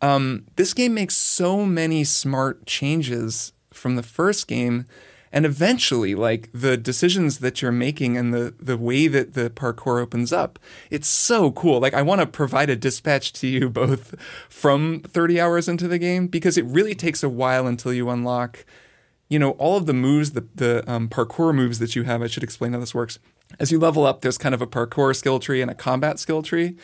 Um, 0.00 0.44
this 0.54 0.74
game 0.74 0.94
makes 0.94 1.16
so 1.16 1.66
many 1.66 2.04
smart 2.04 2.66
changes 2.66 3.52
from 3.72 3.96
the 3.96 4.02
first 4.04 4.46
game. 4.46 4.86
And 5.32 5.46
eventually, 5.46 6.14
like 6.14 6.50
the 6.52 6.76
decisions 6.76 7.38
that 7.38 7.62
you're 7.62 7.72
making 7.72 8.16
and 8.16 8.34
the, 8.34 8.54
the 8.60 8.76
way 8.76 9.08
that 9.08 9.32
the 9.32 9.48
parkour 9.48 10.00
opens 10.02 10.32
up, 10.32 10.58
it's 10.90 11.08
so 11.08 11.50
cool. 11.52 11.80
Like, 11.80 11.94
I 11.94 12.02
want 12.02 12.20
to 12.20 12.26
provide 12.26 12.68
a 12.68 12.76
dispatch 12.76 13.32
to 13.34 13.46
you 13.46 13.70
both 13.70 14.14
from 14.48 15.00
30 15.00 15.40
hours 15.40 15.68
into 15.68 15.88
the 15.88 15.98
game 15.98 16.26
because 16.26 16.58
it 16.58 16.66
really 16.66 16.94
takes 16.94 17.22
a 17.22 17.28
while 17.28 17.66
until 17.66 17.92
you 17.92 18.10
unlock 18.10 18.64
you 19.32 19.38
know, 19.38 19.52
all 19.52 19.78
of 19.78 19.86
the 19.86 19.94
moves, 19.94 20.32
the, 20.32 20.46
the 20.54 20.84
um, 20.86 21.08
parkour 21.08 21.54
moves 21.54 21.78
that 21.78 21.96
you 21.96 22.02
have, 22.02 22.20
I 22.20 22.26
should 22.26 22.42
explain 22.42 22.74
how 22.74 22.80
this 22.80 22.94
works. 22.94 23.18
As 23.58 23.72
you 23.72 23.78
level 23.78 24.04
up, 24.04 24.20
there's 24.20 24.36
kind 24.36 24.54
of 24.54 24.60
a 24.60 24.66
parkour 24.66 25.16
skill 25.16 25.38
tree 25.38 25.62
and 25.62 25.70
a 25.70 25.74
combat 25.74 26.18
skill 26.18 26.42
tree. 26.42 26.76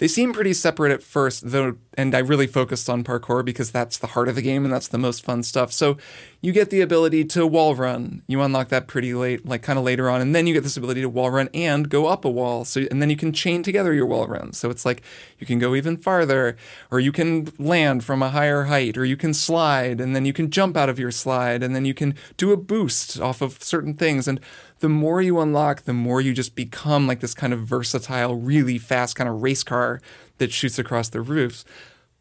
They 0.00 0.08
seem 0.08 0.32
pretty 0.32 0.54
separate 0.54 0.92
at 0.92 1.02
first, 1.02 1.50
though, 1.50 1.76
and 1.92 2.14
I 2.14 2.20
really 2.20 2.46
focused 2.46 2.88
on 2.88 3.04
parkour 3.04 3.44
because 3.44 3.70
that's 3.70 3.98
the 3.98 4.06
heart 4.06 4.28
of 4.28 4.34
the 4.34 4.40
game 4.40 4.64
and 4.64 4.72
that's 4.72 4.88
the 4.88 4.96
most 4.96 5.22
fun 5.22 5.42
stuff. 5.42 5.72
So 5.72 5.98
you 6.40 6.52
get 6.52 6.70
the 6.70 6.80
ability 6.80 7.26
to 7.26 7.46
wall 7.46 7.74
run. 7.74 8.22
You 8.26 8.40
unlock 8.40 8.68
that 8.68 8.86
pretty 8.86 9.12
late, 9.12 9.44
like 9.44 9.60
kind 9.60 9.78
of 9.78 9.84
later 9.84 10.08
on, 10.08 10.22
and 10.22 10.34
then 10.34 10.46
you 10.46 10.54
get 10.54 10.62
this 10.62 10.78
ability 10.78 11.02
to 11.02 11.10
wall 11.10 11.30
run 11.30 11.50
and 11.52 11.90
go 11.90 12.06
up 12.06 12.24
a 12.24 12.30
wall. 12.30 12.64
So 12.64 12.86
and 12.90 13.02
then 13.02 13.10
you 13.10 13.16
can 13.16 13.30
chain 13.34 13.62
together 13.62 13.92
your 13.92 14.06
wall 14.06 14.26
runs. 14.26 14.56
So 14.56 14.70
it's 14.70 14.86
like 14.86 15.02
you 15.38 15.46
can 15.46 15.58
go 15.58 15.74
even 15.74 15.98
farther, 15.98 16.56
or 16.90 16.98
you 16.98 17.12
can 17.12 17.52
land 17.58 18.02
from 18.02 18.22
a 18.22 18.30
higher 18.30 18.64
height, 18.64 18.96
or 18.96 19.04
you 19.04 19.18
can 19.18 19.34
slide, 19.34 20.00
and 20.00 20.16
then 20.16 20.24
you 20.24 20.32
can 20.32 20.50
jump 20.50 20.78
out 20.78 20.88
of 20.88 20.98
your 20.98 21.10
slide, 21.10 21.62
and 21.62 21.76
then 21.76 21.84
you 21.84 21.92
can 21.92 22.14
do 22.38 22.52
a 22.52 22.56
boost 22.56 23.20
off 23.20 23.42
of 23.42 23.62
certain 23.62 23.92
things. 23.92 24.26
And 24.26 24.40
the 24.80 24.88
more 24.88 25.22
you 25.22 25.38
unlock, 25.40 25.82
the 25.82 25.92
more 25.92 26.20
you 26.20 26.32
just 26.32 26.54
become 26.54 27.06
like 27.06 27.20
this 27.20 27.34
kind 27.34 27.52
of 27.52 27.60
versatile, 27.60 28.34
really 28.34 28.78
fast 28.78 29.14
kind 29.14 29.28
of 29.28 29.42
race 29.42 29.62
car 29.62 30.00
that 30.38 30.52
shoots 30.52 30.78
across 30.78 31.10
the 31.10 31.20
roofs. 31.20 31.64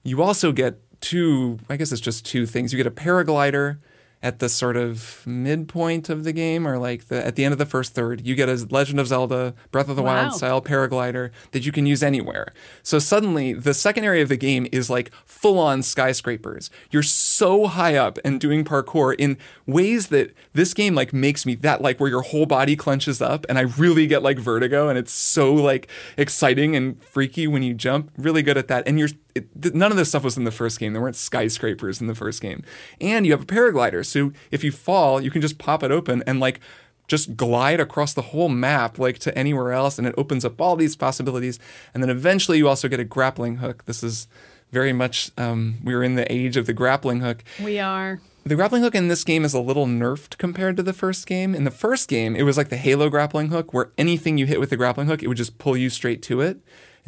You 0.04 0.22
also 0.22 0.52
get 0.52 0.80
two, 1.02 1.60
I 1.70 1.78
guess 1.78 1.92
it's 1.92 2.02
just 2.02 2.26
two 2.26 2.46
things. 2.46 2.72
You 2.72 2.78
get 2.78 2.88
a 2.88 2.92
paraglider 2.92 3.80
at 4.22 4.40
the 4.40 4.50
sort 4.50 4.76
of 4.76 5.24
midpoint 5.26 6.10
of 6.10 6.24
the 6.24 6.34
game 6.34 6.68
or 6.68 6.78
like 6.78 7.08
the 7.08 7.26
at 7.26 7.36
the 7.36 7.46
end 7.46 7.54
of 7.54 7.58
the 7.58 7.66
first 7.66 7.94
third. 7.94 8.26
You 8.26 8.36
get 8.36 8.50
a 8.50 8.68
Legend 8.70 9.00
of 9.00 9.08
Zelda 9.08 9.54
Breath 9.72 9.88
of 9.88 9.96
the 9.96 10.04
Wow. 10.04 10.10
Wild 10.16 10.34
style 10.34 10.62
paraglider 10.62 11.32
that 11.52 11.66
you 11.66 11.72
can 11.72 11.86
use 11.86 12.04
anywhere. 12.04 12.52
So 12.84 13.00
suddenly 13.00 13.54
the 13.54 13.74
second 13.74 14.04
area 14.04 14.24
of 14.24 14.30
the 14.30 14.38
game 14.38 14.68
is 14.72 14.90
like 14.90 15.12
full 15.26 15.58
on 15.58 15.84
skyscrapers. 15.84 16.70
You're 16.92 17.04
so 17.04 17.68
high 17.68 17.96
up 17.96 18.20
and 18.26 18.40
doing 18.40 18.66
parkour 18.66 19.16
in 19.18 19.38
ways 19.66 20.08
that 20.08 20.34
this 20.54 20.74
game 20.74 20.96
like 20.96 21.14
makes 21.14 21.46
me 21.46 21.56
that 21.56 21.82
like 21.82 22.00
where 22.00 22.10
your 22.10 22.24
whole 22.24 22.46
body 22.46 22.76
clenches 22.76 23.22
up 23.22 23.46
and 23.48 23.58
I 23.58 23.62
really 23.62 24.08
get 24.08 24.22
like 24.22 24.40
vertigo 24.40 24.90
and 24.90 24.98
it's 24.98 25.14
so 25.14 25.54
like 25.54 25.90
exciting 26.18 26.76
and 26.76 27.02
freaky 27.04 27.48
when 27.48 27.64
you 27.64 27.74
jump. 27.74 28.12
Really 28.18 28.42
good 28.42 28.58
at 28.58 28.68
that. 28.68 28.86
And 28.88 29.00
you're 29.00 29.10
it, 29.36 29.48
th- 29.62 29.74
none 29.76 29.92
of 29.92 29.98
this 29.98 30.10
stuff 30.10 30.24
was 30.24 30.38
in 30.38 30.44
the 30.44 30.52
first 30.52 30.80
game. 30.80 30.94
There 30.94 31.02
weren't 31.02 31.16
skyscrapers 31.16 32.02
in 32.02 32.08
the 32.08 32.16
first 32.16 32.42
game. 32.42 32.64
And 33.00 33.26
you 33.26 33.32
have 33.32 33.42
a 33.44 33.46
paraglider. 33.46 34.06
So 34.06 34.32
if 34.52 34.64
you 34.64 34.72
fall, 34.72 35.22
you 35.22 35.32
can 35.32 35.42
just 35.42 35.58
pop 35.58 35.84
it 35.84 35.92
open 35.92 36.24
and 36.26 36.40
like 36.40 36.60
just 37.08 37.36
glide 37.36 37.80
across 37.80 38.14
the 38.14 38.22
whole 38.22 38.50
map 38.50 39.00
like 39.00 39.18
to 39.20 39.36
anywhere 39.38 39.72
else 39.72 39.98
and 39.98 40.06
it 40.08 40.14
opens 40.18 40.46
up 40.46 40.62
all 40.62 40.76
these 40.76 40.96
possibilities 40.96 41.58
and 41.94 42.04
then 42.04 42.10
eventually 42.12 42.60
you 42.60 42.68
also 42.68 42.88
get 42.88 43.00
a 43.00 43.04
grappling 43.04 43.56
hook 43.58 43.84
this 43.86 44.04
is 44.04 44.28
very 44.72 44.94
much 44.94 45.32
um, 45.36 45.78
we're 45.84 46.04
in 46.04 46.14
the 46.14 46.32
age 46.32 46.56
of 46.56 46.68
the 46.68 46.74
grappling 46.74 47.22
hook 47.22 47.44
We 47.64 47.80
are. 47.80 48.22
the 48.46 48.54
grappling 48.54 48.84
hook 48.84 48.94
in 48.94 49.08
this 49.08 49.24
game 49.24 49.44
is 49.44 49.56
a 49.56 49.60
little 49.60 49.88
nerfed 49.88 50.38
compared 50.38 50.78
to 50.78 50.84
the 50.84 50.94
first 50.94 51.26
game. 51.26 51.56
In 51.56 51.64
the 51.64 51.72
first 51.72 52.08
game, 52.08 52.36
it 52.36 52.44
was 52.44 52.58
like 52.58 52.70
the 52.70 52.78
Halo 52.78 53.10
grappling 53.10 53.48
hook, 53.48 53.74
where 53.74 53.92
anything 53.98 54.38
you 54.38 54.46
hit 54.46 54.60
with 54.60 54.70
the 54.70 54.78
grappling 54.78 55.08
hook, 55.08 55.24
it 55.24 55.28
would 55.28 55.38
just 55.38 55.58
pull 55.58 55.76
you 55.76 55.90
straight 55.90 56.22
to 56.24 56.42
it. 56.42 56.60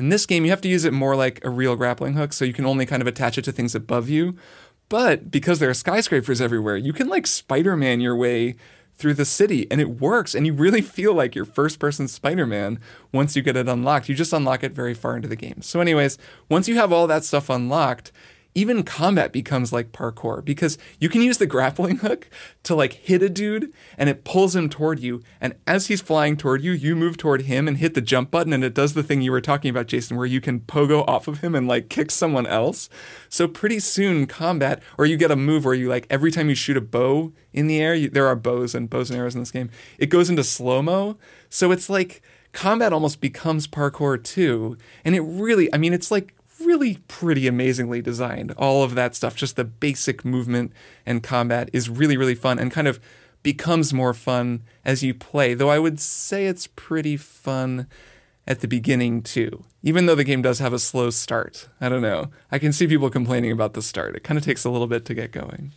In 0.01 0.09
this 0.09 0.25
game, 0.25 0.45
you 0.45 0.49
have 0.49 0.61
to 0.61 0.67
use 0.67 0.83
it 0.83 0.93
more 0.93 1.15
like 1.15 1.45
a 1.45 1.49
real 1.51 1.75
grappling 1.75 2.15
hook, 2.15 2.33
so 2.33 2.43
you 2.43 2.53
can 2.53 2.65
only 2.65 2.87
kind 2.87 3.03
of 3.03 3.07
attach 3.07 3.37
it 3.37 3.43
to 3.43 3.51
things 3.51 3.75
above 3.75 4.09
you. 4.09 4.35
But 4.89 5.29
because 5.29 5.59
there 5.59 5.69
are 5.69 5.75
skyscrapers 5.75 6.41
everywhere, 6.41 6.75
you 6.75 6.91
can 6.91 7.07
like 7.07 7.27
Spider 7.27 7.77
Man 7.77 8.01
your 8.01 8.15
way 8.15 8.55
through 8.95 9.13
the 9.13 9.25
city 9.25 9.67
and 9.69 9.79
it 9.79 10.01
works. 10.01 10.33
And 10.33 10.47
you 10.47 10.53
really 10.53 10.81
feel 10.97 11.13
like 11.13 11.35
you're 11.35 11.45
first 11.45 11.77
person 11.77 12.07
Spider 12.07 12.47
Man 12.47 12.79
once 13.11 13.35
you 13.35 13.43
get 13.43 13.55
it 13.55 13.69
unlocked. 13.69 14.09
You 14.09 14.15
just 14.15 14.33
unlock 14.33 14.63
it 14.63 14.71
very 14.71 14.95
far 14.95 15.15
into 15.15 15.27
the 15.27 15.35
game. 15.35 15.61
So, 15.61 15.79
anyways, 15.79 16.17
once 16.49 16.67
you 16.67 16.77
have 16.77 16.91
all 16.91 17.05
that 17.05 17.23
stuff 17.23 17.47
unlocked, 17.47 18.11
even 18.53 18.83
combat 18.83 19.31
becomes 19.31 19.71
like 19.71 19.91
parkour 19.91 20.43
because 20.43 20.77
you 20.99 21.07
can 21.07 21.21
use 21.21 21.37
the 21.37 21.45
grappling 21.45 21.97
hook 21.97 22.29
to 22.63 22.75
like 22.75 22.93
hit 22.93 23.21
a 23.21 23.29
dude 23.29 23.71
and 23.97 24.09
it 24.09 24.23
pulls 24.23 24.55
him 24.55 24.69
toward 24.69 24.99
you. 24.99 25.21
And 25.39 25.55
as 25.65 25.87
he's 25.87 26.01
flying 26.01 26.35
toward 26.35 26.61
you, 26.61 26.71
you 26.71 26.95
move 26.95 27.17
toward 27.17 27.43
him 27.43 27.67
and 27.67 27.77
hit 27.77 27.93
the 27.93 28.01
jump 28.01 28.29
button 28.31 28.51
and 28.51 28.63
it 28.63 28.73
does 28.73 28.93
the 28.93 29.03
thing 29.03 29.21
you 29.21 29.31
were 29.31 29.41
talking 29.41 29.69
about, 29.69 29.87
Jason, 29.87 30.17
where 30.17 30.25
you 30.25 30.41
can 30.41 30.59
pogo 30.59 31.07
off 31.07 31.27
of 31.27 31.39
him 31.39 31.55
and 31.55 31.67
like 31.67 31.89
kick 31.89 32.11
someone 32.11 32.45
else. 32.45 32.89
So 33.29 33.47
pretty 33.47 33.79
soon 33.79 34.27
combat, 34.27 34.83
or 34.97 35.05
you 35.05 35.17
get 35.17 35.31
a 35.31 35.35
move 35.35 35.63
where 35.63 35.73
you 35.73 35.87
like 35.87 36.07
every 36.09 36.31
time 36.31 36.49
you 36.49 36.55
shoot 36.55 36.77
a 36.77 36.81
bow 36.81 37.31
in 37.53 37.67
the 37.67 37.79
air, 37.79 37.95
you, 37.95 38.09
there 38.09 38.27
are 38.27 38.35
bows 38.35 38.75
and 38.75 38.89
bows 38.89 39.09
and 39.09 39.17
arrows 39.17 39.35
in 39.35 39.41
this 39.41 39.51
game, 39.51 39.69
it 39.97 40.07
goes 40.07 40.29
into 40.29 40.43
slow 40.43 40.81
mo. 40.81 41.17
So 41.49 41.71
it's 41.71 41.89
like 41.89 42.21
combat 42.53 42.91
almost 42.91 43.21
becomes 43.21 43.67
parkour 43.67 44.21
too. 44.21 44.77
And 45.05 45.15
it 45.15 45.21
really, 45.21 45.73
I 45.73 45.77
mean, 45.77 45.93
it's 45.93 46.11
like 46.11 46.33
really 46.65 46.97
pretty 47.07 47.47
amazingly 47.47 48.01
designed. 48.01 48.51
All 48.57 48.83
of 48.83 48.95
that 48.95 49.15
stuff, 49.15 49.35
just 49.35 49.55
the 49.55 49.63
basic 49.63 50.23
movement 50.25 50.71
and 51.05 51.23
combat 51.23 51.69
is 51.73 51.89
really, 51.89 52.17
really 52.17 52.35
fun 52.35 52.59
and 52.59 52.71
kind 52.71 52.87
of 52.87 52.99
becomes 53.43 53.93
more 53.93 54.13
fun 54.13 54.63
as 54.85 55.03
you 55.03 55.13
play. 55.13 55.53
Though 55.53 55.69
I 55.69 55.79
would 55.79 55.99
say 55.99 56.45
it's 56.45 56.67
pretty 56.67 57.17
fun 57.17 57.87
at 58.47 58.59
the 58.59 58.67
beginning 58.67 59.21
too, 59.21 59.63
even 59.83 60.05
though 60.05 60.15
the 60.15 60.23
game 60.23 60.41
does 60.41 60.59
have 60.59 60.73
a 60.73 60.79
slow 60.79 61.09
start. 61.09 61.67
I 61.79 61.89
don't 61.89 62.01
know. 62.01 62.31
I 62.51 62.59
can 62.59 62.73
see 62.73 62.87
people 62.87 63.09
complaining 63.09 63.51
about 63.51 63.73
the 63.73 63.81
start. 63.81 64.15
It 64.15 64.23
kind 64.23 64.37
of 64.37 64.43
takes 64.43 64.65
a 64.65 64.69
little 64.69 64.87
bit 64.87 65.05
to 65.05 65.13
get 65.13 65.31
going. 65.31 65.71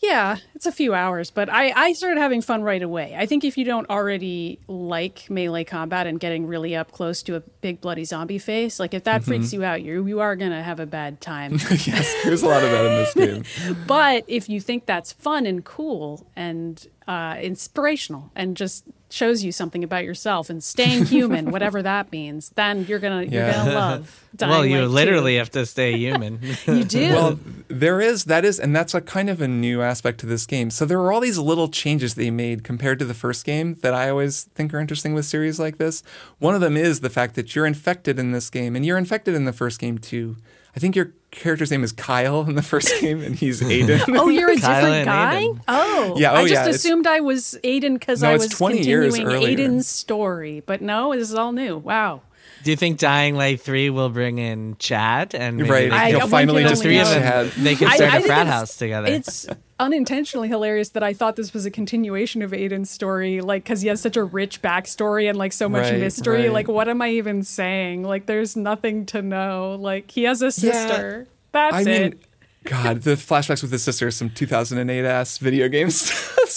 Yeah, 0.00 0.38
it's 0.54 0.64
a 0.64 0.72
few 0.72 0.94
hours, 0.94 1.30
but 1.30 1.50
I, 1.50 1.72
I 1.76 1.92
started 1.92 2.18
having 2.18 2.40
fun 2.40 2.62
right 2.62 2.82
away. 2.82 3.14
I 3.18 3.26
think 3.26 3.44
if 3.44 3.58
you 3.58 3.66
don't 3.66 3.88
already 3.90 4.58
like 4.66 5.28
melee 5.28 5.64
combat 5.64 6.06
and 6.06 6.18
getting 6.18 6.46
really 6.46 6.74
up 6.74 6.90
close 6.90 7.22
to 7.24 7.36
a 7.36 7.40
big 7.40 7.82
bloody 7.82 8.04
zombie 8.04 8.38
face, 8.38 8.80
like 8.80 8.94
if 8.94 9.04
that 9.04 9.20
mm-hmm. 9.20 9.30
freaks 9.30 9.52
you 9.52 9.62
out, 9.62 9.82
you 9.82 10.06
you 10.06 10.20
are 10.20 10.36
gonna 10.36 10.62
have 10.62 10.80
a 10.80 10.86
bad 10.86 11.20
time. 11.20 11.52
yes, 11.70 12.14
there's 12.24 12.42
a 12.42 12.46
lot 12.46 12.64
of 12.64 12.70
that 12.70 12.86
in 12.86 12.92
this 12.92 13.14
game. 13.14 13.76
but 13.86 14.24
if 14.26 14.48
you 14.48 14.58
think 14.58 14.86
that's 14.86 15.12
fun 15.12 15.44
and 15.44 15.66
cool 15.66 16.26
and 16.34 16.88
uh, 17.06 17.36
inspirational 17.38 18.30
and 18.34 18.56
just 18.56 18.84
shows 19.12 19.42
you 19.42 19.52
something 19.52 19.84
about 19.84 20.04
yourself 20.04 20.50
and 20.50 20.62
staying 20.62 21.06
human, 21.06 21.50
whatever 21.52 21.82
that 21.82 22.10
means, 22.12 22.50
then 22.50 22.84
you're 22.86 22.98
gonna 22.98 23.24
yeah. 23.24 23.46
you're 23.46 23.52
gonna 23.52 23.74
love. 23.74 24.24
Dying 24.36 24.50
well, 24.50 24.64
you 24.64 24.78
Light 24.82 24.88
literally 24.88 25.32
too. 25.32 25.38
have 25.38 25.50
to 25.50 25.66
stay 25.66 25.96
human. 25.96 26.40
you 26.66 26.84
do. 26.84 27.12
Well, 27.12 27.38
there 27.68 28.00
is 28.00 28.24
that 28.24 28.44
is, 28.44 28.60
and 28.60 28.74
that's 28.74 28.94
a 28.94 29.00
kind 29.00 29.28
of 29.28 29.40
a 29.40 29.48
new 29.48 29.82
aspect 29.82 30.20
to 30.20 30.26
this 30.26 30.46
game. 30.46 30.70
So 30.70 30.84
there 30.84 31.00
are 31.00 31.12
all 31.12 31.20
these 31.20 31.38
little 31.38 31.68
changes 31.68 32.14
they 32.14 32.30
made 32.30 32.62
compared 32.62 32.98
to 33.00 33.04
the 33.04 33.14
first 33.14 33.44
game 33.44 33.74
that 33.82 33.92
I 33.92 34.08
always 34.08 34.44
think 34.54 34.72
are 34.72 34.78
interesting 34.78 35.14
with 35.14 35.24
series 35.24 35.58
like 35.58 35.78
this. 35.78 36.02
One 36.38 36.54
of 36.54 36.60
them 36.60 36.76
is 36.76 37.00
the 37.00 37.10
fact 37.10 37.34
that 37.34 37.54
you're 37.56 37.66
infected 37.66 38.18
in 38.18 38.30
this 38.30 38.50
game, 38.50 38.76
and 38.76 38.86
you're 38.86 38.98
infected 38.98 39.34
in 39.34 39.44
the 39.44 39.52
first 39.52 39.80
game 39.80 39.98
too. 39.98 40.36
I 40.74 40.78
think 40.80 40.94
your 40.94 41.12
character's 41.30 41.70
name 41.70 41.82
is 41.82 41.92
Kyle 41.92 42.42
in 42.42 42.54
the 42.54 42.62
first 42.62 42.92
game, 43.00 43.22
and 43.22 43.34
he's 43.34 43.60
Aiden. 43.60 44.02
oh, 44.16 44.28
you're 44.28 44.50
a 44.50 44.56
different 44.56 45.04
guy. 45.04 45.44
Aiden. 45.44 45.60
Oh, 45.68 46.14
yeah. 46.16 46.32
Oh, 46.32 46.36
I 46.36 46.42
just 46.42 46.52
yeah, 46.52 46.66
assumed 46.68 47.06
I 47.06 47.20
was 47.20 47.58
Aiden 47.64 47.98
because 47.98 48.22
no, 48.22 48.30
I 48.30 48.34
was 48.34 48.48
20 48.48 48.76
continuing 48.76 49.20
years 49.20 49.42
Aiden's 49.42 49.88
story, 49.88 50.62
but 50.64 50.80
no, 50.82 51.14
this 51.14 51.30
is 51.30 51.34
all 51.34 51.52
new. 51.52 51.78
Wow. 51.78 52.22
Do 52.62 52.70
you 52.70 52.76
think 52.76 52.98
Dying 52.98 53.36
Light 53.36 53.60
3 53.60 53.90
will 53.90 54.10
bring 54.10 54.38
in 54.38 54.76
Chad 54.78 55.34
and 55.34 55.56
maybe 55.56 55.70
right? 55.70 55.90
They 55.90 56.10
He'll 56.18 56.28
finally 56.28 56.62
just 56.62 56.82
three 56.82 56.98
of 56.98 57.08
them, 57.08 57.50
they 57.58 57.74
can 57.74 57.88
start 57.90 58.12
I, 58.12 58.16
I 58.16 58.18
a 58.18 58.22
frat 58.22 58.46
house 58.46 58.76
together. 58.76 59.08
It's 59.08 59.46
unintentionally 59.78 60.48
hilarious 60.48 60.90
that 60.90 61.02
I 61.02 61.14
thought 61.14 61.36
this 61.36 61.54
was 61.54 61.64
a 61.64 61.70
continuation 61.70 62.42
of 62.42 62.50
Aiden's 62.50 62.90
story, 62.90 63.40
like 63.40 63.64
because 63.64 63.80
he 63.80 63.88
has 63.88 64.00
such 64.00 64.16
a 64.16 64.24
rich 64.24 64.60
backstory 64.60 65.28
and 65.28 65.38
like 65.38 65.52
so 65.52 65.68
much 65.68 65.90
right, 65.90 65.98
mystery. 65.98 66.42
Right. 66.44 66.52
Like, 66.52 66.68
what 66.68 66.88
am 66.88 67.00
I 67.00 67.10
even 67.10 67.42
saying? 67.42 68.02
Like, 68.02 68.26
there's 68.26 68.56
nothing 68.56 69.06
to 69.06 69.22
know. 69.22 69.76
Like, 69.80 70.10
he 70.10 70.24
has 70.24 70.42
a 70.42 70.52
sister. 70.52 71.26
Yeah. 71.26 71.32
That's 71.52 71.74
I 71.74 71.90
it. 71.90 72.12
Mean, 72.12 72.20
God, 72.64 73.02
the 73.02 73.12
flashbacks 73.12 73.62
with 73.62 73.72
his 73.72 73.82
sister 73.82 74.06
are 74.06 74.10
some 74.10 74.30
2008 74.30 75.04
ass 75.04 75.38
video 75.38 75.68
games. 75.68 76.12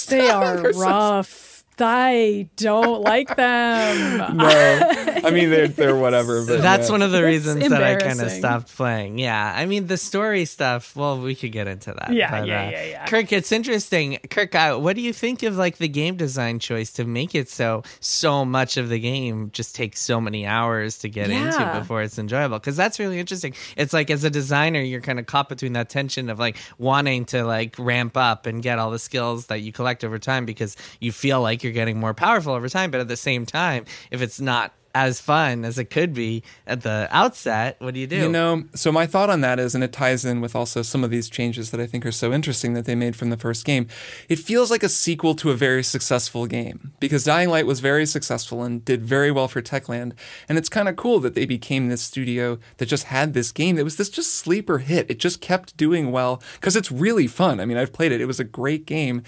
they 0.08 0.30
are 0.30 0.72
rough. 0.74 1.43
I 1.80 2.50
don't 2.56 3.02
like 3.02 3.36
them. 3.36 4.18
no, 4.38 4.48
I 4.48 5.32
mean 5.32 5.50
they're 5.50 5.68
they're 5.68 5.96
whatever. 5.96 6.46
But 6.46 6.62
that's 6.62 6.88
yeah. 6.88 6.92
one 6.92 7.02
of 7.02 7.12
the 7.12 7.20
It's 7.20 7.46
reasons 7.46 7.70
that 7.70 7.84
I 7.84 7.96
kind 7.96 8.22
of 8.22 8.30
stopped 8.32 8.76
playing. 8.76 9.20
Yeah, 9.20 9.54
I 9.56 9.66
mean 9.66 9.88
the 9.88 9.98
story 9.98 10.46
stuff. 10.46 10.96
Well, 10.96 11.20
we 11.20 11.36
could 11.36 11.52
get 11.52 11.68
into 11.68 11.94
that. 11.94 12.14
Yeah, 12.14 12.32
but, 12.32 12.48
yeah, 12.48 12.68
uh, 12.68 12.70
yeah, 12.70 12.84
yeah. 12.84 13.06
Kirk, 13.06 13.32
it's 13.32 13.52
interesting. 13.52 14.20
Kirk, 14.30 14.54
uh, 14.56 14.78
what 14.78 14.96
do 14.96 15.02
you 15.02 15.14
think 15.14 15.44
of 15.44 15.58
like 15.58 15.78
the 15.78 15.88
game 15.88 16.16
design 16.16 16.60
choice 16.60 16.92
to 16.94 17.06
make 17.06 17.34
it 17.36 17.50
so 17.50 17.84
so 18.00 18.46
much 18.46 18.78
of 18.78 18.90
the 18.90 19.00
game 19.00 19.50
just 19.52 19.76
takes 19.76 20.00
so 20.02 20.22
many 20.22 20.46
hours 20.46 21.00
to 21.00 21.10
get 21.10 21.30
into 21.30 21.80
before 21.80 22.02
it's 22.02 22.20
enjoyable? 22.20 22.60
Because 22.60 22.78
that's 22.78 23.00
really 23.00 23.20
interesting. 23.20 23.54
It's 23.78 23.94
like 23.94 24.10
as 24.10 24.24
a 24.24 24.30
designer, 24.30 24.82
you're 24.82 25.02
kind 25.02 25.20
of 25.20 25.26
caught 25.26 25.50
between 25.50 25.74
that 25.74 25.90
tension 25.90 26.30
of 26.30 26.40
like 26.40 26.58
wanting 26.78 27.26
to 27.26 27.44
like 27.44 27.76
ramp 27.80 28.18
up 28.18 28.46
and 28.46 28.62
get 28.62 28.80
all 28.80 28.92
the 28.92 29.00
skills 29.00 29.48
that 29.48 29.62
you 29.62 29.72
collect 29.72 30.04
over 30.04 30.20
time 30.20 30.46
because 30.46 30.76
you 31.00 31.12
feel 31.12 31.42
like 31.42 31.63
you're 31.64 31.74
getting 31.74 32.00
more 32.00 32.14
powerful 32.14 32.54
over 32.54 32.70
time, 32.70 32.92
but 32.92 33.00
at 33.00 33.08
the 33.08 33.18
same 33.18 33.46
time, 33.46 33.86
if 34.12 34.22
it's 34.22 34.40
not 34.40 34.74
as 34.96 35.20
fun 35.20 35.66
as 35.66 35.80
it 35.80 35.86
could 35.86 36.14
be 36.14 36.44
at 36.68 36.82
the 36.82 37.08
outset, 37.10 37.76
what 37.80 37.94
do 37.94 38.00
you 38.00 38.08
do? 38.08 38.18
You 38.18 38.30
know, 38.30 38.64
so 38.76 38.92
my 38.92 39.08
thought 39.08 39.30
on 39.30 39.42
that 39.42 39.60
is, 39.60 39.74
and 39.74 39.84
it 39.84 39.92
ties 39.92 40.24
in 40.24 40.40
with 40.40 40.56
also 40.56 40.82
some 40.82 41.04
of 41.04 41.10
these 41.10 41.30
changes 41.30 41.72
that 41.72 41.80
I 41.80 41.88
think 41.88 42.06
are 42.06 42.12
so 42.12 42.32
interesting 42.32 42.74
that 42.74 42.86
they 42.86 42.94
made 42.94 43.16
from 43.16 43.30
the 43.32 43.38
first 43.38 43.66
game. 43.66 43.88
It 44.30 44.38
feels 44.38 44.70
like 44.70 44.84
a 44.84 44.90
sequel 44.90 45.34
to 45.36 45.50
a 45.50 45.56
very 45.56 45.84
successful 45.84 46.46
game 46.46 46.94
because 47.00 47.24
Dying 47.24 47.50
Light 47.50 47.66
was 47.66 47.80
very 47.80 48.06
successful 48.06 48.62
and 48.62 48.86
did 48.86 49.04
very 49.04 49.32
well 49.32 49.48
for 49.48 49.62
Techland. 49.62 50.14
And 50.48 50.58
it's 50.58 50.70
kind 50.70 50.88
of 50.88 50.96
cool 50.96 51.20
that 51.22 51.34
they 51.34 51.46
became 51.46 51.90
this 51.90 52.04
studio 52.04 52.60
that 52.78 52.86
just 52.86 53.06
had 53.06 53.34
this 53.34 53.52
game 53.52 53.78
that 53.78 53.84
was 53.84 53.98
this 53.98 54.10
just 54.10 54.36
sleeper 54.36 54.78
hit. 54.78 55.10
It 55.10 55.18
just 55.18 55.42
kept 55.42 55.76
doing 55.76 56.12
well 56.12 56.42
because 56.56 56.76
it's 56.76 56.92
really 56.92 57.26
fun. 57.28 57.60
I 57.60 57.66
mean, 57.66 57.78
I've 57.78 57.94
played 57.94 58.12
it, 58.12 58.22
it 58.22 58.26
was 58.26 58.40
a 58.40 58.46
great 58.46 58.86
game. 58.86 59.24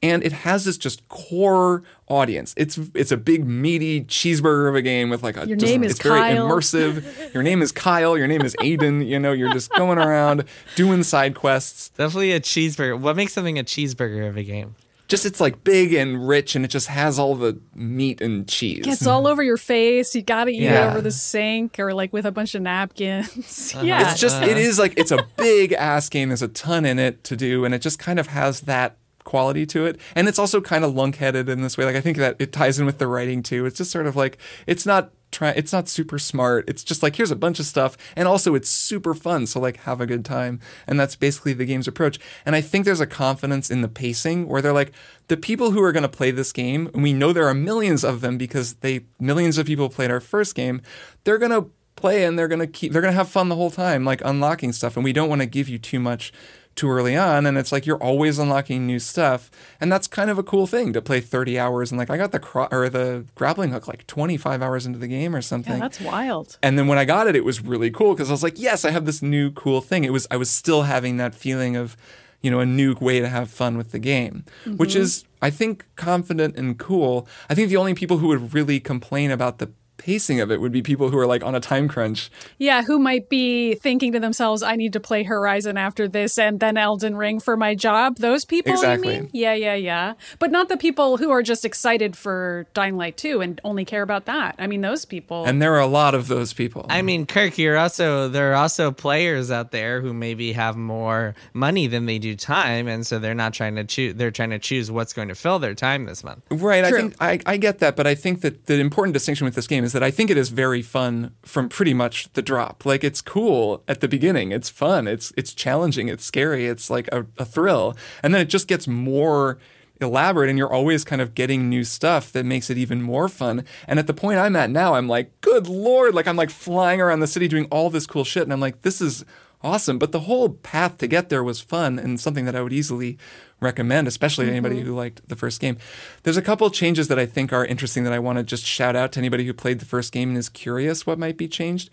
And 0.00 0.22
it 0.22 0.30
has 0.32 0.64
this 0.64 0.78
just 0.78 1.08
core 1.08 1.82
audience. 2.06 2.54
It's 2.56 2.78
it's 2.94 3.10
a 3.10 3.16
big 3.16 3.44
meaty 3.44 4.02
cheeseburger 4.04 4.68
of 4.68 4.76
a 4.76 4.82
game 4.82 5.10
with 5.10 5.24
like 5.24 5.36
a 5.36 5.46
Your 5.46 5.56
just- 5.56 5.70
name 5.70 5.82
is 5.82 5.92
it's 5.92 6.02
very 6.02 6.20
immersive. 6.36 7.34
Your 7.34 7.42
name 7.42 7.62
is 7.62 7.72
Kyle. 7.72 8.16
Your 8.16 8.28
name 8.28 8.42
is 8.42 8.54
Aiden. 8.60 8.98
You 9.08 9.18
know, 9.18 9.32
you're 9.32 9.52
just 9.52 9.70
going 9.74 9.98
around 9.98 10.44
doing 10.76 11.02
side 11.02 11.34
quests. 11.34 11.88
Definitely 11.90 12.32
a 12.32 12.40
cheeseburger. 12.40 12.98
What 12.98 13.16
makes 13.16 13.32
something 13.32 13.58
a 13.58 13.64
cheeseburger 13.64 14.28
of 14.28 14.36
a 14.36 14.44
game? 14.44 14.76
Just 15.08 15.24
it's 15.24 15.40
like 15.40 15.64
big 15.64 15.94
and 15.94 16.28
rich, 16.28 16.54
and 16.54 16.64
it 16.66 16.68
just 16.68 16.88
has 16.88 17.18
all 17.18 17.34
the 17.34 17.58
meat 17.74 18.20
and 18.20 18.46
cheese. 18.46 18.84
Gets 18.84 19.06
all 19.06 19.26
over 19.26 19.42
your 19.42 19.56
face. 19.56 20.14
You 20.14 20.20
got 20.20 20.44
to 20.44 20.50
eat 20.52 20.60
Yeah. 20.60 20.88
it 20.88 20.90
over 20.90 21.00
the 21.00 21.10
sink 21.10 21.78
or 21.78 21.94
like 21.94 22.12
with 22.12 22.26
a 22.26 22.30
bunch 22.30 22.54
of 22.54 22.60
napkins. 22.62 23.72
Uh-huh. 23.74 23.86
yeah. 23.86 24.10
It's 24.12 24.20
just 24.20 24.42
it 24.42 24.50
uh-huh. 24.50 24.58
is 24.58 24.78
like 24.78 24.94
it's 24.98 25.10
a 25.10 25.26
big 25.36 25.72
ass 25.72 26.08
game. 26.10 26.28
There's 26.28 26.42
a 26.42 26.48
ton 26.48 26.84
in 26.84 26.98
it 26.98 27.24
to 27.24 27.36
do, 27.36 27.64
and 27.64 27.74
it 27.74 27.80
just 27.80 27.98
kind 27.98 28.20
of 28.20 28.26
has 28.28 28.60
that 28.62 28.98
quality 29.28 29.66
to 29.66 29.84
it. 29.84 30.00
And 30.14 30.26
it's 30.26 30.38
also 30.38 30.58
kind 30.62 30.84
of 30.84 30.94
lunk-headed 30.94 31.50
in 31.50 31.60
this 31.60 31.76
way. 31.76 31.84
Like 31.84 31.96
I 31.96 32.00
think 32.00 32.16
that 32.16 32.36
it 32.38 32.50
ties 32.50 32.78
in 32.78 32.86
with 32.86 32.96
the 32.96 33.06
writing 33.06 33.42
too. 33.42 33.66
It's 33.66 33.76
just 33.76 33.90
sort 33.90 34.06
of 34.06 34.16
like 34.16 34.38
it's 34.66 34.86
not 34.86 35.10
try 35.30 35.50
it's 35.50 35.70
not 35.70 35.86
super 35.86 36.18
smart. 36.18 36.64
It's 36.66 36.82
just 36.82 37.02
like 37.02 37.16
here's 37.16 37.30
a 37.30 37.36
bunch 37.36 37.60
of 37.60 37.66
stuff 37.66 37.98
and 38.16 38.26
also 38.26 38.54
it's 38.54 38.70
super 38.70 39.12
fun. 39.12 39.46
So 39.46 39.60
like 39.60 39.76
have 39.80 40.00
a 40.00 40.06
good 40.06 40.24
time. 40.24 40.60
And 40.86 40.98
that's 40.98 41.14
basically 41.14 41.52
the 41.52 41.66
game's 41.66 41.86
approach. 41.86 42.18
And 42.46 42.56
I 42.56 42.62
think 42.62 42.86
there's 42.86 43.02
a 43.02 43.06
confidence 43.06 43.70
in 43.70 43.82
the 43.82 43.88
pacing 43.88 44.48
where 44.48 44.62
they're 44.62 44.72
like 44.72 44.92
the 45.28 45.36
people 45.36 45.72
who 45.72 45.82
are 45.82 45.92
going 45.92 46.04
to 46.04 46.08
play 46.08 46.30
this 46.30 46.50
game, 46.50 46.88
and 46.94 47.02
we 47.02 47.12
know 47.12 47.34
there 47.34 47.48
are 47.48 47.54
millions 47.54 48.04
of 48.04 48.22
them 48.22 48.38
because 48.38 48.76
they 48.76 49.04
millions 49.20 49.58
of 49.58 49.66
people 49.66 49.90
played 49.90 50.10
our 50.10 50.20
first 50.20 50.54
game, 50.54 50.80
they're 51.24 51.36
going 51.36 51.52
to 51.52 51.70
play 51.96 52.24
and 52.24 52.38
they're 52.38 52.48
going 52.48 52.60
to 52.60 52.66
keep 52.66 52.92
they're 52.92 53.02
going 53.02 53.12
to 53.12 53.18
have 53.18 53.28
fun 53.28 53.48
the 53.48 53.56
whole 53.56 53.72
time 53.72 54.04
like 54.04 54.22
unlocking 54.24 54.72
stuff 54.72 54.96
and 54.96 55.02
we 55.02 55.12
don't 55.12 55.28
want 55.28 55.40
to 55.40 55.46
give 55.46 55.68
you 55.68 55.78
too 55.78 55.98
much 55.98 56.32
too 56.78 56.90
early 56.90 57.16
on 57.16 57.44
and 57.44 57.58
it's 57.58 57.72
like 57.72 57.84
you're 57.84 58.02
always 58.02 58.38
unlocking 58.38 58.86
new 58.86 58.98
stuff 58.98 59.50
and 59.80 59.90
that's 59.92 60.06
kind 60.06 60.30
of 60.30 60.38
a 60.38 60.42
cool 60.42 60.66
thing 60.66 60.92
to 60.92 61.02
play 61.02 61.20
30 61.20 61.58
hours 61.58 61.90
and 61.90 61.98
like 61.98 62.08
I 62.08 62.16
got 62.16 62.32
the 62.32 62.38
cro- 62.38 62.68
or 62.70 62.88
the 62.88 63.26
grappling 63.34 63.70
hook 63.70 63.88
like 63.88 64.06
25 64.06 64.62
hours 64.62 64.86
into 64.86 64.98
the 64.98 65.08
game 65.08 65.34
or 65.34 65.42
something 65.42 65.74
yeah, 65.74 65.80
that's 65.80 66.00
wild. 66.00 66.58
and 66.62 66.78
then 66.78 66.86
when 66.86 66.98
I 66.98 67.04
got 67.04 67.26
it, 67.26 67.34
it 67.34 67.44
was 67.44 67.60
really 67.60 67.90
cool 67.90 68.14
because 68.14 68.30
I 68.30 68.32
was 68.32 68.42
like, 68.42 68.58
yes, 68.58 68.84
I 68.84 68.90
have 68.90 69.06
this 69.06 69.20
new 69.20 69.50
cool 69.50 69.80
thing. 69.80 70.04
It 70.04 70.12
was 70.12 70.26
I 70.30 70.36
was 70.36 70.50
still 70.50 70.82
having 70.82 71.16
that 71.16 71.34
feeling 71.34 71.74
of, 71.76 71.96
you 72.40 72.50
know, 72.50 72.60
a 72.60 72.66
new 72.66 72.94
way 73.00 73.20
to 73.20 73.28
have 73.28 73.50
fun 73.50 73.76
with 73.76 73.90
the 73.90 73.98
game, 73.98 74.44
which 74.64 74.90
mm-hmm. 74.90 75.02
is 75.02 75.24
I 75.42 75.50
think 75.50 75.86
confident 75.96 76.56
and 76.56 76.78
cool. 76.78 77.26
I 77.50 77.54
think 77.54 77.68
the 77.68 77.76
only 77.76 77.94
people 77.94 78.18
who 78.18 78.28
would 78.28 78.54
really 78.54 78.78
complain 78.78 79.30
about 79.30 79.58
the 79.58 79.70
pacing 79.98 80.40
of 80.40 80.50
it 80.50 80.60
would 80.60 80.72
be 80.72 80.82
people 80.82 81.10
who 81.10 81.18
are 81.18 81.26
like 81.26 81.42
on 81.44 81.54
a 81.54 81.60
time 81.60 81.88
crunch. 81.88 82.30
Yeah, 82.56 82.82
who 82.82 82.98
might 82.98 83.28
be 83.28 83.74
thinking 83.74 84.12
to 84.12 84.20
themselves, 84.20 84.62
I 84.62 84.76
need 84.76 84.92
to 84.94 85.00
play 85.00 85.24
Horizon 85.24 85.76
after 85.76 86.08
this 86.08 86.38
and 86.38 86.60
then 86.60 86.76
Elden 86.76 87.16
Ring 87.16 87.40
for 87.40 87.56
my 87.56 87.74
job. 87.74 88.16
Those 88.16 88.44
people, 88.44 88.72
Exactly. 88.72 89.14
you 89.16 89.20
mean? 89.22 89.30
Yeah, 89.32 89.54
yeah, 89.54 89.74
yeah. 89.74 90.14
But 90.38 90.50
not 90.50 90.68
the 90.68 90.76
people 90.76 91.16
who 91.18 91.30
are 91.30 91.42
just 91.42 91.64
excited 91.64 92.16
for 92.16 92.66
Dying 92.74 92.96
Light 92.96 93.16
2 93.16 93.40
and 93.40 93.60
only 93.64 93.84
care 93.84 94.02
about 94.02 94.26
that. 94.26 94.54
I 94.58 94.66
mean, 94.66 94.80
those 94.80 95.04
people. 95.04 95.44
And 95.44 95.60
there 95.60 95.74
are 95.74 95.80
a 95.80 95.86
lot 95.86 96.14
of 96.14 96.28
those 96.28 96.52
people. 96.52 96.86
I 96.88 97.02
mean, 97.02 97.26
Kirk, 97.26 97.58
you're 97.58 97.76
also 97.76 98.28
there 98.28 98.52
are 98.52 98.56
also 98.56 98.90
players 98.90 99.50
out 99.50 99.70
there 99.72 100.00
who 100.00 100.14
maybe 100.14 100.52
have 100.52 100.76
more 100.76 101.34
money 101.52 101.86
than 101.86 102.06
they 102.06 102.18
do 102.18 102.34
time, 102.36 102.86
and 102.88 103.06
so 103.06 103.18
they're 103.18 103.34
not 103.34 103.52
trying 103.52 103.74
to 103.76 103.84
choose. 103.84 104.14
They're 104.14 104.30
trying 104.30 104.50
to 104.50 104.58
choose 104.58 104.90
what's 104.90 105.12
going 105.12 105.28
to 105.28 105.34
fill 105.34 105.58
their 105.58 105.74
time 105.74 106.04
this 106.04 106.22
month. 106.22 106.44
Right. 106.50 106.84
I 106.84 106.90
think 106.90 107.14
I, 107.20 107.40
I 107.46 107.56
get 107.56 107.80
that, 107.80 107.96
but 107.96 108.06
I 108.06 108.14
think 108.14 108.40
that 108.42 108.66
the 108.66 108.78
important 108.78 109.14
distinction 109.14 109.44
with 109.44 109.54
this 109.54 109.66
game 109.66 109.84
is 109.84 109.87
that 109.92 110.02
I 110.02 110.10
think 110.10 110.30
it 110.30 110.36
is 110.36 110.48
very 110.50 110.82
fun 110.82 111.34
from 111.42 111.68
pretty 111.68 111.94
much 111.94 112.32
the 112.32 112.42
drop. 112.42 112.84
Like 112.84 113.04
it's 113.04 113.20
cool 113.20 113.82
at 113.88 114.00
the 114.00 114.08
beginning. 114.08 114.52
It's 114.52 114.68
fun. 114.68 115.06
It's 115.06 115.32
it's 115.36 115.54
challenging. 115.54 116.08
It's 116.08 116.24
scary. 116.24 116.66
It's 116.66 116.90
like 116.90 117.08
a, 117.12 117.26
a 117.36 117.44
thrill. 117.44 117.96
And 118.22 118.34
then 118.34 118.40
it 118.40 118.48
just 118.48 118.68
gets 118.68 118.86
more 118.86 119.58
elaborate 120.00 120.48
and 120.48 120.58
you're 120.58 120.72
always 120.72 121.04
kind 121.04 121.20
of 121.20 121.34
getting 121.34 121.68
new 121.68 121.84
stuff 121.84 122.32
that 122.32 122.46
makes 122.46 122.70
it 122.70 122.78
even 122.78 123.02
more 123.02 123.28
fun. 123.28 123.64
And 123.86 123.98
at 123.98 124.06
the 124.06 124.14
point 124.14 124.38
I'm 124.38 124.56
at 124.56 124.70
now, 124.70 124.94
I'm 124.94 125.08
like, 125.08 125.40
good 125.40 125.66
lord, 125.66 126.14
like 126.14 126.26
I'm 126.26 126.36
like 126.36 126.50
flying 126.50 127.00
around 127.00 127.20
the 127.20 127.26
city 127.26 127.48
doing 127.48 127.66
all 127.70 127.90
this 127.90 128.06
cool 128.06 128.24
shit. 128.24 128.44
And 128.44 128.52
I'm 128.52 128.60
like, 128.60 128.82
this 128.82 129.00
is 129.00 129.24
awesome. 129.62 129.98
But 129.98 130.12
the 130.12 130.20
whole 130.20 130.50
path 130.50 130.98
to 130.98 131.06
get 131.06 131.28
there 131.28 131.42
was 131.42 131.60
fun 131.60 131.98
and 131.98 132.20
something 132.20 132.44
that 132.44 132.56
I 132.56 132.62
would 132.62 132.72
easily 132.72 133.18
recommend, 133.60 134.06
especially 134.06 134.46
to 134.46 134.52
anybody 134.52 134.76
mm-hmm. 134.76 134.86
who 134.86 134.94
liked 134.94 135.28
the 135.28 135.36
first 135.36 135.60
game. 135.60 135.76
There's 136.22 136.36
a 136.36 136.42
couple 136.42 136.70
changes 136.70 137.08
that 137.08 137.18
I 137.18 137.26
think 137.26 137.52
are 137.52 137.64
interesting 137.64 138.04
that 138.04 138.12
I 138.12 138.18
want 138.18 138.38
to 138.38 138.44
just 138.44 138.64
shout 138.64 138.96
out 138.96 139.12
to 139.12 139.20
anybody 139.20 139.44
who 139.46 139.52
played 139.52 139.80
the 139.80 139.86
first 139.86 140.12
game 140.12 140.30
and 140.30 140.38
is 140.38 140.48
curious 140.48 141.06
what 141.06 141.18
might 141.18 141.36
be 141.36 141.48
changed. 141.48 141.90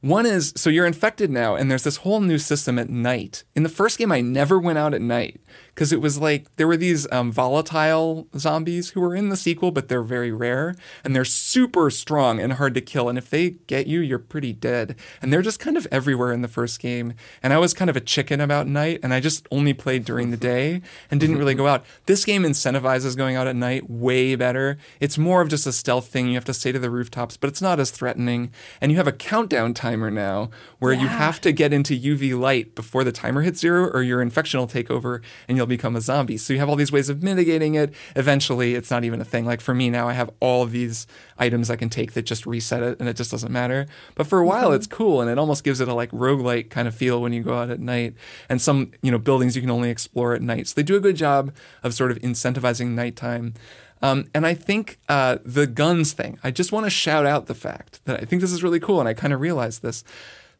One 0.00 0.24
is 0.24 0.54
so 0.56 0.70
you're 0.70 0.86
infected 0.86 1.30
now, 1.30 1.56
and 1.56 1.70
there's 1.70 1.84
this 1.84 1.98
whole 1.98 2.20
new 2.20 2.38
system 2.38 2.78
at 2.78 2.88
night. 2.88 3.44
In 3.54 3.64
the 3.64 3.68
first 3.68 3.98
game, 3.98 4.10
I 4.10 4.22
never 4.22 4.58
went 4.58 4.78
out 4.78 4.94
at 4.94 5.02
night 5.02 5.42
because 5.74 5.92
it 5.92 6.00
was 6.00 6.18
like 6.18 6.54
there 6.56 6.66
were 6.66 6.76
these 6.76 7.10
um, 7.12 7.30
volatile 7.30 8.26
zombies 8.36 8.90
who 8.90 9.00
were 9.00 9.14
in 9.14 9.28
the 9.28 9.36
sequel, 9.36 9.70
but 9.70 9.88
they're 9.88 10.02
very 10.02 10.32
rare 10.32 10.74
and 11.04 11.14
they're 11.14 11.24
super 11.24 11.90
strong 11.90 12.40
and 12.40 12.54
hard 12.54 12.72
to 12.74 12.80
kill. 12.80 13.10
And 13.10 13.18
if 13.18 13.28
they 13.28 13.50
get 13.66 13.86
you, 13.86 14.00
you're 14.00 14.18
pretty 14.18 14.54
dead. 14.54 14.96
And 15.20 15.30
they're 15.30 15.42
just 15.42 15.60
kind 15.60 15.76
of 15.76 15.86
everywhere 15.92 16.32
in 16.32 16.40
the 16.40 16.48
first 16.48 16.80
game. 16.80 17.12
And 17.42 17.52
I 17.52 17.58
was 17.58 17.74
kind 17.74 17.90
of 17.90 17.96
a 17.96 18.00
chicken 18.00 18.40
about 18.40 18.66
night, 18.66 19.00
and 19.02 19.12
I 19.12 19.20
just 19.20 19.46
only 19.50 19.74
played 19.74 20.06
during 20.06 20.30
the 20.30 20.36
day 20.38 20.80
and 21.10 21.20
didn't 21.20 21.38
really 21.38 21.54
go 21.54 21.66
out. 21.66 21.84
This 22.06 22.24
game 22.24 22.44
incentivizes 22.44 23.18
going 23.18 23.36
out 23.36 23.46
at 23.46 23.56
night 23.56 23.90
way 23.90 24.34
better. 24.34 24.78
It's 24.98 25.18
more 25.18 25.42
of 25.42 25.50
just 25.50 25.66
a 25.66 25.72
stealth 25.72 26.08
thing. 26.08 26.28
You 26.28 26.34
have 26.36 26.44
to 26.46 26.54
stay 26.54 26.72
to 26.72 26.78
the 26.78 26.90
rooftops, 26.90 27.36
but 27.36 27.48
it's 27.48 27.60
not 27.60 27.78
as 27.78 27.90
threatening. 27.90 28.50
And 28.80 28.90
you 28.90 28.96
have 28.96 29.06
a 29.06 29.12
countdown 29.12 29.74
timer 29.90 30.10
now 30.10 30.50
where 30.78 30.92
you 30.92 31.08
have 31.08 31.40
to 31.40 31.52
get 31.52 31.72
into 31.72 31.98
UV 31.98 32.38
light 32.38 32.74
before 32.74 33.02
the 33.02 33.10
timer 33.10 33.42
hits 33.42 33.60
zero 33.60 33.90
or 33.90 34.02
your 34.02 34.22
infection 34.22 34.60
will 34.60 34.68
take 34.68 34.90
over 34.90 35.20
and 35.48 35.56
you'll 35.56 35.66
become 35.66 35.96
a 35.96 36.00
zombie. 36.00 36.36
So 36.36 36.52
you 36.52 36.60
have 36.60 36.68
all 36.68 36.76
these 36.76 36.92
ways 36.92 37.08
of 37.08 37.22
mitigating 37.22 37.74
it. 37.74 37.92
Eventually, 38.14 38.74
it's 38.74 38.90
not 38.90 39.02
even 39.04 39.20
a 39.20 39.24
thing. 39.24 39.44
Like 39.44 39.60
for 39.60 39.74
me 39.74 39.90
now, 39.90 40.08
I 40.08 40.12
have 40.12 40.30
all 40.38 40.64
these 40.64 41.06
items 41.38 41.70
I 41.70 41.76
can 41.76 41.88
take 41.88 42.12
that 42.12 42.22
just 42.22 42.46
reset 42.46 42.82
it 42.82 43.00
and 43.00 43.08
it 43.08 43.16
just 43.16 43.32
doesn't 43.32 43.50
matter. 43.50 43.86
But 44.14 44.26
for 44.28 44.38
a 44.38 44.46
while, 44.46 44.66
mm-hmm. 44.66 44.76
it's 44.76 44.86
cool 44.86 45.20
and 45.20 45.28
it 45.28 45.38
almost 45.38 45.64
gives 45.64 45.80
it 45.80 45.88
a 45.88 45.94
like 45.94 46.10
roguelike 46.12 46.70
kind 46.70 46.86
of 46.86 46.94
feel 46.94 47.20
when 47.20 47.32
you 47.32 47.42
go 47.42 47.58
out 47.58 47.70
at 47.70 47.80
night. 47.80 48.14
And 48.48 48.62
some, 48.62 48.92
you 49.02 49.10
know, 49.10 49.18
buildings 49.18 49.56
you 49.56 49.62
can 49.62 49.70
only 49.70 49.90
explore 49.90 50.34
at 50.34 50.42
night. 50.42 50.68
So 50.68 50.74
they 50.76 50.84
do 50.84 50.96
a 50.96 51.00
good 51.00 51.16
job 51.16 51.52
of 51.82 51.94
sort 51.94 52.12
of 52.12 52.18
incentivizing 52.20 52.90
nighttime. 52.90 53.54
Um, 54.02 54.28
and 54.34 54.46
I 54.46 54.54
think 54.54 54.98
uh, 55.08 55.38
the 55.44 55.66
guns 55.66 56.12
thing, 56.12 56.38
I 56.42 56.50
just 56.50 56.72
want 56.72 56.86
to 56.86 56.90
shout 56.90 57.26
out 57.26 57.46
the 57.46 57.54
fact 57.54 58.04
that 58.06 58.20
I 58.20 58.24
think 58.24 58.40
this 58.40 58.52
is 58.52 58.62
really 58.62 58.80
cool. 58.80 59.00
And 59.00 59.08
I 59.08 59.14
kind 59.14 59.32
of 59.32 59.40
realized 59.40 59.82
this. 59.82 60.04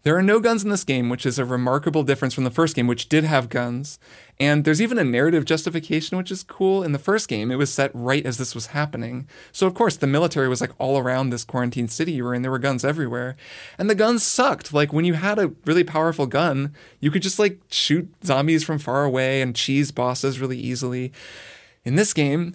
There 0.03 0.17
are 0.17 0.23
no 0.23 0.41
guns 0.41 0.65
in 0.65 0.71
this 0.71 0.83
game, 0.83 1.11
which 1.11 1.27
is 1.27 1.39
a 1.39 1.45
remarkable 1.45 2.03
difference 2.03 2.33
from 2.33 2.45
the 2.45 2.51
first 2.51 2.75
game, 2.75 2.87
which 2.87 3.11
did 3.11 3.25
have 3.25 3.51
guns. 3.51 3.99
And 4.39 4.65
there's 4.65 4.81
even 4.81 4.99
a 4.99 5.05
narrative 5.05 5.45
justification, 5.45 6.17
which 6.17 6.31
is 6.31 6.43
cool. 6.43 6.83
In 6.83 6.93
the 6.93 6.99
first 6.99 7.29
game, 7.29 7.51
it 7.51 7.57
was 7.57 7.71
set 7.71 7.91
right 7.93 8.25
as 8.25 8.39
this 8.39 8.55
was 8.55 8.69
happening. 8.69 9.29
So, 9.53 9.67
of 9.67 9.75
course, 9.75 9.97
the 9.99 10.07
military 10.07 10.49
was 10.49 10.63
like 10.63 10.73
all 10.79 10.97
around 10.97 11.29
this 11.29 11.45
quarantine 11.45 11.87
city 11.87 12.13
you 12.13 12.25
were 12.25 12.35
in. 12.35 12.41
There 12.41 12.51
were 12.51 12.59
guns 12.59 12.83
everywhere. 12.83 13.37
And 13.77 13.91
the 13.91 13.95
guns 13.95 14.23
sucked. 14.23 14.73
Like, 14.73 14.91
when 14.91 15.05
you 15.05 15.15
had 15.15 15.39
a 15.39 15.53
really 15.67 15.85
powerful 15.85 16.27
gun, 16.27 16.75
you 17.01 17.11
could 17.11 17.21
just 17.21 17.39
like 17.39 17.61
shoot 17.69 18.09
zombies 18.25 18.65
from 18.65 18.79
far 18.79 19.05
away 19.05 19.43
and 19.43 19.55
cheese 19.55 19.93
bosses 19.93 20.41
really 20.41 20.59
easily. 20.59 21.13
In 21.85 21.97
this 21.97 22.15
game, 22.15 22.55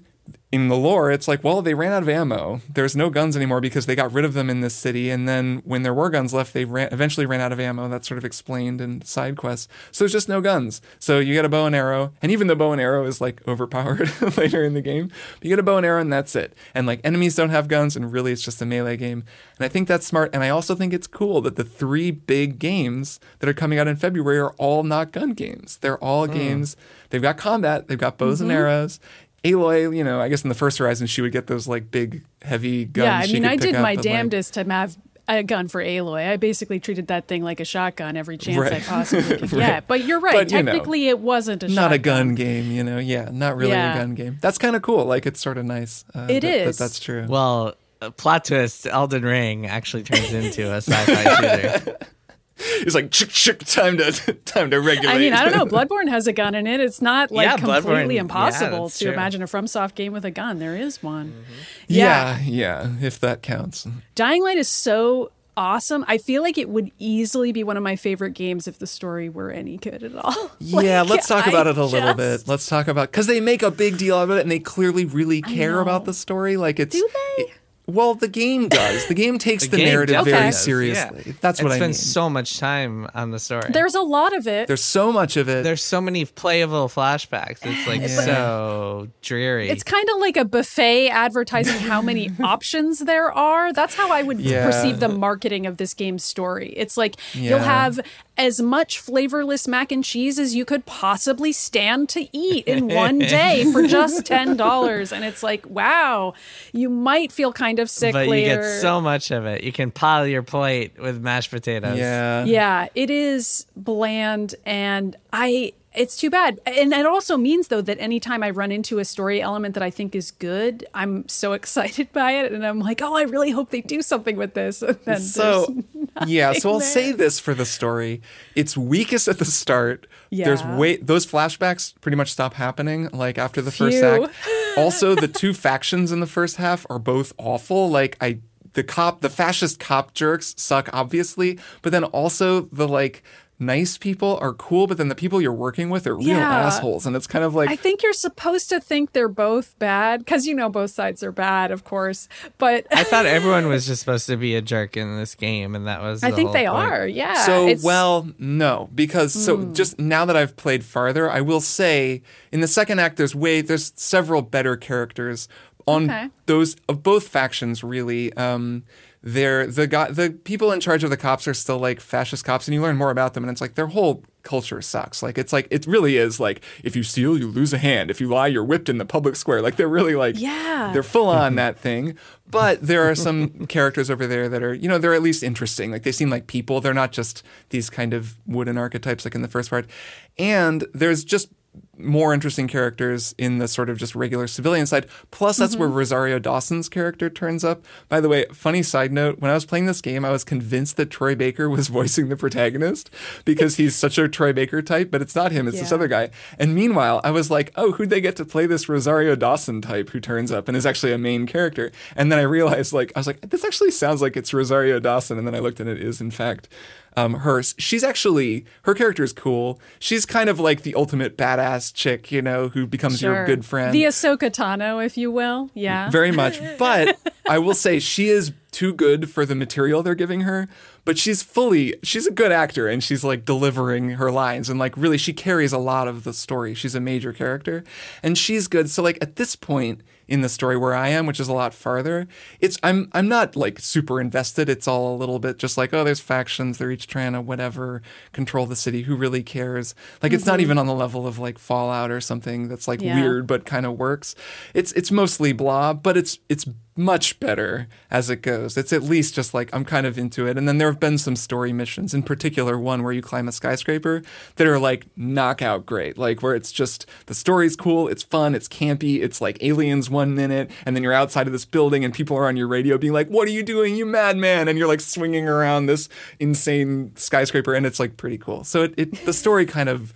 in 0.56 0.70
the 0.70 0.78
lore, 0.78 1.12
it's 1.12 1.28
like, 1.28 1.44
well, 1.44 1.62
they 1.62 1.74
ran 1.74 1.92
out 1.92 2.04
of 2.04 2.08
ammo. 2.08 2.62
There's 2.72 2.96
no 2.96 3.10
guns 3.10 3.36
anymore 3.36 3.60
because 3.60 3.88
they 3.88 3.96
got 3.96 4.14
rid 4.14 4.24
of 4.24 4.34
them 4.34 4.50
in 4.50 4.62
this 4.62 4.74
city. 4.74 5.10
And 5.10 5.28
then 5.28 5.62
when 5.66 5.84
there 5.84 5.94
were 5.94 6.10
guns 6.10 6.34
left, 6.34 6.54
they 6.54 6.64
ran, 6.64 6.88
eventually 6.94 7.26
ran 7.26 7.42
out 7.42 7.52
of 7.52 7.60
ammo. 7.60 7.90
That's 7.90 8.08
sort 8.08 8.18
of 8.18 8.24
explained 8.24 8.80
in 8.80 9.02
side 9.02 9.36
quests. 9.36 9.68
So 9.92 10.06
there's 10.06 10.14
just 10.14 10.30
no 10.30 10.40
guns. 10.40 10.82
So 10.98 11.20
you 11.20 11.34
get 11.34 11.44
a 11.44 11.50
bow 11.50 11.66
and 11.66 11.76
arrow. 11.76 12.14
And 12.22 12.32
even 12.32 12.48
the 12.48 12.56
bow 12.56 12.72
and 12.72 12.80
arrow 12.80 13.06
is 13.06 13.20
like 13.20 13.46
overpowered 13.46 14.10
later 14.38 14.64
in 14.64 14.76
the 14.76 14.82
game, 14.82 15.10
But 15.10 15.44
you 15.44 15.50
get 15.50 15.60
a 15.60 15.64
bow 15.64 15.76
and 15.76 15.86
arrow 15.86 16.00
and 16.00 16.14
that's 16.14 16.38
it. 16.38 16.54
And 16.74 16.88
like 16.88 17.02
enemies 17.04 17.36
don't 17.36 17.50
have 17.50 17.68
guns. 17.68 17.98
And 17.98 18.14
really, 18.14 18.32
it's 18.32 18.42
just 18.42 18.62
a 18.62 18.66
melee 18.66 18.96
game. 18.96 19.26
And 19.58 19.66
I 19.66 19.68
think 19.68 19.90
that's 19.90 20.08
smart. 20.08 20.30
And 20.34 20.42
I 20.42 20.50
also 20.50 20.74
think 20.74 20.94
it's 20.94 21.08
cool 21.08 21.42
that 21.42 21.58
the 21.58 21.66
three 21.66 22.12
big 22.12 22.60
games 22.60 23.20
that 23.40 23.50
are 23.50 23.54
coming 23.54 23.78
out 23.78 23.90
in 23.90 23.98
February 23.98 24.40
are 24.40 24.54
all 24.54 24.84
not 24.84 25.12
gun 25.12 25.34
games. 25.34 25.78
They're 25.78 26.02
all 26.02 26.28
hmm. 26.28 26.34
games. 26.34 26.78
They've 27.10 27.22
got 27.22 27.38
combat, 27.38 27.88
they've 27.88 27.98
got 27.98 28.18
bows 28.18 28.42
and 28.42 28.50
mm-hmm. 28.50 28.58
arrows. 28.58 29.00
Aloy, 29.46 29.96
you 29.96 30.04
know, 30.04 30.20
I 30.20 30.28
guess 30.30 30.44
in 30.44 30.50
the 30.50 30.56
first 30.56 30.78
Horizon 30.78 31.08
she 31.08 31.22
would 31.22 31.32
get 31.32 31.48
those 31.48 31.68
like 31.68 31.92
big, 31.92 32.24
heavy 32.42 32.86
guns. 32.86 33.06
yeah, 33.06 33.18
I 33.20 33.28
mean, 33.34 33.46
I 33.46 33.56
did 33.56 33.74
my 33.74 33.96
but, 33.96 33.98
like- 33.98 34.02
damnedest 34.02 34.54
to 34.56 34.64
have 34.66 34.98
a 35.28 35.42
gun 35.42 35.68
for 35.68 35.82
Aloy. 35.82 36.30
I 36.30 36.38
basically 36.38 36.80
treated 36.80 37.08
that 37.08 37.28
thing 37.28 37.42
like 37.44 37.60
a 37.60 37.66
shotgun 37.66 38.16
every 38.16 38.38
chance 38.38 38.72
I 38.72 38.80
possibly 38.80 39.24
could 39.40 39.54
Right. 39.54 39.60
get. 39.68 39.88
But 39.88 40.04
you're 40.06 40.20
right. 40.20 40.34
But, 40.34 40.52
you 40.52 40.62
know, 40.62 40.72
Technically, 40.72 41.08
it 41.08 41.18
wasn't 41.20 41.64
a 41.64 41.68
not 41.68 41.92
a 41.92 41.98
gun 41.98 42.36
game, 42.36 42.72
you 42.72 42.84
know. 42.84 43.00
Yeah, 43.00 43.30
not 43.32 43.58
really 43.58 43.72
Yeah. 43.72 43.96
a 43.96 44.00
gun 44.00 44.14
game. 44.14 44.38
That's 44.42 44.58
kind 44.60 44.76
of 44.76 44.82
cool. 44.84 45.06
Like 45.06 45.26
it's 45.26 45.40
sort 45.42 45.58
of 45.58 45.66
nice. 45.66 46.06
Uh, 46.14 46.28
It 46.30 46.42
that, 46.42 46.78
that 46.78 46.86
is. 46.92 47.00
true. 47.00 47.26
Well, 47.28 47.74
uh, 48.04 48.12
plot 48.12 48.46
twist: 48.46 48.86
Elden 48.86 49.24
Ring 49.24 49.66
actually 49.66 50.04
turns 50.04 50.32
into 50.32 50.72
a 50.72 50.78
sci-fi 50.82 51.36
shooter. 51.82 51.98
it's 52.58 52.96
like 52.96 53.12
chick, 53.12 53.30
chick, 53.30 53.60
time 53.66 53.98
to 53.98 54.12
time 54.46 54.70
to 54.72 54.80
regulate. 54.80 55.14
I 55.16 55.18
mean, 55.18 55.34
I 55.34 55.44
don't 55.48 55.56
know. 55.56 55.66
Bloodborne 55.78 56.08
has 56.10 56.28
a 56.28 56.34
gun 56.34 56.56
in 56.56 56.68
it. 56.68 56.80
It's 56.80 57.02
not 57.02 57.32
like 57.32 57.46
Yeah, 57.46 57.58
completely 57.58 58.16
yeah, 58.16 58.22
impossible 58.22 58.84
that's 58.84 59.00
to 59.00 59.06
true. 59.06 59.14
imagine 59.14 59.42
a 59.42 59.46
FromSoft 59.46 59.96
game 59.96 60.14
with 60.14 60.26
a 60.26 60.32
gun. 60.32 60.60
There 60.60 60.76
is 60.76 61.04
one. 61.04 61.30
Mm-hmm. 61.32 61.54
yeah, 61.88 62.40
yeah, 62.42 62.90
if 63.02 63.20
that 63.20 63.42
counts. 63.42 63.88
Dying 64.16 64.44
Light 64.44 64.58
is 64.58 64.70
so 64.70 65.32
awesome. 65.58 66.04
I 66.08 66.18
feel 66.18 66.42
like 66.42 66.58
it 66.58 66.68
would 66.70 66.92
easily 67.00 67.52
be 67.54 67.64
one 67.64 67.78
of 67.78 67.84
my 67.84 67.96
favorite 67.96 68.32
games 68.32 68.68
if 68.68 68.78
the 68.80 68.88
story 68.88 69.30
were 69.30 69.52
any 69.52 69.78
good 69.78 70.04
at 70.04 70.16
all. 70.16 70.52
yeah, 70.60 71.02
let's 71.02 71.28
talk 71.28 71.48
I 71.48 71.50
about 71.50 71.68
it 71.68 71.78
a 71.78 71.84
little 71.86 72.14
just- 72.14 72.18
bit. 72.18 72.48
Let's 72.48 72.68
talk 72.68 72.88
about 72.88 73.12
because 73.12 73.28
they 73.28 73.40
make 73.42 73.64
a 73.64 73.72
big 73.72 73.98
deal 73.98 74.18
of 74.22 74.30
it 74.32 74.42
and 74.42 74.52
they 74.52 74.60
clearly 74.60 75.06
really 75.06 75.42
care 75.42 75.80
about 75.82 76.06
the 76.06 76.14
story. 76.14 76.58
Like 76.58 76.80
it's 76.80 76.96
Do 76.96 77.08
they? 77.38 77.44
it- 77.44 77.52
well, 77.88 78.16
the 78.16 78.28
game 78.28 78.68
does. 78.68 79.08
The 79.08 79.14
game 79.14 79.38
takes 79.40 79.68
the, 79.68 79.78
game 79.78 79.86
narrative 79.88 80.14
definitely 80.16 80.32
very 80.34 80.46
does, 80.52 80.64
seriously. 80.64 81.24
yeah. 81.28 81.34
That's 81.42 81.62
what 81.62 81.72
it 81.72 81.76
I 81.76 81.80
mean. 81.80 81.94
spends 81.94 82.12
so 82.12 82.30
much 82.30 82.58
time 82.60 83.08
on 83.14 83.32
the 83.32 83.40
story. 83.40 83.70
There's 83.72 83.96
a 83.96 84.02
lot 84.02 84.36
of 84.36 84.48
it. 84.48 84.68
There's 84.68 84.84
so 84.84 85.12
much 85.12 85.38
of 85.38 85.48
it. 85.50 85.64
There's 85.64 85.84
so 85.84 86.02
many 86.02 86.26
playable 86.26 86.90
flashbacks. 86.90 87.60
It's 87.64 87.88
like 87.88 88.08
so 88.10 89.08
dreary. 89.22 89.70
It's 89.70 89.84
kind 89.84 90.08
of 90.14 90.20
like 90.20 90.38
a 90.38 90.46
buffet 90.46 91.10
advertising 91.10 91.80
how 91.80 92.02
many 92.02 92.32
options 92.44 93.00
there 93.00 93.32
are. 93.32 93.72
That's 93.74 93.96
how 93.96 94.12
I 94.12 94.24
would 94.24 94.40
Yeah. 94.40 94.66
perceive 94.66 95.00
the 95.00 95.10
marketing 95.10 95.66
of 95.66 95.78
this 95.78 95.94
game's 95.94 96.24
story. 96.24 96.74
It's 96.76 96.98
like 96.98 97.16
you'll 97.34 97.60
have 97.60 98.00
as 98.38 98.62
much 98.62 99.00
flavorless 99.00 99.68
mac 99.68 99.92
and 99.92 100.04
cheese 100.04 100.38
as 100.38 100.56
you 100.56 100.66
could 100.66 100.86
possibly 100.86 101.52
stand 101.52 102.10
to 102.10 102.28
eat 102.36 102.66
in 102.68 102.88
one 102.88 103.20
day 103.20 103.66
for 103.72 103.88
just 103.88 104.26
$10. 104.26 105.12
And 105.12 105.24
it's 105.26 105.42
like, 105.42 105.66
wow, 105.68 106.34
you 106.74 106.90
might 106.90 107.32
feel 107.32 107.54
kind 107.54 107.80
of 107.80 107.90
sick 107.90 108.14
but 108.14 108.26
you 108.26 108.32
later. 108.32 108.62
get 108.62 108.82
so 108.82 109.00
much 109.00 109.32
of 109.32 109.46
it. 109.46 109.64
You 109.64 109.72
can 109.72 109.92
pile 109.92 110.28
your 110.28 110.44
plate 110.44 111.00
with 111.00 111.22
mashed 111.22 111.52
potatoes. 111.52 111.98
yeah. 111.98 112.44
Yeah, 112.46 112.88
it 112.94 113.10
is 113.10 113.66
bland 113.76 114.56
and 114.66 115.16
I 115.32 115.74
it's 115.96 116.18
too 116.18 116.30
bad. 116.30 116.60
And 116.66 116.94
it 116.94 117.06
also 117.06 117.38
means 117.38 117.68
though 117.68 117.82
that 117.82 118.00
anytime 118.00 118.44
I 118.44 118.50
run 118.50 118.72
into 118.72 119.00
a 119.00 119.06
story 119.06 119.42
element 119.42 119.74
that 119.74 119.84
I 119.84 119.90
think 119.90 120.16
is 120.16 120.32
good, 120.32 120.86
I'm 120.94 121.28
so 121.28 121.54
excited 121.60 122.12
by 122.14 122.32
it 122.32 122.52
and 122.52 122.66
I'm 122.66 122.80
like, 122.80 123.02
"Oh, 123.02 123.16
I 123.16 123.24
really 123.24 123.52
hope 123.52 123.70
they 123.70 123.82
do 123.82 124.02
something 124.02 124.38
with 124.38 124.54
this." 124.54 124.82
And 124.86 124.98
then 125.06 125.20
So 125.22 125.84
yeah, 126.28 126.54
so 126.54 126.74
I'll 126.74 126.80
there. 126.80 126.88
say 126.88 127.12
this 127.12 127.40
for 127.40 127.54
the 127.54 127.66
story: 127.66 128.22
it's 128.56 128.78
weakest 128.78 129.28
at 129.28 129.40
the 129.40 129.46
start. 129.46 130.08
Yeah. 130.30 130.46
There's 130.46 130.64
way 130.64 130.98
those 130.98 131.26
flashbacks 131.26 131.94
pretty 132.02 132.18
much 132.18 132.32
stop 132.32 132.56
happening 132.56 133.10
like 133.12 133.38
after 133.38 133.62
the 133.62 133.72
first 133.72 134.04
act. 134.04 134.34
Also, 134.78 135.16
the 135.16 135.28
two 135.28 135.54
factions 135.54 136.12
in 136.12 136.20
the 136.20 136.28
first 136.28 136.58
half 136.58 136.86
are 136.90 137.00
both 137.00 137.34
awful. 137.38 137.90
Like 137.90 138.18
I. 138.22 138.40
The 138.74 138.84
cop, 138.84 139.22
the 139.22 139.30
fascist 139.30 139.80
cop 139.80 140.14
jerks 140.14 140.54
suck, 140.58 140.90
obviously, 140.92 141.58
but 141.82 141.94
then 141.94 142.04
also 142.04 142.60
the 142.74 142.90
like 142.90 143.24
nice 143.58 143.98
people 143.98 144.38
are 144.42 144.52
cool, 144.54 144.86
but 144.86 144.98
then 144.98 145.08
the 145.08 145.16
people 145.16 145.42
you're 145.42 145.54
working 145.54 145.90
with 145.90 146.06
are 146.08 146.16
real 146.16 146.28
Yeah. 146.28 146.66
assholes, 146.66 147.06
and 147.06 147.16
it's 147.16 147.28
kind 147.28 147.46
of 147.46 147.56
like 147.56 147.70
I 147.70 147.76
think 147.78 148.04
you're 148.04 148.12
supposed 148.14 148.70
to 148.70 148.80
think 148.82 149.14
they're 149.14 149.28
both 149.30 149.80
bad 149.80 150.20
because 150.20 150.46
you 150.46 150.54
know 150.54 150.68
both 150.70 150.92
sides 150.92 151.24
are 151.24 151.32
bad, 151.32 151.72
of 151.72 151.84
course. 151.86 152.28
But 152.58 152.86
I 152.92 153.04
thought 153.04 153.26
everyone 153.38 153.68
was 153.68 153.88
just 153.88 154.02
supposed 154.02 154.26
to 154.28 154.36
be 154.38 154.56
a 154.56 154.62
jerk 154.62 154.98
in 154.98 155.18
this 155.18 155.36
game, 155.36 155.74
and 155.76 155.88
that 155.88 156.02
was. 156.02 156.24
I 156.24 156.32
the 156.32 156.36
think 156.36 156.48
whole 156.48 156.54
they 156.54 156.68
point. 156.68 156.92
are. 156.92 157.08
Yeah. 157.08 157.46
So 157.46 157.64
It's- 157.68 157.82
Hmm. 157.82 157.88
well, 157.88 158.28
no, 158.38 158.90
because 158.94 159.32
so 159.34 159.66
just 159.74 160.00
now 160.00 160.26
that 160.26 160.36
I've 160.36 160.56
played 160.58 160.84
farther, 160.84 161.32
I 161.32 161.42
will 161.42 161.62
say 161.62 162.22
in 162.52 162.60
the 162.60 162.68
second 162.68 163.00
act 163.00 163.18
there's 163.18 163.36
way 163.36 163.62
there's 163.62 163.94
several 163.96 164.42
better 164.42 164.76
characters 164.76 165.48
on 165.88 166.10
Okay. 166.10 166.30
those 166.48 166.76
of 166.90 167.04
both 167.04 167.28
factions 167.28 167.84
really. 167.84 168.34
Um, 168.34 168.84
they're 169.26 169.66
the 169.66 169.88
guy, 169.88 170.12
the 170.12 170.30
people 170.30 170.72
in 170.72 170.80
charge 170.80 171.04
of 171.04 171.10
the 171.10 171.18
cops 171.18 171.48
are 171.48 171.54
still 171.56 171.80
like 171.80 172.00
fascist 172.00 172.46
cops, 172.46 172.68
and 172.68 172.76
you 172.76 172.82
learn 172.82 172.96
more 172.96 173.10
about 173.10 173.34
them, 173.34 173.44
and 173.44 173.50
it's 173.50 173.60
like 173.60 173.74
their 173.74 173.88
whole 173.88 174.24
culture 174.44 174.84
sucks. 174.84 175.24
Like 175.24 175.40
it's 175.40 175.52
like 175.52 175.68
it 175.72 175.88
really 175.88 176.16
is 176.18 176.40
like 176.40 176.62
if 176.84 176.96
you 176.96 177.02
steal, 177.02 177.36
you 177.36 177.48
lose 177.48 177.74
a 177.74 177.80
hand. 177.80 178.12
If 178.12 178.22
you 178.22 178.28
lie, 178.30 178.46
you're 178.46 178.64
whipped 178.64 178.88
in 178.88 179.00
the 179.00 179.06
public 179.06 179.36
square. 179.36 179.64
Like 179.64 179.78
they're 179.78 179.88
really 179.88 180.14
like 180.14 180.36
Yeah. 180.38 180.92
they're 180.94 181.02
full 181.02 181.28
on 181.28 181.52
mm-hmm. 181.52 181.56
that 181.56 181.80
thing. 181.80 182.16
But 182.48 182.84
there 182.84 183.10
are 183.10 183.16
some 183.16 183.66
characters 183.68 184.12
over 184.12 184.28
there 184.28 184.48
that 184.48 184.62
are, 184.62 184.76
you 184.76 184.88
know, 184.88 185.00
they're 185.00 185.16
at 185.16 185.24
least 185.24 185.42
interesting. 185.42 185.90
Like 185.90 186.04
they 186.04 186.12
seem 186.12 186.30
like 186.30 186.46
people. 186.46 186.80
They're 186.80 186.94
not 186.94 187.12
just 187.12 187.42
these 187.70 187.90
kind 187.90 188.14
of 188.14 188.36
wooden 188.46 188.78
archetypes 188.78 189.26
like 189.26 189.34
in 189.34 189.42
the 189.42 189.48
first 189.48 189.72
part. 189.72 189.90
And 190.38 190.86
there's 190.94 191.24
just 191.24 191.50
more 191.98 192.34
interesting 192.34 192.68
characters 192.68 193.34
in 193.38 193.58
the 193.58 193.68
sort 193.68 193.90
of 193.90 193.98
just 193.98 194.16
regular 194.16 194.48
civilian 194.48 194.86
side. 194.86 195.08
Plus, 195.32 195.58
that's 195.58 195.76
where 195.76 195.88
mm-hmm. 195.88 195.98
Rosario 195.98 196.40
Dawson's 196.40 196.90
character 196.90 197.30
turns 197.30 197.64
up. 197.64 197.86
By 198.10 198.20
the 198.20 198.30
way, 198.30 198.46
funny 198.52 198.84
side 198.84 199.12
note: 199.12 199.40
when 199.40 199.52
I 199.52 199.54
was 199.54 199.66
playing 199.66 199.86
this 199.86 200.02
game, 200.02 200.26
I 200.26 200.32
was 200.32 200.44
convinced 200.44 200.98
that 200.98 201.10
Troy 201.10 201.36
Baker 201.36 201.70
was 201.70 201.88
voicing 201.96 202.30
the 202.30 202.36
protagonist 202.36 203.10
because 203.46 203.78
he's 203.78 203.96
such 204.06 204.18
a 204.18 204.28
Troy 204.28 204.54
Baker 204.54 204.82
type, 204.82 205.12
but 205.12 205.22
it's 205.22 205.36
not 205.36 205.52
him; 205.52 205.68
it's 205.68 205.80
this 205.80 205.92
other 205.92 206.08
guy. 206.08 206.30
And 206.60 206.76
meanwhile, 206.76 207.22
I 207.24 207.32
was 207.32 207.50
like, 207.50 207.72
"Oh, 207.76 207.94
who'd 207.94 208.10
they 208.10 208.22
get 208.22 208.36
to 208.38 208.46
play 208.46 208.66
this 208.66 208.90
Rosario 208.90 209.36
Dawson 209.36 209.82
type 209.82 210.10
who 210.10 210.20
turns 210.20 210.52
up 210.52 210.68
and 210.68 210.76
is 210.76 210.86
actually 210.86 211.14
a 211.14 211.18
main 211.18 211.46
character?" 211.46 211.92
And 212.16 212.32
then 212.32 212.40
I 212.40 212.44
realized, 212.44 212.94
like, 212.94 213.12
I 213.16 213.20
was 213.20 213.28
like, 213.28 213.42
"This 213.42 213.64
actually 213.64 213.92
sounds 213.92 214.22
like 214.22 214.38
it's 214.38 214.54
Rosario 214.54 215.00
Dawson." 215.00 215.38
And 215.38 215.48
then 215.48 215.56
I 215.56 215.60
looked, 215.60 215.80
and 215.80 215.90
it 215.90 216.02
is 216.02 216.22
in 216.22 216.32
fact 216.32 216.68
um, 217.16 217.36
her. 217.36 217.62
She's 217.64 218.04
actually 218.04 218.66
her 218.84 218.94
character 218.94 219.24
is 219.24 219.34
cool. 219.34 219.80
She's 220.00 220.26
kind 220.26 220.50
of 220.50 220.60
like 220.60 220.82
the 220.82 220.96
ultimate 220.96 221.38
badass 221.38 221.94
chick, 221.94 222.32
you 222.32 222.42
know, 222.42 222.70
who 222.70 222.86
becomes 222.86 223.22
your 223.22 223.46
good 223.46 223.66
friend. 223.66 223.94
The 223.94 224.04
Ahsoka 224.04 224.50
Tano, 224.52 225.04
if 225.06 225.18
you 225.18 225.32
will. 225.32 225.70
Yeah. 225.74 226.10
Very 226.10 226.32
much. 226.32 226.60
But 226.78 227.18
I 227.48 227.60
will 227.60 227.74
say 227.74 228.00
she 228.00 228.30
is 228.30 228.52
too 228.76 228.94
good 228.94 229.30
for 229.30 229.46
the 229.46 229.56
material 229.56 230.04
they're 230.04 230.16
giving 230.16 230.42
her. 230.42 230.68
But 231.06 231.18
she's 231.18 231.42
fully, 231.42 231.96
she's 232.04 232.28
a 232.28 232.32
good 232.32 232.52
actor 232.52 232.90
and 232.90 233.02
she's 233.02 233.24
like 233.24 233.46
delivering 233.46 234.12
her 234.12 234.32
lines. 234.32 234.70
And 234.70 234.78
like 234.78 234.98
really, 234.98 235.18
she 235.18 235.32
carries 235.32 235.72
a 235.72 235.78
lot 235.78 236.10
of 236.10 236.26
the 236.26 236.34
story. 236.34 236.74
She's 236.74 236.94
a 236.94 237.00
major 237.00 237.32
character 237.32 237.86
and 238.22 238.38
she's 238.38 238.68
good. 238.68 238.90
So, 238.90 239.02
like, 239.02 239.18
at 239.22 239.38
this 239.38 239.56
point, 239.56 240.02
in 240.28 240.42
the 240.42 240.50
story 240.50 240.76
where 240.76 240.96
I 240.96 241.10
am, 241.10 241.26
which 241.26 241.40
is 241.40 241.48
a 241.48 241.54
lot 241.54 241.74
farther. 241.74 242.28
It's 242.60 242.80
I'm 242.82 243.10
I'm 243.14 243.28
not 243.28 243.56
like 243.56 243.80
super 243.80 244.20
invested. 244.20 244.70
It's 244.70 244.88
all 244.88 245.16
a 245.16 245.18
little 245.18 245.40
bit 245.40 245.58
just 245.58 245.78
like 245.78 245.94
oh, 245.94 246.04
there's 246.04 246.20
factions. 246.20 246.78
They're 246.78 246.92
each 246.92 247.08
trying 247.08 247.34
to 247.34 247.42
whatever 247.42 248.02
control 248.32 248.66
the 248.66 248.76
city. 248.76 249.04
Who 249.04 249.16
really 249.16 249.44
cares? 249.44 249.94
Like 250.24 250.34
it's 250.34 250.46
not 250.46 250.54
mm-hmm. 250.54 250.62
even 250.62 250.78
on 250.80 250.88
the 250.88 250.96
level 250.96 251.28
of 251.28 251.38
like 251.38 251.60
Fallout 251.60 252.12
or 252.12 252.22
something 252.22 252.68
that's 252.68 252.88
like 252.88 253.02
Yeah. 253.02 253.20
weird 253.20 253.46
but 253.48 253.66
kind 253.66 253.86
of 253.86 254.00
works. 254.00 254.36
It's 254.74 254.92
it's 254.94 255.12
mostly 255.12 255.54
blah, 255.54 255.94
but 255.94 256.18
it's 256.18 256.40
it's 256.50 256.66
much 256.98 257.40
better 257.40 257.88
as 258.10 258.30
it 258.30 258.42
goes. 258.42 258.78
It's 258.78 258.94
at 258.94 259.04
least 259.04 259.36
just 259.36 259.54
like 259.54 259.70
I'm 259.74 259.84
kind 259.84 260.08
of 260.08 260.18
into 260.18 260.48
it. 260.48 260.58
And 260.58 260.68
then 260.68 260.78
there 260.78 260.90
have 260.90 261.00
been 261.00 261.18
some 261.18 261.36
story 261.36 261.74
missions, 261.74 262.14
in 262.14 262.24
particular 262.24 262.80
one 262.80 263.04
where 263.04 263.12
you 263.12 263.22
climb 263.22 263.48
a 263.48 263.52
skyscraper 263.52 264.22
that 264.56 264.66
are 264.66 264.80
like 264.80 265.06
knockout 265.18 265.86
great. 265.86 266.18
Like 266.18 266.42
where 266.42 266.56
it's 266.56 266.72
just 266.72 267.06
the 267.26 267.34
story's 267.34 267.76
cool, 267.76 268.08
it's 268.08 268.24
fun, 268.24 268.56
it's 268.56 268.70
campy, 268.70 269.22
it's 269.22 269.42
like 269.42 269.62
aliens 269.62 270.10
one 270.10 270.36
minute, 270.36 270.72
and 270.86 270.96
then 270.96 271.04
you're 271.04 271.14
outside 271.14 271.48
of 271.48 271.54
this 271.54 271.66
building 271.66 272.06
and 272.06 272.14
people 272.14 272.38
are 272.38 272.48
on 272.48 272.56
your 272.56 272.68
radio 272.68 272.98
being 272.98 273.14
like, 273.14 273.28
"What 273.28 273.48
are 273.48 273.52
you 273.52 273.64
doing, 273.64 273.96
you 273.96 274.06
madman?" 274.06 274.68
And 274.68 274.78
you're 274.80 274.88
like 274.88 275.02
swinging 275.02 275.48
around 275.48 275.88
this 275.88 276.08
insane 276.40 277.12
skyscraper, 277.16 277.74
and 277.74 277.86
it's 277.86 278.00
like 278.00 278.16
pretty 278.16 278.38
cool. 278.38 278.64
So 278.64 278.84
it, 278.84 278.94
it 278.98 279.26
the 279.26 279.34
story 279.34 279.66
kind 279.66 279.90
of 279.90 280.14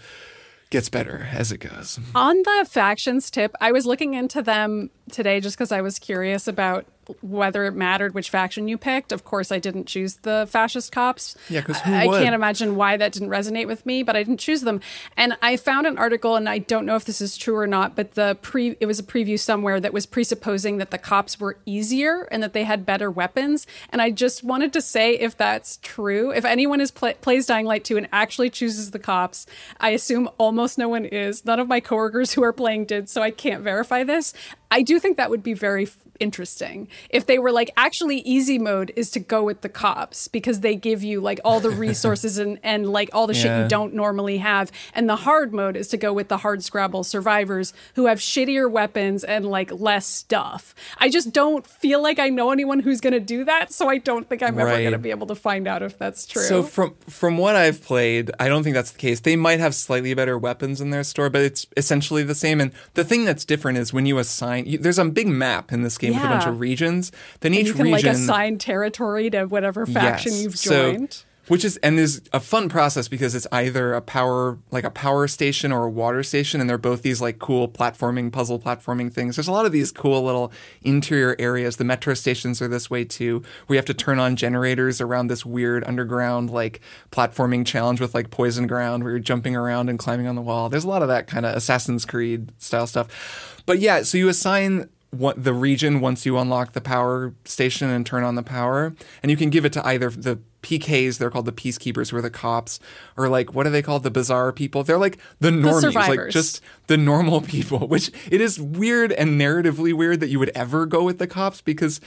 gets 0.70 0.90
better 0.90 1.28
as 1.32 1.52
it 1.52 1.58
goes. 1.60 2.00
On 2.14 2.38
the 2.38 2.68
factions 2.70 3.32
tip, 3.32 3.56
I 3.60 3.72
was 3.72 3.86
looking 3.86 4.14
into 4.14 4.42
them 4.42 4.92
today 5.12 5.40
just 5.40 5.58
because 5.58 5.72
I 5.72 5.82
was 5.82 6.00
curious 6.00 6.48
about 6.48 6.86
whether 7.22 7.66
it 7.66 7.74
mattered 7.74 8.14
which 8.14 8.30
faction 8.30 8.68
you 8.68 8.78
picked. 8.78 9.12
Of 9.12 9.24
course, 9.24 9.52
I 9.52 9.60
didn't 9.60 9.86
choose 9.86 10.16
the 10.18 10.48
fascist 10.50 10.92
cops. 10.92 11.36
Yeah, 11.50 11.62
'cause 11.62 11.80
who 11.82 11.94
I, 11.94 12.04
I 12.04 12.08
would? 12.08 12.22
can't 12.24 12.36
imagine 12.36 12.76
why 12.76 12.98
that 12.98 13.12
didn't 13.12 13.30
resonate 13.30 13.68
with 13.68 13.86
me, 13.86 14.04
but 14.04 14.16
I 14.16 14.24
didn't 14.24 14.40
choose 14.40 14.62
them. 14.62 14.82
And 15.18 15.38
I 15.42 15.58
found 15.58 15.88
an 15.88 15.98
article, 15.98 16.36
and 16.36 16.48
I 16.50 16.60
don't 16.60 16.86
know 16.86 16.96
if 16.96 17.06
this 17.06 17.22
is 17.22 17.38
true 17.38 17.56
or 17.56 17.68
not, 17.68 17.96
but 17.96 18.16
the 18.16 18.38
pre 18.42 18.76
it 18.80 18.86
was 18.86 19.00
a 19.00 19.04
preview 19.04 19.40
somewhere 19.40 19.80
that 19.80 19.94
was 19.94 20.06
presupposing 20.06 20.78
that 20.78 20.92
the 20.92 20.98
cops 20.98 21.40
were 21.40 21.58
easier 21.66 22.28
and 22.32 22.42
that 22.44 22.54
they 22.54 22.64
had 22.64 22.86
better 22.86 23.10
weapons. 23.10 23.66
And 23.90 24.02
I 24.02 24.12
just 24.12 24.44
wanted 24.44 24.74
to 24.74 24.82
say 24.82 25.14
if 25.14 25.36
that's 25.38 25.78
true, 25.82 26.32
if 26.32 26.46
anyone 26.46 26.82
is 26.82 26.92
pla 26.92 27.14
plays 27.14 27.46
Dying 27.46 27.66
Light 27.66 27.84
2 27.84 27.98
and 27.98 28.08
actually 28.12 28.50
chooses 28.50 28.92
the 28.92 29.00
cops, 29.00 29.46
I 29.80 29.90
assume 29.90 30.30
almost 30.38 30.78
no 30.78 30.90
one 30.90 31.06
is. 31.06 31.46
None 31.46 31.60
of 31.60 31.68
my 31.68 31.80
coworkers 31.80 32.34
who 32.34 32.44
are 32.44 32.54
playing 32.54 32.86
did, 32.86 33.10
so 33.10 33.22
I 33.22 33.32
can't 33.32 33.64
verify 33.64 34.04
this. 34.04 34.34
I 34.72 34.82
do 34.82 35.00
think 35.00 35.18
that 35.18 35.30
would 35.30 35.44
be 35.44 35.54
very 35.54 35.84
f- 35.84 35.98
interesting 36.20 36.88
if 37.10 37.26
they 37.28 37.40
were 37.40 37.52
like 37.52 37.72
actually 37.78 38.18
easy 38.20 38.60
mode 38.60 38.92
is 38.98 39.10
to 39.10 39.22
go 39.22 39.42
with 39.42 39.62
the 39.62 39.70
cops 39.70 40.28
because 40.28 40.60
they 40.60 40.76
give 40.76 41.02
you 41.02 41.22
like 41.22 41.40
all 41.46 41.62
the 41.62 41.70
resources 41.88 42.38
and 42.38 42.60
and 42.62 42.92
like 42.92 43.10
all 43.14 43.26
the 43.26 43.34
shit 43.34 43.46
you 43.64 43.68
don't 43.70 43.94
normally 43.94 44.38
have 44.38 44.70
and 44.94 45.08
the 45.10 45.16
hard 45.16 45.54
mode 45.54 45.78
is 45.78 45.88
to 45.88 45.96
go 45.96 46.12
with 46.12 46.28
the 46.28 46.36
hard 46.38 46.62
scrabble 46.62 47.06
survivors 47.06 47.74
who 47.96 48.06
have 48.08 48.20
shittier 48.20 48.70
weapons 48.70 49.24
and 49.24 49.46
like 49.46 49.72
less 49.72 50.06
stuff 50.06 50.76
i 50.98 51.10
just 51.10 51.32
don't 51.32 51.66
feel 51.66 52.04
like 52.04 52.20
i 52.20 52.28
know 52.28 52.52
anyone 52.52 52.82
who's 52.82 53.00
going 53.00 53.14
to 53.14 53.20
do 53.22 53.46
that 53.46 53.72
so 53.72 53.88
i 53.90 53.98
don't 53.98 54.28
think 54.28 54.44
i'm 54.44 54.60
ever 54.60 54.72
going 54.72 54.92
to 54.92 54.98
be 54.98 55.10
able 55.12 55.28
to 55.28 55.36
find 55.36 55.68
out 55.70 55.82
if 55.82 55.98
that's 55.98 56.26
true 56.28 56.42
So 56.44 56.64
from 56.64 56.96
from 57.08 57.38
what 57.38 57.56
I've 57.56 57.82
played, 57.82 58.30
I 58.40 58.50
don't 58.50 58.64
think 58.64 58.74
that's 58.74 58.92
the 58.92 58.98
case. 59.00 59.22
They 59.22 59.36
might 59.36 59.60
have 59.60 59.74
slightly 59.74 60.14
better 60.14 60.38
weapons 60.38 60.82
in 60.82 60.90
their 60.90 61.04
store, 61.04 61.30
but 61.30 61.42
it's 61.42 61.66
essentially 61.78 62.24
the 62.24 62.36
same. 62.36 62.60
And 62.62 62.72
the 62.94 63.04
thing 63.04 63.24
that's 63.26 63.46
different 63.46 63.78
is 63.78 63.94
when 63.94 64.06
you 64.06 64.18
assign. 64.20 64.59
You, 64.68 64.78
there's 64.78 65.00
a 65.00 65.06
big 65.06 65.28
map 65.28 65.72
in 65.72 65.82
this 65.84 65.98
game 65.98 66.14
with 66.14 66.24
a 66.24 66.28
bunch 66.28 66.46
of 66.46 66.60
regions. 66.60 67.12
Then 67.42 67.54
each 67.54 67.68
you 67.68 67.74
can 67.74 67.84
region 67.86 68.08
like 68.08 68.16
assign 68.16 68.58
territory 68.58 69.30
to 69.32 69.46
whatever 69.46 69.86
faction 69.86 70.32
Yes. 70.34 70.44
you've 70.44 70.58
So- 70.58 70.92
joined 70.94 71.24
which 71.50 71.66
is 71.66 71.76
and 71.78 72.00
is 72.00 72.22
a 72.32 72.40
fun 72.40 72.70
process 72.70 73.08
because 73.08 73.36
it's 73.36 73.48
either 73.52 73.94
a 73.94 74.02
power 74.02 74.58
like 74.72 74.86
a 74.86 74.90
power 74.90 75.28
station 75.28 75.72
or 75.72 75.86
a 75.86 75.90
water 75.90 76.24
station, 76.24 76.62
and 76.62 76.70
they're 76.70 76.78
both 76.78 77.02
these 77.02 77.20
like 77.20 77.40
cool 77.40 77.68
platforming 77.68 78.32
puzzle 78.32 78.60
platforming 78.60 79.12
things. 79.12 79.36
There's 79.36 79.48
a 79.48 79.52
lot 79.52 79.66
of 79.66 79.72
these 79.72 79.92
cool 79.92 80.24
little 80.24 80.52
interior 80.84 81.36
areas. 81.38 81.76
The 81.76 81.84
metro 81.84 82.14
stations 82.14 82.62
are 82.62 82.68
this 82.68 82.90
way 82.90 83.04
too. 83.04 83.44
We 83.68 83.76
have 83.76 83.86
to 83.86 83.94
turn 83.94 84.20
on 84.20 84.36
generators 84.36 85.02
around 85.02 85.28
this 85.28 85.46
weird 85.46 85.84
underground 85.84 86.50
like 86.52 86.82
platforming 87.12 87.66
challenge 87.66 88.00
with 88.00 88.14
like 88.14 88.30
poison 88.30 88.68
ground 88.68 89.04
where 89.04 89.12
you're 89.14 89.20
jumping 89.20 89.56
around 89.56 89.90
and 89.90 90.00
climbing 90.00 90.28
on 90.28 90.36
the 90.36 90.42
wall. 90.42 90.70
There's 90.70 90.86
a 90.86 90.90
lot 90.90 91.02
of 91.02 91.08
that 91.08 91.28
kind 91.28 91.46
of 91.46 91.56
Assassin's 91.56 92.06
Creed 92.06 92.52
style 92.60 92.88
stuff. 92.88 93.62
But 93.66 93.80
yeah, 93.80 94.04
so 94.04 94.18
you 94.18 94.30
assign 94.30 94.90
what 95.12 95.44
the 95.44 95.54
region 95.54 96.00
once 96.00 96.26
you 96.26 96.38
unlock 96.38 96.74
the 96.74 96.82
power 96.82 97.34
station 97.44 97.90
and 97.90 98.06
turn 98.06 98.24
on 98.24 98.36
the 98.36 98.44
power, 98.44 98.94
and 99.24 99.32
you 99.32 99.38
can 99.38 99.50
give 99.50 99.66
it 99.66 99.74
to 99.74 99.86
either 99.86 100.10
the 100.12 100.40
PKs, 100.62 101.18
they're 101.18 101.30
called 101.30 101.46
the 101.46 101.52
peacekeepers, 101.52 102.12
who 102.12 102.18
are 102.18 102.22
the 102.22 102.30
cops, 102.30 102.80
or 103.18 103.30
like 103.30 103.54
what 103.54 103.66
are 103.66 103.70
they 103.70 103.82
called, 103.82 104.04
the 104.04 104.12
Bazaar 104.12 104.52
people? 104.52 104.84
They're 104.84 104.98
like 104.98 105.18
the 105.40 105.50
normies, 105.50 105.94
like 105.96 106.30
just 106.30 106.62
the 106.88 106.98
normal 106.98 107.42
people. 107.56 107.88
Which 107.88 108.12
it 108.32 108.42
is 108.42 108.60
weird 108.60 109.12
and 109.14 109.40
narratively 109.40 109.94
weird 109.94 110.20
that 110.20 110.30
you 110.30 110.40
would 110.40 110.52
ever 110.56 110.86
go 110.86 111.04
with 111.04 111.18
the 111.20 111.28
cops 111.28 111.62
because 111.62 112.02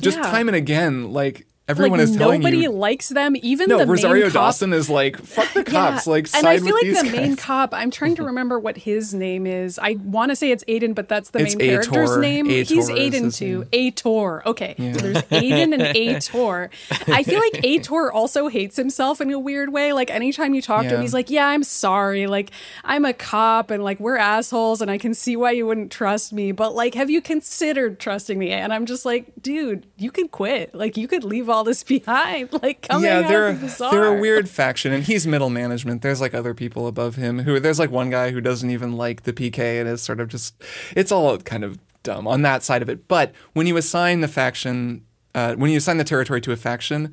just 0.00 0.16
Yeah. 0.18 0.24
time 0.30 0.48
and 0.48 0.56
again, 0.56 1.12
like 1.12 1.46
everyone 1.68 1.98
like 2.00 2.08
is 2.08 2.16
telling 2.16 2.40
nobody 2.40 2.58
you. 2.58 2.70
likes 2.70 3.08
them 3.08 3.34
even 3.42 3.68
No, 3.68 3.78
the 3.78 3.86
Rosario 3.86 4.24
main 4.24 4.32
cop 4.32 4.32
Dawson 4.32 4.72
is 4.72 4.90
like, 4.90 5.16
fuck 5.16 5.52
the 5.52 5.64
cops, 5.64 6.06
like 6.06 6.28
and 6.34 6.46
I 6.46 6.58
feel 6.58 6.74
like 6.74 6.86
the 6.86 6.92
guys. 6.94 7.12
main 7.12 7.36
cop. 7.36 7.72
I'm 7.72 7.90
trying 7.90 8.14
to 8.16 8.22
remember 8.24 8.58
what 8.58 8.76
his 8.78 9.14
name 9.14 9.46
is. 9.46 9.78
I 9.78 9.96
want 10.02 10.30
to 10.30 10.36
say 10.36 10.50
it's 10.50 10.64
Aiden, 10.64 10.94
but 10.94 11.08
that's 11.08 11.30
the 11.30 11.40
It's 11.40 11.56
main 11.56 11.68
character's 11.68 12.10
Aitor. 12.10 12.20
name. 12.20 12.46
Aitor 12.48 12.68
He's 12.68 12.88
Aiden 12.90 13.34
too. 13.36 13.64
Aitor. 13.72 14.44
Okay, 14.44 14.74
so 14.78 14.84
there's 15.00 15.22
Aiden 15.24 15.72
and 15.72 15.82
Aitor. 15.96 16.68
I 17.08 17.22
feel 17.22 17.38
like 17.40 17.62
Aitor 17.62 18.10
also 18.12 18.48
hates 18.48 18.76
himself 18.76 19.20
in 19.20 19.30
a 19.30 19.38
weird 19.38 19.72
way. 19.72 19.92
Like 19.92 20.10
anytime 20.10 20.54
you 20.54 20.62
talk 20.62 20.82
to 20.82 20.96
him, 20.96 21.00
he's 21.00 21.14
like, 21.14 21.30
"Yeah, 21.30 21.46
I'm 21.46 21.62
sorry. 21.64 22.26
Like 22.26 22.50
I'm 22.84 23.04
a 23.04 23.12
cop, 23.12 23.70
and 23.70 23.82
like 23.84 24.00
we're 24.00 24.16
assholes, 24.16 24.80
and 24.82 24.90
I 24.90 24.98
can 24.98 25.14
see 25.14 25.36
why 25.36 25.52
you 25.52 25.66
wouldn't 25.66 25.92
trust 25.92 26.32
me. 26.32 26.52
But 26.52 26.74
like, 26.74 26.94
have 26.94 27.08
you 27.10 27.20
considered 27.22 28.00
trusting 28.00 28.38
me?" 28.38 28.50
And 28.50 28.72
I'm 28.72 28.86
just 28.86 29.04
like, 29.04 29.32
"Dude, 29.40 29.86
you 29.96 30.10
could 30.10 30.30
quit. 30.32 30.74
Like 30.74 30.96
you 30.96 31.06
could 31.08 31.24
leave 31.24 31.48
all 31.52 31.64
this 31.64 31.82
behind. 31.84 32.48
Like 32.62 32.82
come 32.88 33.04
yeah, 33.04 33.22
they're 33.22 33.52
bazaar." 33.52 33.90
they're 33.90 34.16
a 34.16 34.20
weird 34.20 34.48
faction, 34.48 34.92
and 34.92 35.04
he's 35.04 35.26
middle 35.26 35.50
management. 35.50 36.02
There's 36.02 36.20
like 36.20 36.34
other 36.34 36.54
people 36.54 36.86
above 36.86 37.16
him 37.16 37.40
who 37.40 37.60
there's 37.60 37.78
like 37.78 37.90
one 37.90 38.10
guy 38.10 38.30
who 38.30 38.40
doesn't 38.40 38.70
even 38.70 38.92
like 38.96 39.22
the 39.22 39.32
PK 39.32 39.80
and 39.80 39.88
is 39.88 40.02
sort 40.02 40.20
of 40.20 40.28
just 40.28 40.54
it's 40.96 41.12
all 41.12 41.38
kind 41.38 41.64
of 41.64 41.78
dumb 42.02 42.26
on 42.26 42.42
that 42.42 42.62
side 42.62 42.82
of 42.82 42.88
it. 42.88 43.06
But 43.08 43.32
when 43.52 43.66
you 43.66 43.76
assign 43.76 44.20
the 44.20 44.28
faction, 44.28 45.04
uh, 45.34 45.54
when 45.54 45.70
you 45.70 45.78
assign 45.78 45.98
the 45.98 46.04
territory 46.04 46.40
to 46.40 46.52
a 46.52 46.56
faction. 46.56 47.12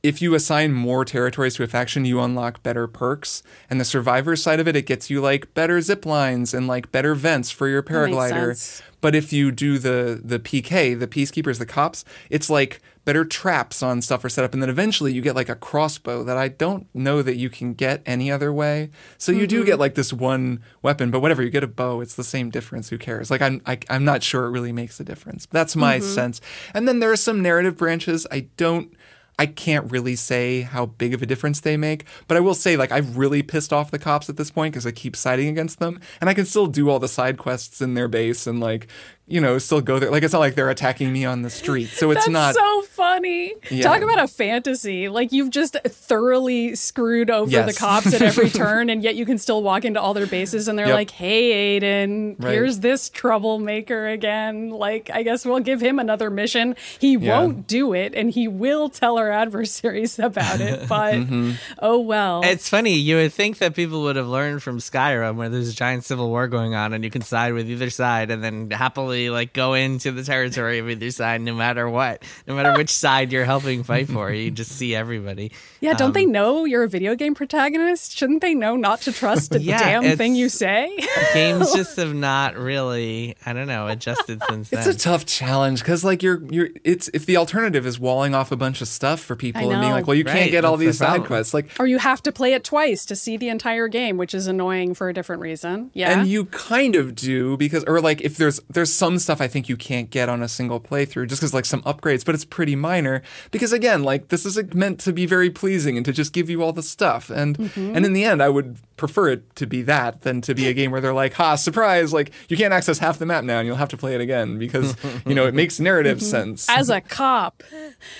if 0.00 0.22
you 0.22 0.32
assign 0.36 0.72
more 0.72 1.04
territories 1.04 1.56
to 1.56 1.64
a 1.64 1.66
faction, 1.66 2.04
you 2.04 2.20
unlock 2.20 2.62
better 2.62 2.86
perks. 2.86 3.42
And 3.68 3.80
the 3.80 3.84
survivor 3.84 4.36
side 4.36 4.60
of 4.60 4.68
it, 4.68 4.76
it 4.76 4.86
gets 4.86 5.10
you 5.10 5.20
like 5.20 5.52
better 5.54 5.80
zip 5.80 6.06
lines 6.06 6.54
and 6.54 6.68
like 6.68 6.92
better 6.92 7.16
vents 7.16 7.50
for 7.50 7.66
your 7.68 7.82
paraglider. 7.82 8.82
But 9.00 9.14
if 9.14 9.32
you 9.32 9.50
do 9.52 9.78
the 9.78 10.20
the 10.22 10.38
PK, 10.38 10.98
the 10.98 11.06
peacekeepers, 11.06 11.58
the 11.58 11.66
cops, 11.66 12.04
it's 12.30 12.50
like 12.50 12.80
better 13.04 13.24
traps 13.24 13.82
on 13.82 14.02
stuff 14.02 14.22
are 14.24 14.28
set 14.28 14.44
up, 14.44 14.52
and 14.52 14.62
then 14.62 14.68
eventually 14.68 15.12
you 15.14 15.22
get 15.22 15.34
like 15.34 15.48
a 15.48 15.54
crossbow 15.54 16.22
that 16.24 16.36
I 16.36 16.48
don't 16.48 16.86
know 16.94 17.22
that 17.22 17.36
you 17.36 17.48
can 17.48 17.72
get 17.74 18.02
any 18.04 18.30
other 18.30 18.52
way. 18.52 18.90
So 19.16 19.32
you 19.32 19.42
Mm-hmm. 19.42 19.48
do 19.48 19.64
get 19.64 19.78
like 19.78 19.94
this 19.94 20.12
one 20.12 20.60
weapon, 20.82 21.10
but 21.10 21.20
whatever 21.20 21.42
you 21.42 21.48
get 21.50 21.64
a 21.64 21.68
bow, 21.68 22.00
it's 22.00 22.16
the 22.16 22.24
same 22.24 22.50
difference. 22.50 22.88
Who 22.90 22.98
cares? 22.98 23.30
Like 23.30 23.40
I'm 23.40 23.62
I, 23.66 23.78
I'm 23.88 24.04
not 24.04 24.22
sure 24.22 24.44
it 24.46 24.50
really 24.50 24.72
makes 24.72 24.98
a 25.00 25.04
difference. 25.04 25.46
That's 25.50 25.74
my 25.76 25.98
Mm-hmm. 25.98 26.14
sense. 26.14 26.40
And 26.74 26.86
then 26.86 26.98
there 27.00 27.10
are 27.12 27.16
some 27.16 27.40
narrative 27.40 27.76
branches. 27.76 28.26
I 28.30 28.48
don't. 28.56 28.92
I 29.38 29.46
can't 29.46 29.90
really 29.90 30.16
say 30.16 30.62
how 30.62 30.86
big 30.86 31.14
of 31.14 31.22
a 31.22 31.26
difference 31.26 31.60
they 31.60 31.76
make, 31.76 32.04
but 32.26 32.36
I 32.36 32.40
will 32.40 32.54
say, 32.54 32.76
like, 32.76 32.90
I've 32.90 33.16
really 33.16 33.42
pissed 33.42 33.72
off 33.72 33.90
the 33.90 33.98
cops 33.98 34.28
at 34.28 34.36
this 34.36 34.50
point 34.50 34.72
because 34.72 34.86
I 34.86 34.90
keep 34.90 35.14
siding 35.14 35.48
against 35.48 35.78
them, 35.78 36.00
and 36.20 36.28
I 36.28 36.34
can 36.34 36.44
still 36.44 36.66
do 36.66 36.90
all 36.90 36.98
the 36.98 37.08
side 37.08 37.38
quests 37.38 37.80
in 37.80 37.94
their 37.94 38.08
base 38.08 38.46
and, 38.48 38.58
like, 38.58 38.88
you 39.28 39.40
know, 39.40 39.58
still 39.58 39.80
go 39.80 39.98
there. 39.98 40.10
Like, 40.10 40.22
it's 40.22 40.32
not 40.32 40.38
like 40.40 40.54
they're 40.54 40.70
attacking 40.70 41.12
me 41.12 41.24
on 41.24 41.42
the 41.42 41.50
street, 41.50 41.88
so 41.88 42.10
it's 42.10 42.20
That's 42.26 42.28
not. 42.30 42.54
so 42.54 42.82
funny. 42.82 43.54
Yeah. 43.70 43.82
Talk 43.82 44.02
about 44.02 44.18
a 44.18 44.26
fantasy. 44.26 45.08
Like 45.08 45.32
you've 45.32 45.50
just 45.50 45.76
thoroughly 45.84 46.74
screwed 46.74 47.30
over 47.30 47.50
Yes. 47.50 47.74
the 47.74 47.78
cops 47.78 48.12
at 48.14 48.22
every 48.22 48.50
turn, 48.62 48.90
and 48.90 49.02
yet 49.02 49.14
you 49.16 49.26
can 49.26 49.38
still 49.38 49.62
walk 49.62 49.84
into 49.84 50.00
all 50.00 50.14
their 50.14 50.26
bases 50.26 50.66
and 50.68 50.78
they're 50.78 50.86
Yep. 50.86 50.94
like, 50.94 51.10
"Hey, 51.10 51.78
Aiden, 51.80 52.36
Right. 52.42 52.52
here's 52.54 52.80
this 52.80 53.10
troublemaker 53.10 54.08
again. 54.08 54.70
Like, 54.70 55.10
I 55.12 55.22
guess 55.22 55.44
we'll 55.44 55.60
give 55.60 55.80
him 55.80 55.98
another 55.98 56.30
mission. 56.30 56.74
He 56.98 57.16
Yeah. 57.16 57.38
won't 57.38 57.66
do 57.66 57.92
it, 57.92 58.14
and 58.14 58.30
he 58.30 58.48
will 58.48 58.88
tell 58.88 59.18
our 59.18 59.30
adversaries 59.30 60.18
about 60.30 60.60
it. 60.60 60.80
But 60.88 61.14
Mm-hmm. 61.14 61.52
oh 61.80 61.98
well. 61.98 62.40
It's 62.44 62.68
funny. 62.68 62.94
You 62.94 63.16
would 63.16 63.32
think 63.32 63.58
that 63.58 63.74
people 63.74 64.02
would 64.02 64.16
have 64.16 64.26
learned 64.28 64.62
from 64.62 64.78
Skyrim, 64.78 65.36
where 65.36 65.48
there's 65.48 65.68
a 65.68 65.74
giant 65.74 66.04
civil 66.04 66.28
war 66.30 66.48
going 66.48 66.74
on, 66.74 66.92
and 66.94 67.04
you 67.04 67.10
can 67.10 67.22
side 67.22 67.52
with 67.52 67.68
either 67.68 67.90
side, 67.90 68.30
and 68.30 68.42
then 68.42 68.70
happily 68.70 69.17
like 69.26 69.52
go 69.52 69.74
into 69.74 70.12
the 70.12 70.22
territory 70.22 70.78
of 70.78 70.88
either 70.88 71.10
side, 71.10 71.40
no 71.40 71.54
matter 71.54 71.88
what, 71.88 72.22
no 72.46 72.54
matter 72.54 72.72
which 72.76 72.90
side 72.90 73.32
you're 73.32 73.44
helping 73.44 73.82
fight 73.82 74.08
for. 74.08 74.30
You 74.32 74.50
just 74.62 74.72
see 74.72 74.94
everybody. 74.94 75.52
yeah, 75.80 75.94
don't 75.94 76.08
um, 76.08 76.12
they 76.12 76.26
know 76.26 76.64
you're 76.64 76.84
a 76.84 76.88
video 76.88 77.14
game 77.14 77.34
protagonist? 77.34 78.16
Shouldn't 78.16 78.40
they 78.40 78.54
know 78.54 78.76
not 78.76 79.00
to 79.02 79.12
trust 79.12 79.54
a 79.54 79.60
Yeah, 79.68 79.78
damn 80.00 80.16
thing 80.16 80.34
you 80.34 80.48
say? 80.48 80.96
Games 81.34 81.74
just 81.74 81.96
have 81.96 82.14
not 82.14 82.56
really, 82.56 83.36
I 83.44 83.52
don't 83.52 83.66
know, 83.66 83.88
adjusted 83.88 84.42
since 84.48 84.70
then. 84.70 84.78
It's 84.78 84.88
a 84.88 84.96
tough 84.98 85.26
challenge 85.26 85.80
because, 85.80 86.04
like, 86.04 86.22
you're 86.22 86.42
you're. 86.50 86.68
It's 86.84 87.08
if 87.12 87.26
the 87.26 87.36
alternative 87.36 87.86
is 87.86 87.98
walling 87.98 88.34
off 88.34 88.52
a 88.52 88.56
bunch 88.56 88.80
of 88.80 88.88
stuff 88.88 89.20
for 89.20 89.36
people 89.36 89.70
and 89.70 89.80
being 89.80 89.92
like, 89.92 90.06
well, 90.06 90.14
you 90.14 90.24
can't 90.24 90.50
get 90.50 90.64
all 90.64 90.76
that's 90.76 90.80
the 90.80 90.86
these 90.86 90.98
side 90.98 91.24
quests, 91.24 91.54
like, 91.54 91.70
or 91.78 91.86
you 91.86 91.98
have 91.98 92.22
to 92.22 92.32
play 92.32 92.52
it 92.52 92.64
twice 92.64 93.04
to 93.06 93.16
see 93.16 93.36
the 93.36 93.48
entire 93.48 93.88
game, 93.88 94.16
which 94.16 94.34
is 94.34 94.46
annoying 94.46 94.94
for 94.94 95.08
a 95.08 95.14
different 95.14 95.42
reason. 95.42 95.90
Yeah. 95.94 96.20
And 96.20 96.28
you 96.28 96.44
kind 96.46 96.94
of 96.94 97.14
do 97.14 97.56
because, 97.56 97.84
or 97.84 98.00
like 98.00 98.20
if 98.20 98.36
there's 98.36 98.60
there's 98.68 98.92
some 98.92 99.07
stuff 99.16 99.40
I 99.40 99.46
think 99.46 99.68
you 99.68 99.76
can't 99.76 100.10
get 100.10 100.28
on 100.28 100.42
a 100.42 100.48
single 100.48 100.80
playthrough 100.80 101.28
just 101.28 101.40
because 101.40 101.54
like 101.54 101.64
some 101.64 101.82
upgrades, 101.82 102.24
but 102.24 102.34
it's 102.34 102.44
pretty 102.44 102.74
minor 102.74 103.22
because 103.52 103.72
again, 103.72 104.02
like 104.02 104.28
this 104.28 104.44
is 104.44 104.56
like, 104.56 104.74
meant 104.74 104.98
to 105.00 105.12
be 105.12 105.24
very 105.24 105.50
pleasing 105.50 105.96
and 105.96 106.04
to 106.04 106.12
just 106.12 106.32
give 106.32 106.50
you 106.50 106.62
all 106.64 106.72
the 106.72 106.82
stuff, 106.82 107.30
and 107.30 107.56
Mm-hmm. 107.56 107.96
and 107.96 108.04
in 108.04 108.12
the 108.12 108.24
end, 108.24 108.42
I 108.42 108.48
would 108.48 108.76
prefer 108.96 109.28
it 109.28 109.54
to 109.54 109.66
be 109.66 109.82
that 109.82 110.22
than 110.22 110.40
to 110.40 110.54
be 110.56 110.66
a 110.66 110.74
game 110.74 110.90
where 110.90 111.00
they're 111.00 111.14
like, 111.14 111.34
ha, 111.34 111.54
surprise, 111.54 112.12
like 112.12 112.32
you 112.48 112.56
can't 112.56 112.74
access 112.74 112.98
half 112.98 113.18
the 113.20 113.26
map 113.26 113.44
now 113.44 113.58
and 113.60 113.66
you'll 113.68 113.76
have 113.76 113.88
to 113.90 113.96
play 113.96 114.16
it 114.16 114.20
again 114.20 114.58
because 114.58 114.96
you 115.24 115.34
know 115.36 115.46
it 115.46 115.54
makes 115.62 115.78
narrative 115.78 116.20
sense. 116.20 116.66
Mm-hmm. 116.66 116.80
As 116.80 116.90
a 116.90 117.00
cop, 117.00 117.62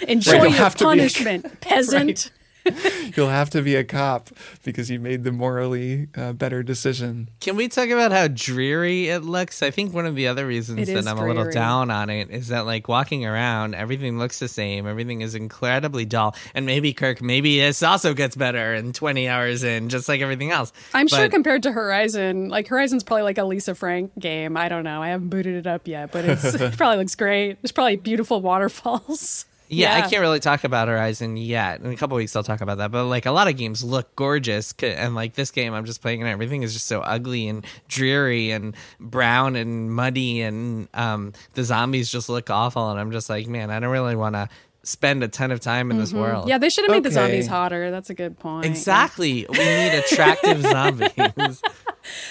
enjoy 0.07 0.33
Right, 0.35 0.43
your 0.43 0.51
have 0.53 0.77
to 0.77 0.85
be 0.85 0.85
a- 0.85 0.89
punishment, 0.97 1.61
peasant. 1.61 2.31
You'll 3.17 3.29
have 3.29 3.51
to 3.51 3.63
be 3.63 3.75
a 3.75 3.85
cop 3.85 4.29
because 4.65 4.91
you 4.91 5.01
made 5.01 5.25
the 5.25 5.33
morally 5.33 6.09
uh, 6.17 6.33
better 6.33 6.63
decision. 6.63 7.29
Can 7.41 7.57
we 7.57 7.69
talk 7.69 7.89
about 7.89 8.13
how 8.13 8.29
dreary 8.29 9.09
it 9.09 9.21
looks? 9.21 9.63
I 9.63 9.71
think 9.71 9.93
one 9.93 10.07
of 10.07 10.15
the 10.15 10.29
other 10.29 10.47
reasons 10.47 10.81
It 10.81 10.87
that 10.87 10.99
is 10.99 11.07
I'm 11.07 11.19
a 11.19 11.27
little 11.27 11.51
down 11.51 11.91
on 11.91 12.11
it 12.11 12.31
is 12.31 12.49
that 12.49 12.67
like 12.67 12.89
walking 12.89 13.27
around, 13.27 13.75
everything 13.75 14.19
looks 14.19 14.39
the 14.39 14.49
same. 14.49 14.87
Everything 14.87 15.21
is 15.21 15.35
incredibly 15.35 16.05
dull. 16.05 16.35
And 16.55 16.67
maybe 16.67 16.93
Kirk, 16.93 17.21
maybe 17.21 17.61
this 17.61 17.83
also 17.83 18.15
gets 18.15 18.37
better 18.37 18.75
in 18.75 18.93
20 18.93 19.29
hours 19.29 19.65
in, 19.65 19.89
just 19.89 20.09
like 20.09 20.21
everything 20.21 20.51
else. 20.51 20.73
I'm 20.95 21.09
sure 21.09 21.29
compared 21.29 21.63
to 21.65 21.73
Horizon, 21.73 22.49
like 22.49 22.69
Horizon's 22.69 23.05
probably 23.05 23.23
like 23.23 23.39
a 23.39 23.45
Lisa 23.45 23.75
Frank 23.75 24.19
game. 24.19 24.57
I 24.57 24.69
don't 24.69 24.85
know. 24.85 25.03
I 25.03 25.09
haven't 25.09 25.29
booted 25.29 25.57
it 25.57 25.67
up 25.67 25.89
yet, 25.89 26.13
but 26.13 26.25
it's, 26.25 26.45
it 26.55 26.77
probably 26.77 26.99
looks 26.99 27.15
great. 27.15 27.61
There's 27.63 27.73
probably 27.73 27.97
beautiful 27.97 28.41
waterfalls. 28.41 29.47
Yeah, 29.69 29.95
I 29.97 30.09
can't 30.09 30.21
really 30.21 30.41
talk 30.41 30.65
about 30.65 30.89
Horizon 30.89 31.37
yet. 31.37 31.81
In 31.81 31.93
a 31.93 31.97
couple 31.97 32.17
weeks, 32.17 32.35
I'll 32.35 32.43
talk 32.43 32.61
about 32.61 32.79
that. 32.79 32.91
But 32.91 33.05
like 33.05 33.27
a 33.27 33.31
lot 33.31 33.49
of 33.49 33.57
games 33.57 33.85
look 33.85 34.15
gorgeous, 34.17 34.75
and 34.83 35.15
like 35.15 35.35
this 35.35 35.51
game, 35.51 35.75
I'm 35.75 35.85
just 35.85 36.01
playing, 36.01 36.23
and 36.23 36.31
everything 36.31 36.63
is 36.63 36.73
just 36.73 36.87
so 36.87 37.01
ugly 37.01 37.49
and 37.49 37.67
dreary 37.87 38.51
and 38.51 38.75
brown 38.99 39.57
and 39.57 39.93
muddy, 39.93 40.41
and 40.41 40.89
um, 40.95 41.33
the 41.55 41.65
zombies 41.65 42.11
just 42.11 42.29
look 42.29 42.51
awful. 42.51 42.91
And 42.91 42.99
I'm 42.99 43.13
just 43.13 43.29
like, 43.29 43.47
man, 43.47 43.71
I 43.71 43.81
don't 43.81 43.91
really 43.91 44.17
want 44.17 44.35
to 44.35 44.49
spend 44.89 45.23
a 45.23 45.29
ton 45.29 45.51
of 45.51 45.61
time 45.61 45.91
in 45.91 45.99
this 45.99 46.13
world. 46.13 46.43
Mm-hmm. 46.43 46.49
Yeah, 46.49 46.59
they 46.59 46.71
should 46.71 46.85
have 46.85 46.91
made 46.91 47.03
the 47.05 47.11
zombies 47.11 47.47
hotter. 47.47 47.91
That's 47.91 48.09
a 48.11 48.15
good 48.15 48.39
point. 48.39 48.65
exactly. 48.65 49.47
We 49.49 49.59
need 49.59 49.99
attractive 49.99 50.63
zombies. 50.63 51.63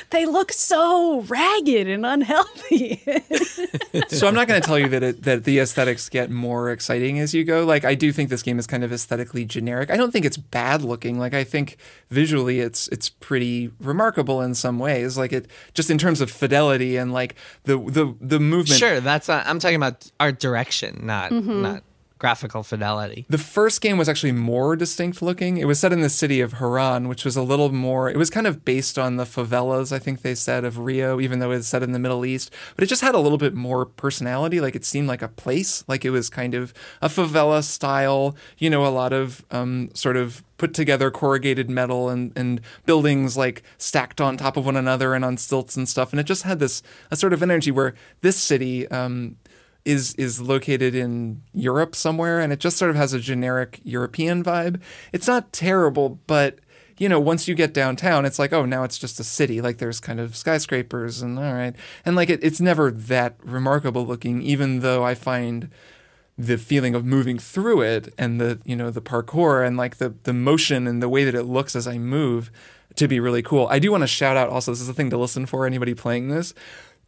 They 0.10 0.26
look 0.26 0.51
so 0.51 1.22
ragged 1.22 1.88
and 1.88 2.03
unhealthy. 2.03 2.99
so 4.08 4.28
I'm 4.28 4.34
not 4.34 4.47
going 4.47 4.60
to 4.60 4.66
tell 4.66 4.80
you 4.80 4.88
that 4.89 5.03
it, 5.03 5.24
that 5.24 5.43
the 5.43 5.60
aesthetics 5.60 6.10
get 6.10 6.32
more 6.32 6.72
exciting 6.72 7.20
as 7.20 7.36
you 7.36 7.43
go. 7.43 7.64
Like 7.64 7.86
I 7.86 7.93
do 7.93 8.12
think 8.12 8.30
this 8.30 8.41
game 8.41 8.58
is 8.58 8.66
kind 8.66 8.84
of 8.84 8.91
aesthetically 8.91 9.45
generic. 9.45 9.91
I 9.91 9.97
don't 9.97 10.12
think 10.12 10.26
it's 10.26 10.38
bad 10.38 10.82
looking. 10.82 11.20
Like 11.20 11.36
I 11.36 11.43
think 11.43 11.78
visually 12.10 12.60
it's 12.60 12.88
it's 12.88 13.10
pretty 13.10 13.70
remarkable 13.80 14.41
in 14.41 14.55
some 14.55 14.80
ways. 14.80 15.16
Like 15.16 15.32
it 15.32 15.47
just 15.76 15.91
in 15.91 15.99
terms 15.99 16.22
of 16.22 16.32
fidelity 16.32 16.97
and 16.97 17.14
like 17.14 17.36
the 17.66 17.78
the 17.78 18.16
the 18.20 18.39
movement. 18.39 18.80
sure, 18.80 18.99
that's 18.99 19.30
uh, 19.30 19.43
I'm 19.45 19.60
talking 19.60 19.76
about 19.76 20.10
art 20.20 20.39
direction, 20.39 21.01
not 21.05 21.32
not 21.32 21.84
graphical 22.18 22.63
fidelity. 22.63 23.26
The 23.30 23.38
first 23.38 23.82
game 23.82 23.97
was 23.97 24.09
actually 24.09 24.32
more 24.32 24.76
distinct 24.76 25.22
looking. 25.22 25.57
It 25.57 25.65
was 25.65 25.80
set 25.80 25.93
in 25.93 26.01
the 26.01 26.09
city 26.09 26.41
of 26.41 26.53
Harran, 26.53 27.07
which 27.07 27.24
was 27.24 27.36
a 27.36 27.41
little 27.41 27.72
more, 27.72 28.09
it 28.09 28.18
was 28.18 28.30
kind 28.30 28.47
of 28.47 28.65
based 28.65 28.97
on 28.97 29.18
the 29.18 29.26
favelas, 29.26 29.91
I 29.91 29.99
think 29.99 30.22
they 30.22 30.36
said, 30.36 30.65
of 30.65 30.80
Rio, 30.80 31.20
even 31.20 31.39
though 31.39 31.51
it's 31.51 31.68
set 31.68 31.84
in 31.84 31.91
the 31.91 31.99
Middle 31.99 32.26
East. 32.26 32.53
But 32.76 32.84
it 32.84 32.88
just 32.88 33.01
had 33.01 33.15
a 33.15 33.20
little 33.20 33.38
bit 33.38 33.53
more 33.53 33.86
personality. 33.86 34.59
Like 34.59 34.76
it 34.76 34.86
seemed 34.86 35.07
like 35.07 35.22
a 35.22 35.28
place, 35.28 35.84
like 35.88 36.05
it 36.05 36.11
was 36.11 36.30
kind 36.30 36.53
of 36.53 36.74
a 37.01 37.07
favela 37.07 37.63
style, 37.63 38.36
you 38.57 38.70
know, 38.70 38.86
a 38.86 38.89
lot 38.89 39.13
of 39.13 39.45
um, 39.51 39.89
sort 39.93 40.18
of 40.18 40.43
put 40.57 40.74
together 40.74 41.11
corrugated 41.11 41.70
metal 41.70 42.09
and, 42.09 42.32
and 42.36 42.61
buildings 42.86 43.38
like 43.38 43.63
stacked 43.78 44.20
on 44.20 44.38
top 44.38 44.57
of 44.57 44.65
one 44.65 44.76
another 44.76 45.13
and 45.13 45.24
on 45.24 45.38
stilts 45.38 45.78
and 45.78 45.88
stuff. 45.88 46.11
And 46.11 46.20
it 46.20 46.24
just 46.24 46.43
had 46.43 46.59
this 46.59 46.82
a 47.11 47.15
sort 47.15 47.34
of 47.34 47.43
energy 47.43 47.72
where 47.72 47.93
this 48.22 48.38
city, 48.38 48.88
um, 48.89 49.36
is 49.88 50.14
is 50.16 50.42
located 50.42 50.94
in 50.94 51.42
Europe 51.54 51.96
somewhere, 51.96 52.40
and 52.40 52.52
it 52.52 52.60
just 52.60 52.78
sort 52.78 52.92
of 52.92 52.98
has 52.98 53.14
a 53.14 53.20
generic 53.20 53.80
European 53.84 54.44
vibe. 54.44 54.82
It's 55.14 55.28
not 55.28 55.54
terrible, 55.54 56.20
but 56.28 56.60
you 56.98 57.08
know, 57.08 57.20
once 57.20 57.48
you 57.48 57.56
get 57.56 57.74
downtown, 57.74 58.26
it's 58.26 58.40
like, 58.40 58.52
oh, 58.52 58.66
now 58.66 58.84
it's 58.84 58.98
just 58.98 59.20
a 59.20 59.24
city. 59.24 59.62
Like 59.62 59.78
there's 59.78 60.00
kind 60.00 60.20
of 60.20 60.36
skyscrapers 60.36 61.22
and 61.22 61.40
all 61.40 61.54
right, 61.54 61.76
and 62.06 62.16
like 62.16 62.30
it, 62.30 62.44
it's 62.44 62.60
never 62.60 62.92
that 62.92 63.36
remarkable 63.44 64.06
looking, 64.06 64.42
even 64.42 64.82
though 64.82 65.04
I 65.06 65.16
find 65.16 65.70
the 66.38 66.58
feeling 66.58 66.94
of 66.94 67.04
moving 67.04 67.40
through 67.40 67.82
it 67.82 68.14
and 68.18 68.40
the 68.40 68.60
you 68.66 68.76
know 68.76 68.92
the 68.92 69.02
parkour 69.02 69.66
and 69.66 69.78
like 69.78 69.98
the 69.98 70.14
the 70.24 70.34
motion 70.34 70.86
and 70.86 71.02
the 71.02 71.10
way 71.10 71.24
that 71.24 71.34
it 71.34 71.44
looks 71.44 71.76
as 71.76 71.88
I 71.88 71.98
move 71.98 72.52
to 72.96 73.08
be 73.08 73.20
really 73.22 73.42
cool. 73.42 73.68
I 73.72 73.80
do 73.80 73.92
want 73.92 74.04
to 74.04 74.08
shout 74.08 74.36
out 74.36 74.50
also 74.50 74.72
this 74.72 74.82
is 74.82 74.90
a 74.90 74.94
thing 74.94 75.10
to 75.12 75.18
listen 75.18 75.46
for 75.46 75.66
anybody 75.66 75.94
playing 75.94 76.28
this. 76.28 76.54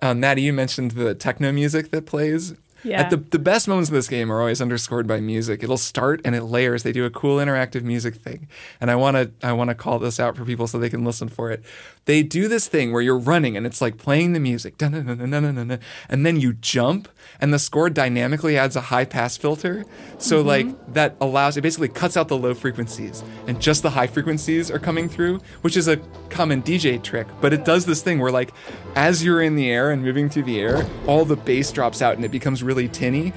Uh, 0.02 0.14
Maddie, 0.14 0.44
you 0.44 0.54
mentioned 0.54 0.92
the 0.92 1.14
techno 1.14 1.52
music 1.52 1.92
that 1.92 2.06
plays. 2.06 2.54
Yeah. 2.84 3.02
At 3.02 3.10
the 3.10 3.18
the 3.18 3.40
best 3.40 3.68
moments 3.68 3.90
of 3.90 3.94
this 3.94 4.08
game 4.08 4.32
are 4.32 4.40
always 4.40 4.62
underscored 4.62 5.08
by 5.08 5.20
music. 5.20 5.64
It'll 5.64 5.78
start 5.78 6.22
and 6.24 6.36
it 6.36 6.44
layers. 6.44 6.84
They 6.84 6.92
do 6.92 7.06
a 7.06 7.10
cool 7.10 7.38
interactive 7.38 7.84
music 7.84 8.16
thing, 8.16 8.48
and 8.80 8.90
I 8.90 8.96
want 8.96 9.16
to 9.18 9.32
I 9.46 9.54
want 9.54 9.70
to 9.70 9.76
call 9.76 10.00
this 10.00 10.20
out 10.20 10.38
for 10.38 10.46
people 10.46 10.68
so 10.68 10.80
they 10.80 10.90
can 10.90 11.04
listen 11.04 11.28
for 11.28 11.52
it. 11.52 11.64
They 12.06 12.24
do 12.24 12.48
this 12.48 12.68
thing 12.68 12.92
where 12.92 13.02
you're 13.02 13.20
running 13.20 13.56
and 13.58 13.66
it's 13.66 13.82
like 13.82 13.98
playing 13.98 14.34
the 14.34 14.40
music, 14.40 14.82
and 14.82 16.26
then 16.26 16.40
you 16.40 16.54
jump, 16.54 17.10
and 17.42 17.54
the 17.54 17.60
score 17.60 17.90
dynamically 17.90 18.58
adds 18.58 18.76
a 18.76 18.82
high 18.82 19.06
pass 19.06 19.36
filter. 19.36 19.86
So 20.18 20.38
mm-hmm. 20.38 20.48
like 20.48 20.94
that 20.94 21.16
allows 21.20 21.58
it 21.58 21.62
basically 21.62 21.90
cuts 21.90 22.16
out 22.16 22.30
the 22.30 22.38
low 22.38 22.54
frequencies, 22.54 23.24
and 23.48 23.62
just 23.62 23.84
the 23.84 23.92
high 23.92 24.08
frequencies 24.08 24.72
are 24.72 24.80
coming 24.80 25.10
through, 25.10 25.42
which 25.62 25.76
is 25.76 25.88
a 25.88 25.98
common 26.30 26.64
DJ 26.64 27.02
trick. 27.02 27.28
But 27.42 27.54
it 27.54 27.66
does 27.66 27.86
this 27.86 28.02
thing 28.02 28.20
where 28.20 28.32
like 28.32 28.54
as 28.96 29.24
you're 29.24 29.42
in 29.42 29.56
the 29.56 29.70
air 29.70 29.92
and 29.92 30.02
moving 30.02 30.30
through 30.30 30.44
the 30.44 30.60
air, 30.60 30.86
all 31.08 31.26
the 31.26 31.36
bass 31.36 31.72
drops 31.72 32.02
out 32.02 32.16
and 32.16 32.26
it 32.26 32.32
becomes 32.32 32.64
really 32.64 32.88
tinny. 32.88 33.34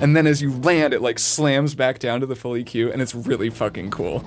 And 0.00 0.16
then 0.16 0.26
as 0.26 0.42
you 0.42 0.52
land, 0.52 0.94
it 0.94 1.00
like 1.00 1.20
slams 1.20 1.76
back 1.76 2.00
down 2.00 2.20
to 2.20 2.26
the 2.26 2.34
full 2.34 2.52
EQ, 2.54 2.92
and 2.92 3.00
it's 3.00 3.14
really 3.14 3.50
fucking 3.50 3.90
cool. 3.90 4.24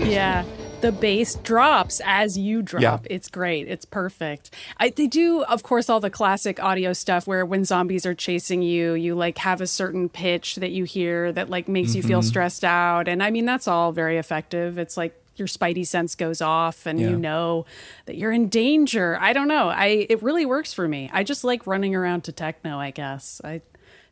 yeah. 0.00 0.44
The 0.80 0.92
bass 0.92 1.34
drops 1.36 2.00
as 2.04 2.36
you 2.38 2.62
drop. 2.62 2.82
Yeah. 2.82 2.98
It's 3.08 3.28
great. 3.28 3.68
It's 3.68 3.84
perfect. 3.84 4.50
I, 4.78 4.90
they 4.90 5.06
do, 5.06 5.42
of 5.44 5.62
course, 5.62 5.88
all 5.88 6.00
the 6.00 6.10
classic 6.10 6.62
audio 6.62 6.92
stuff 6.92 7.26
where 7.26 7.44
when 7.46 7.64
zombies 7.64 8.04
are 8.06 8.14
chasing 8.14 8.62
you, 8.62 8.92
you 8.94 9.14
like 9.14 9.38
have 9.38 9.60
a 9.60 9.66
certain 9.66 10.08
pitch 10.08 10.56
that 10.56 10.70
you 10.72 10.84
hear 10.84 11.32
that 11.32 11.50
like 11.50 11.68
makes 11.68 11.94
you 11.94 12.02
Mm-hmm. 12.02 12.08
feel 12.08 12.22
stressed 12.22 12.64
out. 12.64 13.08
And 13.08 13.22
I 13.22 13.30
mean, 13.30 13.46
that's 13.46 13.66
all 13.66 13.90
very 13.92 14.18
effective. 14.18 14.78
It's 14.78 14.96
like 14.96 15.14
your 15.36 15.48
spidey 15.48 15.86
sense 15.86 16.14
goes 16.14 16.40
off 16.40 16.86
and 16.86 16.98
Yeah. 17.00 17.10
you 17.10 17.18
know 17.18 17.66
that 18.06 18.16
you're 18.16 18.32
in 18.32 18.48
danger. 18.48 19.18
I 19.20 19.32
don't 19.32 19.48
know. 19.48 19.68
I 19.68 20.06
it 20.08 20.22
really 20.22 20.46
works 20.46 20.72
for 20.72 20.86
me. 20.88 21.10
I 21.12 21.24
just 21.24 21.44
like 21.44 21.66
running 21.66 21.94
around 21.94 22.24
to 22.24 22.32
techno, 22.32 22.78
I 22.78 22.90
guess. 22.90 23.40
I 23.44 23.60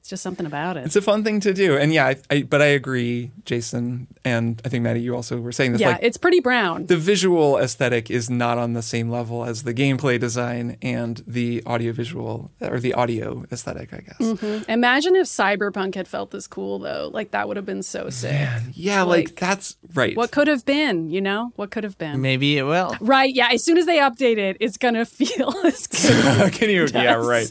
it's 0.05 0.11
just 0.11 0.23
something 0.23 0.45
about 0.45 0.77
it. 0.77 0.85
It's 0.85 0.97
a 0.97 1.01
fun 1.01 1.25
thing 1.25 1.41
to 1.41 1.55
do, 1.55 1.79
and 1.79 1.91
yeah, 1.91 2.09
I, 2.09 2.17
I, 2.29 2.43
but 2.43 2.61
I 2.61 2.67
agree, 2.67 3.31
Jason, 3.47 4.07
and 4.23 4.61
I 4.63 4.69
think 4.69 4.83
Maddie, 4.83 5.01
you 5.01 5.17
also 5.17 5.41
were 5.41 5.51
saying 5.51 5.73
this. 5.73 5.81
yeah, 5.81 5.93
like, 5.93 6.01
it's 6.03 6.19
pretty 6.19 6.41
brown. 6.41 6.85
the 6.85 6.99
visual 6.99 7.57
aesthetic 7.57 8.11
is 8.11 8.29
not 8.29 8.59
on 8.59 8.75
the 8.75 8.83
same 8.83 9.09
level 9.09 9.47
as 9.47 9.63
the 9.63 9.73
gameplay 9.73 10.21
design 10.21 10.77
and 10.83 11.25
the 11.27 11.63
audiovisual 11.65 12.51
or 12.61 12.81
the 12.81 12.93
audio 12.93 13.47
aesthetic, 13.51 13.95
I 13.95 14.01
guess. 14.01 14.19
Mm-hmm. 14.19 14.71
Imagine 14.71 15.17
if 15.17 15.27
Cyberpunk 15.27 15.95
had 15.95 16.07
felt 16.07 16.33
this 16.33 16.47
cool 16.47 16.79
though. 16.81 17.09
Like 17.11 17.31
that 17.31 17.49
would 17.49 17.57
have 17.57 17.65
been 17.65 17.83
so 17.83 18.11
sick. 18.11 18.47
Yeah, 18.75 19.05
like, 19.05 19.29
Like, 19.29 19.37
that's 19.37 19.79
right. 19.95 20.15
What 20.19 20.33
could 20.33 20.49
have 20.49 20.67
been, 20.67 21.09
you 21.09 21.23
know? 21.23 21.53
What 21.57 21.71
could 21.71 21.85
have 21.85 21.97
been? 21.97 22.21
Maybe 22.21 22.59
it 22.59 22.65
will. 22.65 22.95
Right, 23.01 23.35
yeah. 23.35 23.49
As 23.53 23.65
soon 23.65 23.79
as 23.79 23.87
they 23.87 24.01
update 24.01 24.37
it, 24.37 24.59
it's 24.61 24.77
gonna 24.77 25.07
feel 25.21 25.55
as 25.65 25.87
good. 25.87 26.53
Can 26.53 26.69
you? 26.69 26.85
Yeah, 26.93 27.15
right. 27.15 27.49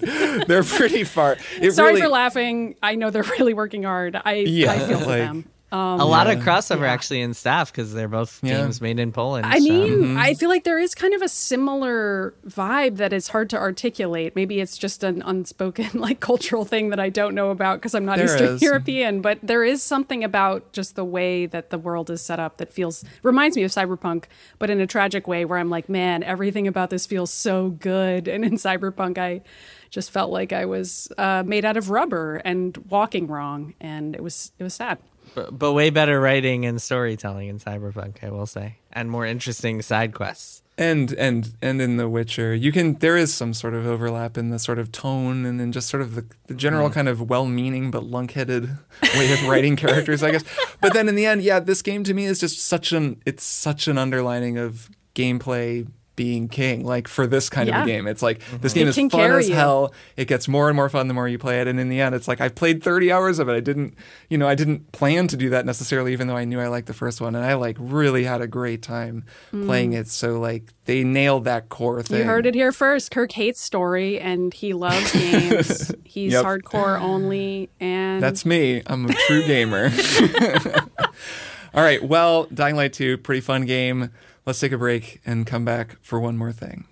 They're 0.47 0.61
pretty 0.63 1.03
far. 1.03 1.37
It 1.63 1.71
Sorry 1.71 1.93
really, 1.93 2.01
for 2.01 2.09
laughing. 2.09 2.42
I 2.83 2.95
know 2.95 3.09
they're 3.09 3.23
really 3.39 3.53
working 3.53 3.83
hard. 3.83 4.19
I, 4.23 4.33
Yeah, 4.35 4.71
I 4.71 4.79
feel 4.79 4.99
for 4.99 5.05
like- 5.05 5.19
them. 5.19 5.49
Um, 5.71 5.99
a 5.99 6.05
lot 6.05 6.29
of 6.29 6.37
crossover 6.43 6.87
actually 6.87 7.21
in 7.21 7.33
staff 7.33 7.71
because 7.71 7.95
they're 7.95 8.07
both 8.07 8.39
Yeah. 8.43 8.57
games 8.61 8.79
made 8.79 8.99
in 8.99 9.11
Poland. 9.11 9.47
I 9.47 9.57
so- 9.57 9.63
mean, 9.63 9.89
Mm-hmm. 10.03 10.17
I 10.19 10.35
feel 10.35 10.47
like 10.49 10.65
there 10.65 10.77
is 10.77 10.93
kind 10.93 11.15
of 11.15 11.23
a 11.23 11.27
similar 11.27 12.35
vibe 12.47 12.97
that 12.97 13.11
is 13.11 13.29
hard 13.29 13.49
to 13.49 13.57
articulate. 13.57 14.35
Maybe 14.35 14.59
it's 14.59 14.77
just 14.77 15.03
an 15.03 15.23
unspoken 15.25 15.89
like 15.99 16.19
cultural 16.19 16.63
thing 16.63 16.89
that 16.89 16.99
I 16.99 17.09
don't 17.09 17.33
know 17.33 17.49
about 17.49 17.79
because 17.79 17.95
I'm 17.95 18.05
not 18.05 18.17
There 18.17 18.25
Eastern 18.25 18.53
is. 18.55 18.61
European. 18.61 19.21
But 19.21 19.39
there 19.41 19.63
is 19.63 19.81
something 19.81 20.23
about 20.23 20.73
just 20.73 20.95
the 20.95 21.03
way 21.05 21.47
that 21.47 21.71
the 21.71 21.79
world 21.79 22.11
is 22.11 22.21
set 22.21 22.39
up 22.39 22.57
that 22.57 22.71
feels 22.71 23.03
reminds 23.23 23.57
me 23.57 23.63
of 23.63 23.71
Cyberpunk, 23.71 24.25
but 24.59 24.69
in 24.69 24.79
a 24.79 24.85
tragic 24.85 25.27
way 25.27 25.43
where 25.43 25.57
I'm 25.57 25.71
like, 25.71 25.89
man, 25.89 26.21
everything 26.21 26.67
about 26.67 26.91
this 26.91 27.07
feels 27.07 27.33
so 27.33 27.69
good. 27.69 28.27
And 28.27 28.45
in 28.45 28.53
Cyberpunk, 28.57 29.17
I 29.17 29.41
just 29.93 30.09
felt 30.11 30.31
like 30.31 30.51
I 30.51 30.65
was 30.65 31.07
uh, 31.17 31.43
made 31.45 31.65
out 31.65 31.77
of 31.77 31.89
rubber 31.89 32.41
and 32.43 32.75
walking 32.89 33.27
wrong, 33.27 33.73
and 33.79 34.15
it 34.15 34.23
was 34.23 34.51
it 34.59 34.63
was 34.63 34.73
sad. 34.73 34.97
but, 35.35 35.57
but 35.57 35.73
way 35.73 35.89
better 35.91 36.19
writing 36.19 36.65
and 36.65 36.81
storytelling 36.81 37.47
in 37.47 37.59
Cyberpunk, 37.59 38.23
I 38.23 38.29
will 38.29 38.47
say, 38.47 38.77
and 38.91 39.09
more 39.09 39.25
interesting 39.25 39.81
side 39.81 40.11
quests. 40.13 40.61
and 40.77 41.13
and 41.13 41.41
and 41.61 41.79
in 41.79 41.97
The 41.97 42.09
Witcher, 42.09 42.55
you 42.55 42.71
can 42.71 42.95
there 43.05 43.15
is 43.23 43.31
some 43.31 43.53
sort 43.53 43.75
of 43.75 43.85
overlap 43.85 44.37
in 44.41 44.49
the 44.49 44.57
sort 44.57 44.79
of 44.79 44.87
tone 44.91 45.45
and 45.45 45.59
then 45.59 45.71
just 45.71 45.87
sort 45.89 46.01
of 46.01 46.15
the, 46.15 46.25
the 46.47 46.55
general 46.55 46.89
Mm. 46.89 46.93
kind 46.97 47.07
of 47.07 47.29
well-meaning 47.29 47.91
but 47.91 48.03
lunkheaded 48.03 48.63
way 49.17 49.27
of 49.33 49.47
writing 49.47 49.75
characters, 49.75 50.23
I 50.23 50.31
guess. 50.31 50.43
But 50.81 50.93
then 50.93 51.07
in 51.07 51.15
the 51.15 51.27
end, 51.31 51.43
yeah, 51.43 51.59
this 51.61 51.81
game 51.83 52.03
to 52.09 52.13
me 52.13 52.25
is 52.25 52.39
just 52.39 52.57
such 52.73 52.91
an 52.91 53.21
it's 53.29 53.45
such 53.45 53.87
an 53.87 53.97
underlining 53.99 54.57
of 54.57 54.89
gameplay 55.15 55.87
being 56.15 56.47
king. 56.47 56.85
Like 56.85 57.07
for 57.07 57.25
this 57.25 57.49
kind 57.49 57.69
of 57.69 57.75
a 57.75 57.85
game, 57.85 58.07
it's 58.07 58.21
like 58.21 58.39
this 58.61 58.73
game 58.73 58.87
It 58.87 58.97
is 58.97 59.11
fun 59.11 59.31
as 59.31 59.49
you. 59.49 59.55
hell. 59.55 59.93
It 60.15 60.27
gets 60.27 60.47
more 60.47 60.69
and 60.69 60.75
more 60.75 60.89
fun 60.89 61.07
the 61.07 61.13
more 61.13 61.27
you 61.27 61.37
play 61.39 61.59
it, 61.61 61.67
and 61.67 61.79
in 61.79 61.89
the 61.89 61.99
end, 62.01 62.13
it's 62.15 62.27
like 62.27 62.39
I've 62.41 62.55
played 62.55 62.83
30 62.83 63.11
hours 63.11 63.39
of 63.39 63.49
it. 63.49 63.53
I 63.53 63.59
didn't, 63.59 63.95
you 64.29 64.37
know, 64.37 64.47
I 64.47 64.55
didn't 64.55 64.91
plan 64.91 65.27
to 65.29 65.37
do 65.37 65.49
that 65.49 65.65
necessarily, 65.65 66.13
even 66.13 66.27
though 66.27 66.37
I 66.37 66.45
knew 66.45 66.59
I 66.59 66.67
liked 66.67 66.87
the 66.87 66.93
first 66.93 67.19
one, 67.21 67.35
and 67.35 67.43
I 67.45 67.55
like 67.55 67.77
really 67.79 68.23
had 68.25 68.41
a 68.41 68.47
great 68.47 68.81
time 68.81 69.25
playing 69.51 69.93
it. 69.93 70.07
So 70.07 70.39
like 70.39 70.73
they 70.85 71.03
nailed 71.03 71.45
that 71.45 71.69
core 71.69 72.01
thing. 72.03 72.17
Mm. 72.17 72.19
You 72.19 72.25
heard 72.25 72.45
it 72.45 72.55
here 72.55 72.71
first. 72.71 73.09
Kirk 73.11 73.31
hates 73.31 73.61
story 73.61 74.19
and 74.19 74.53
he 74.53 74.73
loves 74.73 75.11
games. 75.13 75.91
He's 76.03 76.33
Yep. 76.33 76.45
hardcore 76.45 76.99
only 76.99 77.69
and 77.79 78.21
That's 78.21 78.45
me. 78.45 78.83
I'm 78.85 79.05
a 79.09 79.13
true 79.13 79.45
gamer. 79.47 79.89
All 81.73 81.81
right. 81.81 82.03
Well, 82.03 82.45
Dying 82.53 82.75
Light 82.75 82.93
2, 82.93 83.17
pretty 83.19 83.41
fun 83.41 83.65
game. 83.65 84.11
Let's 84.45 84.59
take 84.59 84.73
a 84.73 84.77
break 84.77 85.21
and 85.25 85.47
come 85.47 85.63
back 85.63 85.95
for 86.01 86.19
one 86.19 86.37
more 86.37 86.51
thing. 86.51 86.85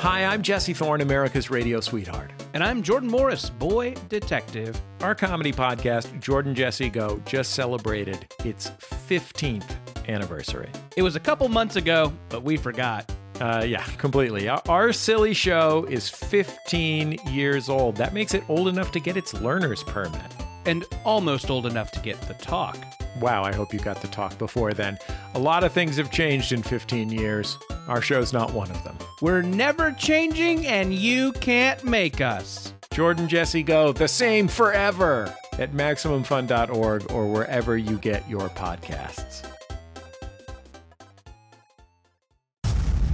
Hi, 0.00 0.26
I'm 0.26 0.42
Jesse 0.42 0.74
Thorne, 0.74 1.00
America's 1.00 1.48
radio 1.50 1.80
sweetheart. 1.80 2.30
And 2.52 2.62
I'm 2.62 2.82
Jordan 2.82 3.08
Morris, 3.10 3.48
boy 3.48 3.94
detective. 4.10 4.78
Our 5.00 5.14
comedy 5.14 5.50
podcast, 5.50 6.20
Jordan 6.20 6.54
Jesse 6.54 6.90
Go, 6.90 7.22
just 7.24 7.52
celebrated 7.54 8.30
its 8.44 8.68
15th 8.68 9.76
anniversary. 10.08 10.68
It 10.96 11.02
was 11.02 11.16
a 11.16 11.20
couple 11.20 11.48
months 11.48 11.76
ago, 11.76 12.12
but 12.28 12.42
we 12.42 12.58
forgot. 12.58 13.10
Uh, 13.40 13.64
yeah, 13.66 13.84
completely. 13.96 14.46
Our, 14.48 14.60
our 14.68 14.92
silly 14.92 15.32
show 15.32 15.86
is 15.88 16.10
15 16.10 17.18
years 17.30 17.70
old. 17.70 17.96
That 17.96 18.12
makes 18.12 18.34
it 18.34 18.44
old 18.48 18.68
enough 18.68 18.92
to 18.92 19.00
get 19.00 19.16
its 19.16 19.32
learner's 19.32 19.82
permit. 19.84 20.20
And 20.66 20.84
almost 21.04 21.48
old 21.48 21.64
enough 21.64 21.90
to 21.92 22.00
get 22.00 22.20
the 22.22 22.34
talk. 22.34 22.76
Wow, 23.20 23.42
I 23.42 23.52
hope 23.54 23.72
you 23.72 23.80
got 23.80 24.00
the 24.00 24.08
talk 24.08 24.38
before 24.38 24.72
then. 24.72 24.98
A 25.34 25.38
lot 25.38 25.64
of 25.64 25.72
things 25.72 25.96
have 25.96 26.10
changed 26.10 26.52
in 26.52 26.62
15 26.62 27.10
years. 27.10 27.58
Our 27.88 28.00
show's 28.00 28.32
not 28.32 28.52
one 28.52 28.70
of 28.70 28.82
them. 28.84 28.96
We're 29.20 29.42
never 29.42 29.92
changing, 29.92 30.66
and 30.66 30.94
you 30.94 31.32
can't 31.32 31.82
make 31.84 32.20
us. 32.20 32.72
Jordan 32.92 33.28
Jesse 33.28 33.62
Go, 33.62 33.92
the 33.92 34.08
same 34.08 34.48
forever 34.48 35.32
at 35.58 35.72
MaximumFun.org 35.72 37.10
or 37.12 37.26
wherever 37.26 37.76
you 37.76 37.98
get 37.98 38.28
your 38.28 38.48
podcasts. 38.50 39.44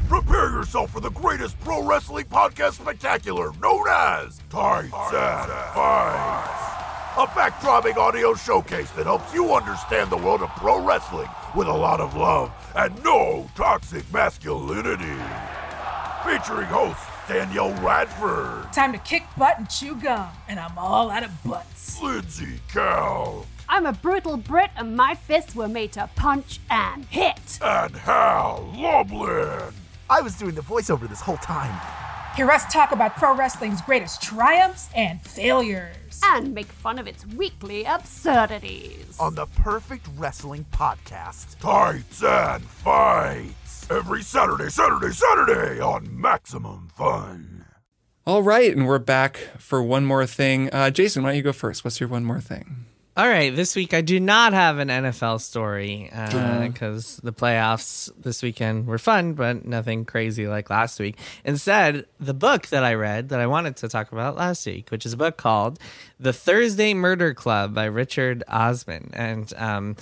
Prepare 0.09 0.51
yourself 0.51 0.91
for 0.91 1.01
the 1.01 1.11
greatest 1.11 1.59
pro 1.61 1.83
wrestling 1.83 2.27
podcast 2.27 2.75
spectacular 2.81 3.53
known 3.61 3.87
as 3.89 4.41
Tights 4.51 4.93
and 4.93 5.51
Fights. 5.75 6.74
A 7.17 7.29
backdropping 7.29 7.97
audio 7.97 8.35
showcase 8.35 8.91
that 8.93 9.05
helps 9.05 9.33
you 9.33 9.55
understand 9.55 10.11
the 10.11 10.17
world 10.17 10.43
of 10.43 10.49
pro 10.57 10.85
wrestling 10.85 11.29
with 11.55 11.69
a 11.69 11.73
lot 11.73 12.01
of 12.01 12.17
love 12.17 12.51
and 12.75 12.93
no 13.05 13.49
toxic 13.55 14.03
masculinity. 14.13 15.15
Featuring 16.25 16.67
hosts 16.67 17.07
Danielle 17.29 17.73
Radford, 17.75 18.73
Time 18.73 18.93
to 18.93 18.99
kick 18.99 19.23
butt 19.39 19.59
and 19.59 19.71
chew 19.71 19.95
gum, 19.95 20.29
and 20.49 20.59
I'm 20.59 20.77
all 20.77 21.09
out 21.09 21.23
of 21.23 21.31
butts. 21.45 22.03
Lindsey 22.03 22.59
Kelk, 22.69 23.47
I'm 23.69 23.87
a 23.87 23.93
brutal 23.93 24.37
Brit, 24.37 24.71
and 24.77 24.97
my 24.97 25.15
fists 25.15 25.55
were 25.55 25.69
made 25.69 25.93
to 25.93 26.11
punch 26.17 26.59
and 26.69 27.05
hit. 27.05 27.61
and 27.63 27.95
Hal 27.95 28.69
Lublin. 28.75 29.73
I 30.11 30.21
was 30.21 30.35
doing 30.35 30.57
the 30.57 30.63
voiceover 30.63 31.09
this 31.09 31.21
whole 31.21 31.37
time. 31.37 31.81
Hear 32.37 32.51
us 32.51 32.65
talk 32.73 32.91
about 32.91 33.15
pro 33.15 33.33
wrestling's 33.33 33.81
greatest 33.81 34.21
triumphs 34.21 34.89
and 34.97 35.23
failures. 35.23 36.21
And 36.25 36.53
make 36.53 36.67
fun 36.67 36.99
of 36.99 37.07
its 37.07 37.25
weekly 37.25 37.85
absurdities. 37.85 39.17
On 39.21 39.37
the 39.37 39.47
Perfect 39.47 40.09
Wrestling 40.17 40.67
Podcast. 40.73 41.61
Tights 41.61 42.25
and 42.25 42.65
Fights. 42.65 43.89
Every 43.89 44.23
Saturday, 44.23 44.69
Saturday, 44.69 45.13
Saturday 45.13 45.81
on 45.81 46.21
Maximum 46.21 46.89
Fun. 46.97 47.67
All 48.27 48.43
right. 48.43 48.75
And 48.77 48.89
we're 48.89 48.99
back 48.99 49.37
for 49.59 49.81
one 49.81 50.05
more 50.05 50.27
thing. 50.27 50.71
Uh, 50.73 50.91
Jason, 50.91 51.23
why 51.23 51.29
don't 51.31 51.37
you 51.37 51.43
go 51.43 51.53
first? 51.53 51.85
What's 51.85 52.01
your 52.01 52.09
one 52.09 52.25
more 52.25 52.41
thing? 52.41 52.84
All 53.17 53.29
right, 53.29 53.55
this 53.55 53.77
week 53.77 53.95
I 53.95 54.01
do 54.01 54.19
not 54.19 54.55
have 54.55 54.79
an 54.79 54.89
NFL 54.89 55.41
story 55.41 56.11
because 56.11 57.19
the 57.19 57.33
playoffs 57.33 58.11
this 58.21 58.43
weekend 58.43 58.89
were 58.89 58.99
fun, 58.99 59.35
but 59.35 59.65
nothing 59.65 60.05
crazy 60.05 60.49
like 60.49 60.69
last 60.69 60.99
week. 60.99 61.17
Instead, 61.45 62.07
the 62.19 62.35
book 62.35 62.67
that 62.69 62.83
I 62.83 62.95
read 62.95 63.29
that 63.29 63.39
I 63.39 63.47
wanted 63.47 63.77
to 63.77 63.89
talk 63.89 64.11
about 64.11 64.35
last 64.35 64.67
week, 64.67 64.91
which 64.91 65.07
is 65.07 65.13
a 65.13 65.17
book 65.17 65.37
called 65.37 65.79
The 66.19 66.33
Thursday 66.33 66.93
Murder 66.93 67.35
Club 67.35 67.73
by 67.73 67.85
Richard 67.85 68.43
Osman, 68.49 69.11
and 69.13 69.53
um, 69.59 69.95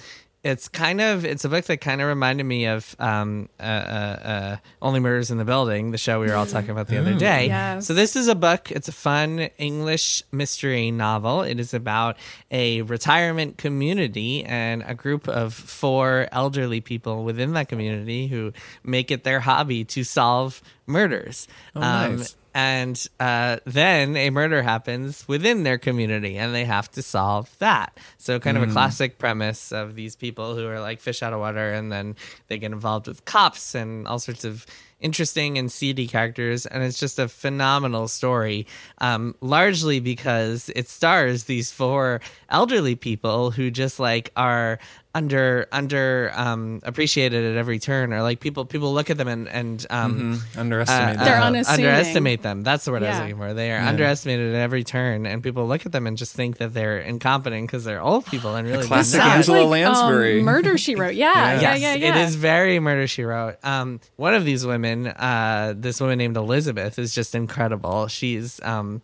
it's 0.45 0.67
kind 0.67 1.01
of 1.01 1.25
it's 1.25 1.45
a 1.45 1.49
book 1.49 1.65
that 1.67 1.81
kind 1.81 2.01
of 2.01 2.09
reminded 2.09 2.45
me 2.45 2.67
of 2.67 2.97
um, 2.99 3.49
uh, 3.61 3.63
uh, 3.63 3.67
uh, 3.67 4.57
Only 4.81 4.99
Murders 4.99 5.31
in 5.31 5.39
the 5.39 5.45
Building, 5.45 5.93
the 5.93 5.99
show 5.99 6.21
we 6.21 6.27
were 6.27 6.35
all 6.35 6.47
talking 6.47 6.71
about 6.71 6.89
the 6.89 6.99
other 6.99 7.15
day. 7.15 7.47
Yes. 7.47 7.87
So 7.87 7.95
this 7.95 8.17
is 8.17 8.27
a 8.27 8.35
book. 8.35 8.73
It's 8.73 8.89
a 8.89 8.93
fun 8.93 9.39
English 9.59 10.25
mystery 10.33 10.91
novel. 10.91 11.43
It 11.43 11.61
is 11.61 11.75
about 11.75 12.17
a 12.51 12.83
retirement 12.83 13.57
community 13.57 14.45
and 14.45 14.83
a 14.85 14.95
group 14.95 15.29
of 15.29 15.55
four 15.55 16.29
elderly 16.33 16.81
people 16.81 17.23
within 17.23 17.53
that 17.53 17.69
community 17.69 18.27
who 18.27 18.53
make 18.83 19.13
it 19.13 19.23
their 19.23 19.41
hobby 19.41 19.85
to 19.85 20.03
solve 20.03 20.61
murders. 20.87 21.47
Um, 21.77 22.17
nice. 22.17 22.37
And 22.55 23.07
uh, 23.19 23.59
then 23.65 24.17
a 24.17 24.31
murder 24.31 24.63
happens 24.63 25.27
within 25.27 25.63
their 25.63 25.79
community 25.79 26.37
and 26.37 26.55
they 26.55 26.65
have 26.65 26.91
to 26.93 27.03
solve 27.03 27.57
that. 27.59 27.99
So 28.19 28.39
kind 28.39 28.57
of 28.57 28.63
a 28.63 28.67
classic 28.73 29.19
premise 29.19 29.73
of 29.73 29.95
these 29.95 30.17
people 30.17 30.55
who 30.55 30.67
are 30.67 30.81
like 30.81 31.01
fish 31.01 31.23
out 31.23 31.33
of 31.33 31.41
water 31.41 31.73
and 31.73 31.91
then 31.91 32.17
they 32.49 32.59
get 32.59 32.73
involved 32.73 33.09
with 33.09 33.25
cops 33.25 33.75
and 33.75 34.07
all 34.07 34.19
sorts 34.19 34.45
of 34.45 34.67
interesting 35.03 35.59
and 35.59 35.71
seedy 35.71 36.07
characters, 36.09 36.65
and 36.67 36.83
it's 36.83 36.99
just 36.99 37.19
a 37.19 37.29
phenomenal 37.29 38.09
story. 38.09 38.67
Um, 38.99 39.35
largely 39.41 40.01
because 40.01 40.71
it 40.75 40.89
stars 40.89 41.45
these 41.45 41.71
four 41.73 42.21
elderly 42.49 42.95
people 42.95 43.51
who 43.51 43.71
just 43.71 43.99
like 44.01 44.31
are 44.37 44.79
under 45.15 45.67
under 45.73 46.33
um 46.35 46.81
appreciated 46.85 47.45
at 47.53 47.59
every 47.59 47.79
turn 47.79 48.15
or 48.15 48.23
like 48.23 48.41
people 48.41 48.65
people 48.65 48.95
look 48.95 49.11
at 49.11 49.19
them 49.19 49.29
and 49.29 49.47
and 49.49 49.87
um 49.91 50.39
Mm-hmm. 50.39 50.59
Underestimate 50.61 51.17
They're 51.19 51.25
that. 51.27 51.43
unassuming. 51.43 51.87
underestimate 51.87 52.43
them 52.43 52.63
that's 52.63 52.87
the 52.87 52.93
word 52.93 53.03
i 53.03 53.11
was 53.11 53.19
looking 53.19 53.37
for 53.37 53.53
they 53.53 53.73
are 53.73 53.81
underestimated 53.81 54.55
at 54.55 54.61
every 54.63 54.85
turn 54.85 55.27
and 55.27 55.43
people 55.43 55.67
look 55.67 55.85
at 55.85 55.93
them 55.93 56.07
and 56.07 56.17
just 56.17 56.35
think 56.35 56.57
that 56.59 56.73
they're 56.73 56.99
incompetent 56.99 57.67
because 57.67 57.85
they're 57.85 58.01
old 58.01 58.25
people 58.25 58.55
and 58.55 58.67
really 58.67 58.87
classic 58.87 59.19
not. 59.21 59.37
Angela 59.37 59.59
Like, 59.65 59.85
um, 59.85 59.93
Lansbury. 59.93 60.43
Murder 60.43 60.79
She 60.79 60.95
Wrote. 60.95 61.15
Yeah, 61.15 61.33
yeah, 61.35 61.61
Yes, 61.61 61.81
yeah, 61.83 61.95
yeah. 61.95 62.19
it 62.19 62.27
is 62.29 62.35
very 62.37 62.79
murder 62.81 63.07
she 63.07 63.23
wrote. 63.25 63.57
Um, 63.63 64.01
one 64.17 64.33
of 64.35 64.47
these 64.47 64.65
women, 64.65 64.92
uh, 65.09 65.75
this 65.77 66.01
woman 66.01 66.19
named 66.19 66.37
Elizabeth, 66.37 66.99
is 66.99 67.15
just 67.15 67.35
incredible. 67.35 68.07
She's 68.09 68.61
um, 68.63 69.03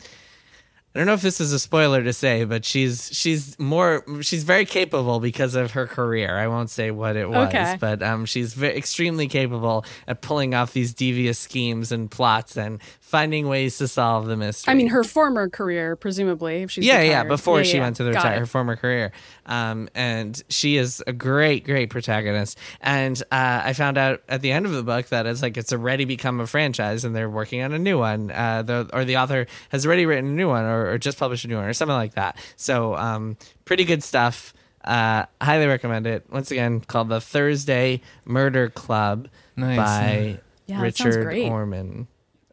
I 0.94 0.98
don't 1.00 1.06
know 1.06 1.12
if 1.12 1.22
this 1.22 1.40
is 1.40 1.52
a 1.52 1.58
spoiler 1.58 2.02
to 2.02 2.12
say, 2.12 2.44
but 2.44 2.64
she's 2.64 3.10
she's 3.12 3.56
more 3.58 4.02
she's 4.22 4.42
very 4.42 4.64
capable 4.64 5.20
because 5.20 5.54
of 5.54 5.72
her 5.72 5.86
career. 5.86 6.36
I 6.36 6.48
won't 6.48 6.70
say 6.70 6.90
what 6.90 7.14
it 7.14 7.28
was, 7.28 7.48
Okay. 7.48 7.76
but 7.78 8.02
um, 8.02 8.24
she's 8.24 8.60
extremely 8.60 9.28
capable 9.28 9.84
at 10.08 10.22
pulling 10.22 10.54
off 10.54 10.72
these 10.72 10.94
devious 10.94 11.38
schemes 11.38 11.92
and 11.92 12.10
plots 12.10 12.56
and 12.56 12.80
finding 13.00 13.48
ways 13.48 13.78
to 13.78 13.86
solve 13.88 14.26
the 14.26 14.36
mystery. 14.36 14.72
I 14.72 14.74
mean, 14.74 14.88
her 14.88 15.04
former 15.04 15.48
career, 15.48 15.94
presumably, 15.94 16.62
if 16.62 16.70
she's 16.70 16.84
yeah, 16.86 17.02
yeah. 17.02 17.22
Before 17.24 17.58
Yeah, 17.58 17.64
she 17.64 17.76
yeah. 17.76 17.82
went 17.84 17.96
to 17.96 18.04
the 18.04 18.10
retire, 18.10 18.40
her 18.40 18.46
former 18.46 18.74
career, 18.76 19.12
um, 19.46 19.88
and 19.94 20.42
she 20.48 20.78
is 20.78 21.02
a 21.06 21.12
great, 21.12 21.64
great 21.64 21.90
protagonist. 21.90 22.58
And 22.80 23.20
uh, 23.30 23.60
I 23.64 23.72
found 23.74 23.98
out 23.98 24.22
at 24.28 24.40
the 24.42 24.50
end 24.52 24.66
of 24.66 24.72
the 24.72 24.82
book 24.82 25.06
that 25.08 25.26
it's 25.26 25.42
like 25.42 25.56
it's 25.56 25.72
already 25.72 26.06
become 26.06 26.40
a 26.40 26.46
franchise, 26.46 27.04
and 27.04 27.14
they're 27.14 27.30
working 27.30 27.62
on 27.62 27.72
a 27.72 27.78
new 27.78 27.98
one. 27.98 28.30
Uh, 28.30 28.62
the, 28.62 28.90
or 28.92 29.04
the 29.04 29.18
author 29.18 29.46
has 29.68 29.86
already 29.86 30.04
written 30.06 30.26
a 30.30 30.32
new 30.34 30.48
one, 30.48 30.64
or, 30.64 30.77
or 30.86 30.98
just 30.98 31.18
published 31.18 31.44
a 31.44 31.48
new 31.48 31.56
one, 31.56 31.64
or 31.64 31.72
something 31.72 31.96
like 31.96 32.14
that. 32.14 32.36
So, 32.56 32.94
um, 32.96 33.36
pretty 33.64 33.84
good 33.84 34.02
stuff. 34.02 34.54
Uh, 34.84 35.26
highly 35.42 35.66
recommend 35.66 36.06
it. 36.06 36.24
Once 36.30 36.50
again, 36.50 36.80
called 36.80 37.08
the 37.08 37.20
Thursday 37.20 38.00
Murder 38.24 38.70
Club 38.70 39.28
Nice. 39.56 39.76
by 39.76 40.40
Yeah, 40.66 40.80
Richard. 40.80 41.36
Orman 41.48 42.06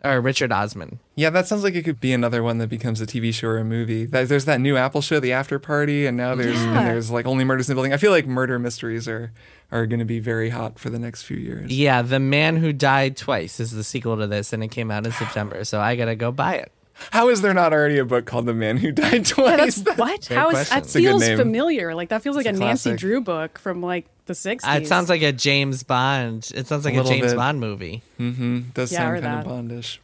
or 0.04 0.22
Richard 0.22 0.52
Osman. 0.52 1.00
Yeah, 1.16 1.30
that 1.32 1.48
sounds 1.48 1.64
like 1.64 1.74
it 1.76 1.84
could 1.84 2.00
be 2.00 2.14
another 2.14 2.44
one 2.44 2.58
that 2.60 2.68
becomes 2.70 3.00
a 3.02 3.06
TV 3.08 3.34
show 3.34 3.48
or 3.48 3.58
a 3.58 3.64
movie. 3.64 4.06
There's 4.06 4.46
that 4.46 4.60
new 4.62 4.76
Apple 4.78 5.02
show, 5.02 5.20
The 5.20 5.32
After 5.34 5.58
Party, 5.60 6.06
and 6.06 6.16
now 6.18 6.36
there's 6.36 6.62
Yeah. 6.62 6.78
and 6.80 6.88
there's 6.88 7.10
like 7.10 7.26
only 7.26 7.44
murders 7.46 7.70
in 7.70 7.74
the 7.74 7.76
building. 7.76 7.94
I 7.94 7.98
feel 7.98 8.12
like 8.12 8.28
murder 8.28 8.60
mysteries 8.60 9.08
are 9.08 9.32
are 9.72 9.88
going 9.88 10.00
to 10.00 10.06
be 10.06 10.20
very 10.20 10.50
hot 10.50 10.78
for 10.78 10.90
the 10.92 11.00
next 11.00 11.24
few 11.24 11.38
years. 11.38 11.72
Yeah, 11.72 12.02
The 12.04 12.20
Man 12.20 12.58
Who 12.58 12.72
Died 12.72 13.18
Twice 13.18 13.60
is 13.60 13.72
the 13.72 13.84
sequel 13.84 14.18
to 14.18 14.28
this, 14.28 14.54
and 14.54 14.64
it 14.64 14.68
came 14.70 14.92
out 14.92 15.06
in 15.08 15.12
September. 15.12 15.64
So 15.64 15.80
I 15.80 15.96
gotta 15.96 16.16
go 16.16 16.32
buy 16.32 16.56
it. 16.56 16.72
How 17.12 17.30
is 17.30 17.42
there 17.42 17.54
not 17.54 17.74
already 17.74 17.98
a 17.98 18.06
book 18.06 18.26
called 18.26 18.46
The 18.46 18.54
Man 18.54 18.78
Who 18.78 18.92
Died 18.92 19.14
Yeah, 19.14 19.36
Twice? 19.36 19.76
that's 19.78 19.98
what? 19.98 20.26
How 20.28 20.50
is 20.52 20.70
that 20.70 20.84
It's 20.84 20.96
a 20.96 21.02
good 21.02 21.20
feels 21.22 21.40
familiar? 21.40 21.94
Like 21.94 22.10
that 22.10 22.22
feels 22.22 22.36
like 22.36 22.46
It's 22.46 22.58
a, 22.60 22.62
a 22.64 22.66
Nancy. 22.66 22.96
Drew 22.96 23.22
book 23.22 23.60
from 23.60 23.82
like 23.82 24.06
the 24.28 24.34
60s. 24.34 24.62
Uh, 24.68 24.80
it 24.82 24.88
sounds 24.88 25.10
like 25.10 25.22
a 25.22 25.32
James 25.32 25.84
Bond. 25.84 26.50
It 26.56 26.68
sounds 26.68 26.86
like 26.86 26.94
a, 26.94 26.98
little 26.98 27.12
James 27.12 27.32
bit. 27.34 27.36
Bond 27.38 27.60
movie. 27.60 28.02
Mm-hmm. 28.20 28.60
Does 28.74 28.92
Yeah, 28.92 29.00
sound 29.00 29.18
or 29.18 29.22
kind 29.22 29.46
of. 29.46 29.52
Bondish. 29.52 29.98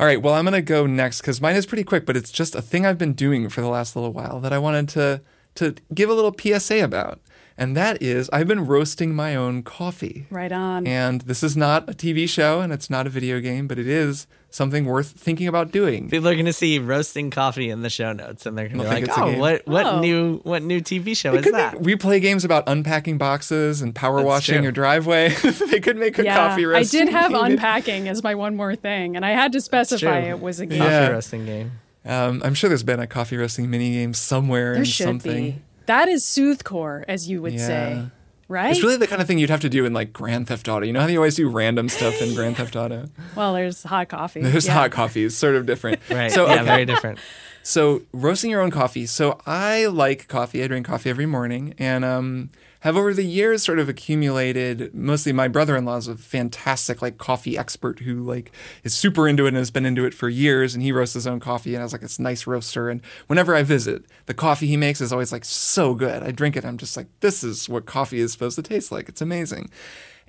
All 0.00 0.06
right, 0.06 0.20
well, 0.20 0.34
I'm 0.34 0.44
going 0.44 0.54
to 0.54 0.62
go 0.62 0.86
next 0.86 1.20
because 1.20 1.40
mine 1.40 1.54
is 1.54 1.66
pretty 1.66 1.84
quick, 1.84 2.06
but 2.06 2.16
it's 2.16 2.32
just 2.32 2.54
a 2.54 2.62
thing 2.62 2.86
I've 2.86 2.98
been 2.98 3.12
doing 3.12 3.48
for 3.48 3.60
the 3.60 3.68
last 3.68 3.94
little 3.94 4.12
while 4.12 4.40
that 4.40 4.52
I 4.52 4.58
wanted 4.58 4.88
to 4.90 5.20
to 5.56 5.74
give 5.92 6.08
a 6.08 6.14
little 6.14 6.34
PSA 6.34 6.82
about, 6.82 7.20
and 7.58 7.76
that 7.76 8.02
is 8.02 8.28
I've 8.32 8.48
been 8.48 8.66
roasting 8.66 9.14
my 9.14 9.34
own 9.36 9.62
coffee. 9.62 10.26
right 10.30 10.52
on. 10.52 10.86
And 10.86 11.20
this 11.22 11.42
is 11.42 11.56
not 11.56 11.88
a 11.88 11.92
TV 11.92 12.28
show 12.28 12.60
and 12.60 12.72
it's 12.72 12.88
not 12.90 13.06
a 13.06 13.10
video 13.10 13.40
game, 13.40 13.66
but 13.68 13.78
it 13.78 13.86
is 13.86 14.26
something 14.50 14.84
worth 14.84 15.08
thinking 15.12 15.48
about 15.48 15.70
doing. 15.72 16.10
People 16.10 16.28
are 16.28 16.34
gonna 16.36 16.52
see 16.52 16.78
roasting 16.78 17.30
coffee 17.30 17.70
in 17.70 17.80
the 17.80 17.88
show 17.88 18.12
notes, 18.12 18.44
and 18.44 18.56
they're 18.58 18.68
gonna 18.68 18.82
be 18.84 18.88
think 18.90 19.08
like, 19.08 19.18
"Oh, 19.18 19.38
what 19.38 19.66
what 19.66 19.86
Oh. 19.86 20.00
new 20.00 20.40
what 20.44 20.62
new 20.62 20.80
TV 20.80 21.14
show 21.16 21.32
They 21.32 21.38
is 21.38 21.44
could 21.46 21.54
that?" 21.54 21.74
make- 21.74 21.82
we 21.82 21.96
play 21.96 22.20
games 22.20 22.44
about 22.44 22.64
unpacking 22.66 23.16
boxes 23.16 23.80
and 23.80 23.94
power 23.94 24.16
That's 24.18 24.26
washing 24.26 24.54
true. 24.56 24.62
your 24.64 24.72
driveway. 24.72 25.30
they 25.70 25.80
could 25.80 25.96
make 25.96 26.18
a 26.18 26.24
yeah, 26.24 26.36
coffee 26.36 26.64
I 26.66 26.68
roasting 26.68 27.06
did 27.06 27.14
have 27.14 27.32
game. 27.32 27.44
unpacking 27.44 28.08
as 28.08 28.22
my 28.22 28.34
one 28.34 28.54
more 28.56 28.76
thing, 28.76 29.16
and 29.16 29.24
I 29.24 29.30
had 29.30 29.52
to 29.52 29.60
specify 29.62 30.18
it 30.18 30.40
was 30.40 30.60
a 30.60 30.66
game. 30.66 30.78
Coffee 30.80 30.90
Yeah. 30.90 31.08
roasting 31.08 31.46
game. 31.46 31.70
Um, 32.04 32.42
I'm 32.44 32.52
sure 32.54 32.68
there's 32.68 32.82
been 32.82 33.00
a 33.00 33.06
coffee 33.06 33.36
roasting 33.38 33.70
mini 33.70 33.92
game 33.92 34.12
somewhere 34.12 34.72
There 34.72 34.80
in 34.80 34.84
should 34.84 35.04
something. 35.06 35.44
be. 35.52 35.58
That 35.86 36.08
is 36.08 36.24
Soothcore, 36.24 37.04
as 37.08 37.28
you 37.28 37.42
would 37.42 37.58
say, 37.58 38.06
right? 38.48 38.70
It's 38.70 38.82
really 38.82 38.96
the 38.96 39.06
kind 39.06 39.20
of 39.20 39.26
thing 39.28 39.38
you'd 39.38 39.50
have 39.50 39.60
to 39.60 39.68
do 39.68 39.84
in 39.84 39.92
like 39.92 40.12
Grand 40.12 40.48
Theft 40.48 40.68
Auto. 40.68 40.86
You 40.86 40.92
know 40.92 41.00
how 41.00 41.06
they 41.06 41.16
always 41.16 41.34
do 41.34 41.48
random 41.48 41.88
stuff 41.88 42.20
in 42.22 42.34
Grand 42.34 42.56
Theft 42.56 42.76
Auto? 42.76 43.06
well, 43.36 43.54
there's 43.54 43.82
hot 43.82 44.08
coffee. 44.08 44.40
There's 44.42 44.66
yeah. 44.66 44.74
hot 44.74 44.90
coffee. 44.90 45.24
It's 45.24 45.34
sort 45.34 45.56
of 45.56 45.66
different. 45.66 46.00
Right. 46.10 46.30
So, 46.30 46.46
yeah, 46.46 46.54
okay. 46.56 46.64
very 46.64 46.84
different. 46.84 47.18
So 47.62 48.02
roasting 48.12 48.50
your 48.50 48.60
own 48.60 48.70
coffee. 48.70 49.06
So 49.06 49.40
I 49.46 49.86
like 49.86 50.28
coffee. 50.28 50.62
I 50.62 50.66
drink 50.66 50.86
coffee 50.86 51.10
every 51.10 51.26
morning, 51.26 51.74
and 51.78 52.04
um, 52.04 52.50
have 52.82 52.96
over 52.96 53.14
the 53.14 53.24
years 53.24 53.62
sort 53.62 53.78
of 53.78 53.88
accumulated. 53.88 54.92
Mostly, 54.92 55.32
my 55.32 55.46
brother-in-law 55.46 55.96
is 55.98 56.08
a 56.08 56.16
fantastic 56.16 57.00
like 57.00 57.16
coffee 57.16 57.56
expert 57.56 58.00
who 58.00 58.20
like 58.22 58.50
is 58.82 58.92
super 58.92 59.28
into 59.28 59.44
it 59.44 59.48
and 59.48 59.56
has 59.56 59.70
been 59.70 59.86
into 59.86 60.04
it 60.04 60.14
for 60.14 60.28
years. 60.28 60.74
And 60.74 60.82
he 60.82 60.90
roasts 60.90 61.14
his 61.14 61.26
own 61.26 61.38
coffee 61.38 61.74
and 61.74 61.82
has 61.82 61.92
like 61.92 62.02
this 62.02 62.18
nice 62.18 62.46
roaster. 62.46 62.90
And 62.90 63.00
whenever 63.28 63.54
I 63.54 63.62
visit, 63.62 64.04
the 64.26 64.34
coffee 64.34 64.66
he 64.66 64.76
makes 64.76 65.00
is 65.00 65.12
always 65.12 65.30
like 65.30 65.44
so 65.44 65.94
good. 65.94 66.24
I 66.24 66.32
drink 66.32 66.56
it. 66.56 66.64
I'm 66.64 66.76
just 66.76 66.96
like, 66.96 67.06
this 67.20 67.44
is 67.44 67.68
what 67.68 67.86
coffee 67.86 68.18
is 68.20 68.32
supposed 68.32 68.56
to 68.56 68.62
taste 68.62 68.90
like. 68.90 69.08
It's 69.08 69.22
amazing. 69.22 69.70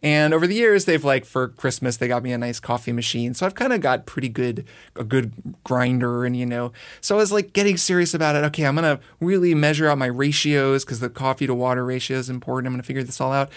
And 0.04 0.34
over 0.34 0.45
the 0.45 0.54
years, 0.54 0.84
they've 0.84 1.04
like 1.04 1.24
for 1.24 1.47
Christmas 1.47 1.95
they 1.95 2.10
got 2.10 2.24
me 2.24 2.34
a 2.34 2.38
nice 2.38 2.60
coffee 2.60 2.91
machine, 2.91 3.34
so 3.34 3.45
I've 3.45 3.56
kind 3.56 3.72
of 3.72 3.80
got 3.80 4.06
pretty 4.06 4.28
good 4.28 4.66
a 4.97 5.04
good 5.06 5.32
grinder, 5.64 6.26
and 6.26 6.36
you 6.36 6.45
know, 6.45 6.74
so 6.99 7.16
I 7.16 7.20
was 7.20 7.32
like 7.32 7.54
getting 7.54 7.78
serious 7.78 8.14
about 8.14 8.36
it. 8.36 8.43
Okay, 8.47 8.66
I'm 8.66 8.76
gonna 8.76 8.99
really 9.22 9.56
measure 9.56 9.88
out 9.88 9.97
my 9.97 10.08
ratios 10.08 10.84
because 10.84 10.99
the 10.99 11.10
coffee 11.10 11.47
to 11.47 11.56
water 11.56 11.86
ratio 11.86 12.18
is 12.18 12.30
important. 12.30 12.68
I'm 12.68 12.74
gonna 12.74 12.84
figure 12.84 13.01
this 13.01 13.22
all 13.22 13.32
out, 13.32 13.49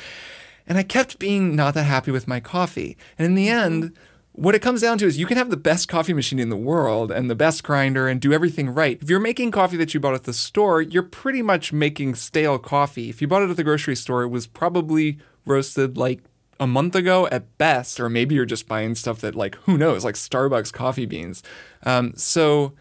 and 0.68 0.78
I 0.78 0.84
kept 0.84 1.18
being 1.18 1.56
not 1.56 1.74
that 1.74 1.82
happy 1.82 2.12
with 2.12 2.28
my 2.28 2.38
coffee, 2.38 2.96
and 3.18 3.26
in 3.26 3.34
the 3.34 3.48
mm-hmm. 3.48 3.64
end. 3.64 3.92
What 4.38 4.54
it 4.54 4.60
comes 4.60 4.82
down 4.82 4.98
to 4.98 5.06
is 5.06 5.16
you 5.16 5.24
can 5.24 5.38
have 5.38 5.48
the 5.48 5.56
best 5.56 5.88
coffee 5.88 6.12
machine 6.12 6.38
in 6.38 6.50
the 6.50 6.58
world 6.58 7.10
and 7.10 7.30
the 7.30 7.34
best 7.34 7.64
grinder 7.64 8.06
and 8.06 8.20
do 8.20 8.34
everything 8.34 8.68
right. 8.68 8.98
If 9.00 9.08
you're 9.08 9.18
making 9.18 9.50
coffee 9.50 9.78
that 9.78 9.94
you 9.94 10.00
bought 10.00 10.12
at 10.12 10.24
the 10.24 10.34
store, 10.34 10.82
you're 10.82 11.02
pretty 11.02 11.40
much 11.40 11.72
making 11.72 12.16
stale 12.16 12.58
coffee. 12.58 13.08
If 13.08 13.22
you 13.22 13.28
bought 13.28 13.44
it 13.44 13.48
at 13.48 13.56
the 13.56 13.64
grocery 13.64 13.96
store, 13.96 14.24
it 14.24 14.28
was 14.28 14.46
probably 14.46 15.16
roasted 15.46 15.96
like 15.96 16.20
a 16.58 16.66
month 16.66 16.94
ago 16.94 17.26
at 17.28 17.58
best, 17.58 18.00
or 18.00 18.08
maybe 18.08 18.34
you're 18.34 18.44
just 18.44 18.68
buying 18.68 18.94
stuff 18.94 19.20
that 19.20 19.34
like 19.34 19.56
who 19.64 19.76
knows, 19.76 20.04
like 20.04 20.14
Starbucks 20.14 20.72
coffee 20.72 21.06
beans. 21.06 21.42
Um, 21.84 22.12
so 22.16 22.72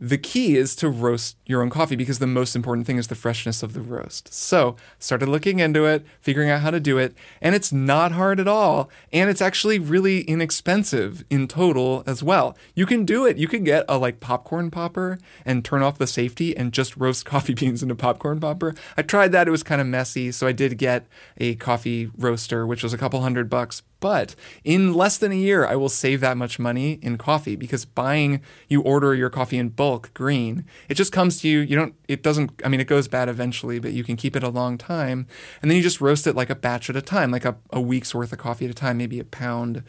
the 0.00 0.18
key 0.18 0.56
is 0.56 0.76
to 0.76 0.88
roast 0.88 1.36
your 1.44 1.60
own 1.60 1.70
coffee 1.70 1.96
because 1.96 2.20
the 2.20 2.26
most 2.26 2.54
important 2.54 2.86
thing 2.86 2.98
is 2.98 3.08
the 3.08 3.16
freshness 3.16 3.62
of 3.62 3.72
the 3.72 3.80
roast. 3.80 4.32
So 4.32 4.76
started 4.98 5.28
looking 5.28 5.58
into 5.58 5.86
it, 5.86 6.06
figuring 6.20 6.50
out 6.50 6.60
how 6.60 6.70
to 6.70 6.78
do 6.78 6.98
it, 6.98 7.16
and 7.40 7.54
it's 7.54 7.72
not 7.72 8.12
hard 8.12 8.38
at 8.38 8.46
all, 8.46 8.90
and 9.12 9.28
it's 9.28 9.42
actually 9.42 9.78
really 9.78 10.20
inexpensive 10.22 11.24
in 11.30 11.48
total 11.48 12.04
as 12.06 12.22
well. 12.22 12.56
You 12.74 12.86
can 12.86 13.04
do 13.04 13.26
it. 13.26 13.38
You 13.38 13.48
can 13.48 13.64
get 13.64 13.84
a 13.88 13.98
like 13.98 14.20
popcorn 14.20 14.70
popper 14.70 15.18
and 15.44 15.64
turn 15.64 15.82
off 15.82 15.98
the 15.98 16.06
safety 16.06 16.56
and 16.56 16.72
just 16.72 16.96
roast 16.96 17.24
coffee 17.26 17.54
beans 17.54 17.82
in 17.82 17.90
a 17.90 17.96
popcorn 17.96 18.38
popper. 18.38 18.74
I 18.96 19.02
tried 19.02 19.32
that; 19.32 19.48
it 19.48 19.52
was 19.52 19.64
kind 19.64 19.80
of 19.80 19.86
messy, 19.86 20.30
so 20.30 20.46
I 20.46 20.52
did 20.52 20.78
get 20.78 21.06
a 21.38 21.56
coffee 21.56 22.10
roaster, 22.16 22.66
which 22.66 22.82
was 22.84 22.92
a 22.92 22.98
couple 22.98 23.20
hundred 23.20 23.50
bucks. 23.50 23.82
But 24.00 24.36
in 24.62 24.94
less 24.94 25.18
than 25.18 25.32
a 25.32 25.36
year, 25.36 25.66
I 25.66 25.74
will 25.74 25.88
save 25.88 26.20
that 26.20 26.36
much 26.36 26.58
money 26.58 27.00
in 27.02 27.18
coffee 27.18 27.56
because 27.56 27.84
buying, 27.84 28.40
you 28.68 28.80
order 28.82 29.14
your 29.14 29.30
coffee 29.30 29.58
in 29.58 29.70
bulk, 29.70 30.14
green. 30.14 30.64
It 30.88 30.94
just 30.94 31.12
comes 31.12 31.40
to 31.40 31.48
you. 31.48 31.60
You 31.60 31.76
don't, 31.76 31.94
it 32.06 32.22
doesn't, 32.22 32.52
I 32.64 32.68
mean, 32.68 32.80
it 32.80 32.86
goes 32.86 33.08
bad 33.08 33.28
eventually, 33.28 33.80
but 33.80 33.92
you 33.92 34.04
can 34.04 34.16
keep 34.16 34.36
it 34.36 34.42
a 34.44 34.48
long 34.48 34.78
time. 34.78 35.26
And 35.60 35.70
then 35.70 35.76
you 35.76 35.82
just 35.82 36.00
roast 36.00 36.26
it 36.26 36.36
like 36.36 36.50
a 36.50 36.54
batch 36.54 36.88
at 36.88 36.96
a 36.96 37.02
time, 37.02 37.30
like 37.30 37.44
a, 37.44 37.56
a 37.70 37.80
week's 37.80 38.14
worth 38.14 38.32
of 38.32 38.38
coffee 38.38 38.66
at 38.66 38.70
a 38.70 38.74
time, 38.74 38.98
maybe 38.98 39.18
a 39.18 39.24
pound 39.24 39.82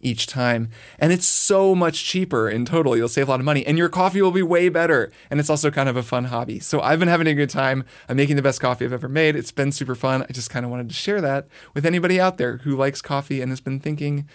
each 0.00 0.26
time. 0.26 0.70
And 0.98 1.12
it's 1.12 1.26
so 1.26 1.74
much 1.74 2.04
cheaper 2.04 2.48
in 2.48 2.64
total. 2.64 2.96
You'll 2.96 3.08
save 3.08 3.28
a 3.28 3.30
lot 3.30 3.40
of 3.40 3.46
money 3.46 3.66
and 3.66 3.78
your 3.78 3.88
coffee 3.88 4.22
will 4.22 4.30
be 4.30 4.42
way 4.42 4.68
better. 4.68 5.10
And 5.30 5.40
it's 5.40 5.50
also 5.50 5.70
kind 5.70 5.88
of 5.88 5.96
a 5.96 6.02
fun 6.02 6.24
hobby. 6.24 6.60
So 6.60 6.80
I've 6.80 6.98
been 6.98 7.08
having 7.08 7.26
a 7.26 7.34
good 7.34 7.50
time. 7.50 7.84
I'm 8.08 8.16
making 8.16 8.36
the 8.36 8.42
best 8.42 8.60
coffee 8.60 8.84
I've 8.84 8.92
ever 8.92 9.08
made. 9.08 9.36
It's 9.36 9.52
been 9.52 9.72
super 9.72 9.94
fun. 9.94 10.24
I 10.28 10.32
just 10.32 10.50
kind 10.50 10.64
of 10.64 10.70
wanted 10.70 10.88
to 10.88 10.94
share 10.94 11.20
that 11.20 11.46
with 11.74 11.86
anybody 11.86 12.20
out 12.20 12.38
there 12.38 12.58
who 12.58 12.76
likes 12.76 13.02
coffee 13.02 13.40
and 13.40 13.50
has 13.50 13.60
been 13.60 13.80
thinking, 13.80 14.28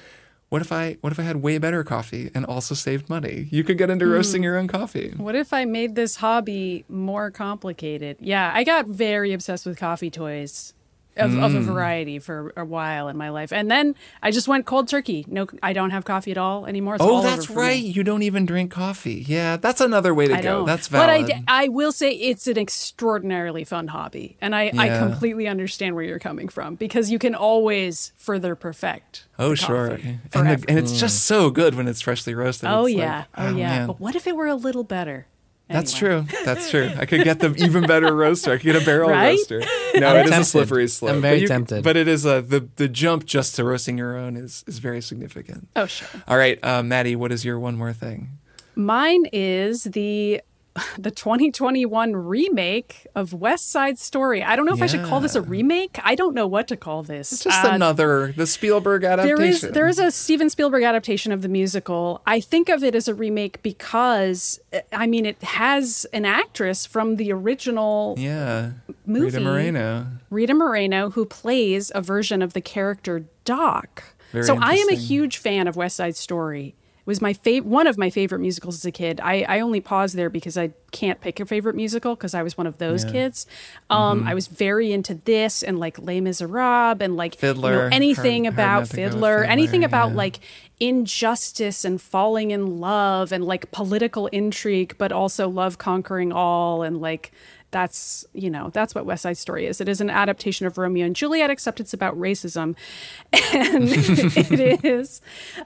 what 0.50 0.62
if 0.62 0.74
I 0.74 0.98
what 1.00 1.14
if 1.14 1.20
I 1.20 1.24
had 1.24 1.38
way 1.38 1.58
better 1.60 1.82
coffee 1.82 2.30
and 2.36 2.46
also 2.46 2.76
saved 2.76 3.10
money? 3.10 3.48
You 3.52 3.64
could 3.64 3.78
get 3.78 3.90
into 3.90 4.06
hmm. 4.06 4.12
roasting 4.12 4.44
your 4.44 4.58
own 4.58 4.68
coffee. 4.68 5.14
What 5.16 5.34
if 5.34 5.54
I 5.54 5.64
made 5.64 5.96
this 5.96 6.18
hobby 6.18 6.84
more 6.90 7.32
complicated? 7.32 8.18
Yeah, 8.20 8.52
I 8.54 8.66
got 8.66 8.86
very 8.86 9.32
obsessed 9.32 9.66
with 9.66 9.80
coffee 9.80 10.10
toys. 10.12 10.74
Of, 11.22 11.34
of 11.38 11.52
Mm. 11.52 11.58
a 11.58 11.62
variety 11.62 12.20
for 12.20 12.54
a 12.58 12.66
while 12.66 13.08
in 13.08 13.16
my 13.18 13.30
life, 13.30 13.52
and 13.54 13.70
then 13.72 13.96
I 14.22 14.32
just 14.32 14.48
went 14.48 14.66
cold 14.66 14.88
turkey. 14.88 15.26
No, 15.28 15.48
I 15.64 15.74
don't 15.74 15.92
have 15.92 16.04
coffee 16.06 16.32
at 16.32 16.38
all 16.38 16.66
anymore. 16.66 16.96
It's 16.96 17.04
Oh, 17.04 17.16
all 17.16 17.22
that's 17.22 17.46
for 17.46 17.54
me. 17.54 17.60
right. 17.60 17.82
You 17.84 18.04
don't 18.04 18.24
even 18.24 18.46
drink 18.46 18.72
coffee. 18.72 19.24
Yeah, 19.28 19.58
that's 19.58 19.80
another 19.82 20.14
way 20.14 20.28
to 20.28 20.34
I 20.36 20.42
go. 20.42 20.58
don't. 20.60 20.66
That's 20.66 20.88
valid. 20.88 21.28
But 21.28 21.36
I, 21.48 21.66
I, 21.66 21.68
will 21.70 21.92
say 21.92 22.12
it's 22.12 22.48
an 22.48 22.58
extraordinarily 22.58 23.64
fun 23.64 23.88
hobby. 23.88 24.38
And 24.42 24.56
I, 24.56 24.72
I 24.78 24.90
completely 24.98 25.48
understand 25.48 25.96
where 25.96 26.04
you're 26.04 26.20
coming 26.20 26.50
from 26.50 26.76
because 26.76 27.10
you 27.12 27.20
can 27.20 27.36
always 27.36 28.12
further 28.18 28.56
perfect. 28.56 29.26
oh, 29.40 29.56
sure. 29.56 29.88
And, 29.92 30.20
the- 30.34 30.66
and 30.68 30.78
it's 30.78 31.00
just 31.00 31.24
so 31.26 31.50
good 31.50 31.76
when 31.76 31.88
it's 31.88 32.02
freshly 32.02 32.34
roasted. 32.34 32.70
Oh, 32.70 32.86
It's 32.86 32.96
like, 32.96 33.02
yeah. 33.04 33.24
oh, 33.38 33.56
yeah. 33.56 33.70
man. 33.70 33.88
But 33.88 34.00
what 34.00 34.16
if 34.16 34.28
it 34.28 34.36
were 34.36 34.48
a 34.48 34.56
little 34.56 34.84
better? 34.84 35.28
That's 35.72 36.02
Anyway. 36.04 36.26
true. 36.26 36.44
That's 36.46 36.70
true. 36.70 36.92
I 36.98 37.06
could 37.06 37.24
get 37.24 37.40
the 37.40 37.54
even 37.58 37.86
better 37.86 38.14
roaster. 38.16 38.52
I 38.52 38.58
could 38.58 38.64
get 38.74 38.82
a 38.82 38.86
barrel 38.86 39.10
Right? 39.10 39.30
roaster. 39.38 39.62
No, 39.96 40.08
I'm 40.10 40.18
it 40.18 40.26
is 40.28 40.38
a 40.38 40.44
slippery 40.46 40.88
slope. 40.88 41.14
I'm 41.14 41.22
very 41.22 41.38
but 41.38 41.42
you- 41.42 41.48
tempted. 41.48 41.84
But 41.84 41.98
it 41.98 42.08
is 42.08 42.26
a 42.26 42.42
the 42.42 42.68
the 42.76 42.88
jump 42.88 43.26
just 43.26 43.56
to 43.56 43.64
roasting 43.64 43.98
your 43.98 44.18
own 44.18 44.36
is 44.38 44.64
is 44.68 44.80
very 44.80 45.02
significant. 45.02 45.68
Oh, 45.76 45.86
sure. 45.86 46.08
All 46.28 46.38
right, 46.38 46.60
uh, 46.64 46.84
Maddie, 46.84 47.16
what 47.16 47.32
is 47.32 47.44
your 47.46 47.60
one 47.60 47.76
more 47.78 47.94
thing? 47.94 48.30
Mine 48.76 49.26
is 49.34 49.84
the 49.84 50.42
the 50.98 51.12
2021 51.12 52.16
remake 52.16 53.06
of 53.14 53.34
West 53.34 53.70
Side 53.70 54.00
Story. 54.00 54.42
I 54.42 54.56
don't 54.56 54.66
know 54.66 54.74
if 54.74 54.82
I 54.82 54.86
should 54.86 55.04
call 55.04 55.20
this 55.20 55.36
a 55.36 55.42
remake. 55.42 56.00
I 56.04 56.16
don't 56.16 56.34
know 56.34 56.48
what 56.48 56.68
to 56.70 56.78
call 56.78 57.04
this. 57.04 57.32
It's 57.32 57.44
just 57.44 57.66
Uh, 57.66 57.72
another 57.72 58.34
the 58.38 58.48
Spielberg 58.48 59.04
adaptation. 59.04 59.38
There 59.38 59.46
is 59.46 59.62
there 59.62 59.88
is 59.88 60.00
a 60.00 60.12
Steven 60.12 60.50
Spielberg 60.50 60.84
adaptation 60.84 61.32
of 61.32 61.42
the 61.42 61.50
musical. 61.50 62.22
I 62.26 62.40
think 62.40 62.70
of 62.70 62.84
it 62.84 62.96
as 62.96 63.08
a 63.08 63.14
remake 63.14 63.62
because 63.62 64.60
I 64.94 65.08
mean 65.08 65.26
it 65.26 65.42
has 65.44 66.06
an 66.14 66.26
actress 66.26 66.86
from 66.86 67.18
the 67.18 67.34
original 67.34 68.16
yeah, 68.18 68.72
movie. 69.06 69.26
Rita 69.26 69.40
Moreno. 69.42 70.08
Rita 70.30 70.54
Moreno 70.54 71.10
who 71.10 71.26
plays 71.26 71.92
a 71.94 72.02
version 72.02 72.42
of 72.42 72.54
the 72.54 72.62
character 72.62 73.26
Doc. 73.44 74.04
Very 74.32 74.46
so 74.46 74.58
I 74.58 74.76
am 74.76 74.90
a 74.90 74.96
huge 74.96 75.38
fan 75.38 75.68
of 75.68 75.76
West 75.76 75.98
Side 75.98 76.16
Story. 76.16 76.76
It 77.02 77.08
was 77.08 77.22
my 77.22 77.34
fav- 77.34 77.64
one 77.64 77.88
of 77.88 77.98
my 77.98 78.10
favorite 78.10 78.40
musicals 78.40 78.76
as 78.76 78.86
a 78.86 78.92
kid. 78.92 79.20
I, 79.24 79.42
I 79.50 79.60
only 79.60 79.82
pause 79.82 80.14
there 80.14 80.30
because 80.30 80.58
I 80.58 80.72
can't 80.92 81.20
pick 81.20 81.40
a 81.40 81.46
favorite 81.46 81.76
musical 81.76 82.16
because 82.16 82.36
I 82.36 82.44
was 82.44 82.58
one 82.58 82.68
of 82.68 82.78
those 82.78 83.04
kids. 83.06 83.48
Um, 83.90 84.20
Mm-hmm. 84.22 84.28
I 84.28 84.34
was 84.34 84.48
very 84.48 84.92
into 84.92 85.16
this 85.16 85.64
and 85.64 85.80
like 85.80 85.98
Les 85.98 86.22
Miserables 86.22 86.98
and 87.02 87.16
like 87.18 87.36
Fiddler, 87.36 87.72
you 87.72 87.78
know, 87.78 87.96
anything 87.96 88.44
hard 88.46 88.54
about 88.54 88.76
go 88.76 88.82
with 88.82 88.92
Fiddler, 88.92 89.44
anything 89.44 89.84
about 89.84 90.10
yeah. 90.10 90.16
like 90.16 90.40
injustice 90.80 91.86
and 91.86 92.02
falling 92.02 92.52
in 92.52 92.80
love 92.80 93.32
and 93.32 93.46
like 93.46 93.72
political 93.72 94.28
intrigue, 94.28 94.96
but 94.98 95.12
also 95.12 95.48
love 95.48 95.78
conquering 95.78 96.32
all 96.32 96.84
and 96.84 97.00
like 97.00 97.32
that's 97.72 98.26
you 98.34 98.50
know 98.50 98.70
that's 98.70 98.94
what 98.94 99.06
West 99.06 99.24
Side 99.24 99.38
Story 99.38 99.66
is. 99.66 99.82
It 99.82 99.90
is 99.90 100.02
an 100.02 100.10
adaptation 100.10 100.68
of 100.68 100.78
Romeo 100.78 101.06
and 101.06 101.16
Juliet, 101.16 101.50
except 101.50 101.80
it's 101.80 101.94
about 101.94 102.20
racism, 102.20 102.76
and 103.34 103.88
it 103.90 104.86
is 104.86 105.22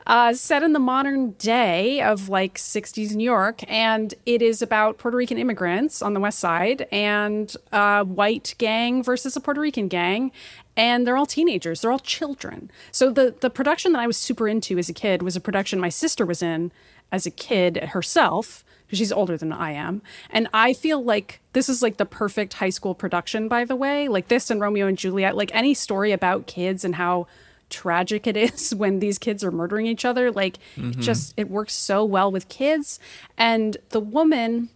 uh, 0.07 0.33
set 0.33 0.63
in 0.63 0.73
the 0.73 0.79
modern 0.79 1.31
day 1.31 2.01
of 2.01 2.29
like 2.29 2.55
'60s 2.55 3.15
New 3.15 3.23
York, 3.23 3.63
and 3.67 4.13
it 4.25 4.41
is 4.41 4.61
about 4.61 4.97
Puerto 4.97 5.17
Rican 5.17 5.37
immigrants 5.37 6.01
on 6.01 6.13
the 6.13 6.19
West 6.19 6.39
Side 6.39 6.87
and 6.91 7.55
a 7.71 8.03
white 8.03 8.55
gang 8.57 9.03
versus 9.03 9.35
a 9.35 9.41
Puerto 9.41 9.61
Rican 9.61 9.87
gang, 9.87 10.31
and 10.77 11.05
they're 11.05 11.17
all 11.17 11.25
teenagers. 11.25 11.81
They're 11.81 11.91
all 11.91 11.99
children. 11.99 12.69
So 12.91 13.11
the 13.11 13.35
the 13.39 13.49
production 13.49 13.93
that 13.93 14.01
I 14.01 14.07
was 14.07 14.17
super 14.17 14.47
into 14.47 14.77
as 14.77 14.89
a 14.89 14.93
kid 14.93 15.23
was 15.23 15.35
a 15.35 15.41
production 15.41 15.79
my 15.79 15.89
sister 15.89 16.25
was 16.25 16.41
in 16.41 16.71
as 17.11 17.25
a 17.25 17.31
kid 17.31 17.77
herself 17.77 18.63
because 18.85 18.99
she's 18.99 19.11
older 19.11 19.37
than 19.37 19.51
I 19.51 19.71
am. 19.71 20.01
And 20.29 20.47
I 20.53 20.73
feel 20.73 21.03
like 21.03 21.41
this 21.53 21.69
is 21.69 21.81
like 21.81 21.97
the 21.97 22.05
perfect 22.05 22.53
high 22.55 22.69
school 22.69 22.95
production, 22.95 23.47
by 23.47 23.65
the 23.65 23.75
way. 23.75 24.07
Like 24.07 24.27
this 24.27 24.49
and 24.49 24.61
Romeo 24.61 24.87
and 24.87 24.97
Juliet, 24.97 25.35
like 25.35 25.53
any 25.53 25.73
story 25.73 26.11
about 26.11 26.47
kids 26.47 26.83
and 26.83 26.95
how 26.95 27.27
tragic 27.69 28.27
it 28.27 28.37
is 28.53 28.73
when 28.73 28.99
these 28.99 29.17
kids 29.17 29.43
are 29.43 29.51
murdering 29.51 29.87
each 29.87 30.05
other. 30.05 30.31
Like 30.31 30.57
it 30.77 30.99
just 30.99 31.33
it 31.37 31.49
works 31.49 31.73
so 31.73 32.03
well 32.03 32.31
with 32.31 32.47
kids. 32.49 32.99
And 33.37 33.77
the 33.89 33.99
woman 33.99 34.69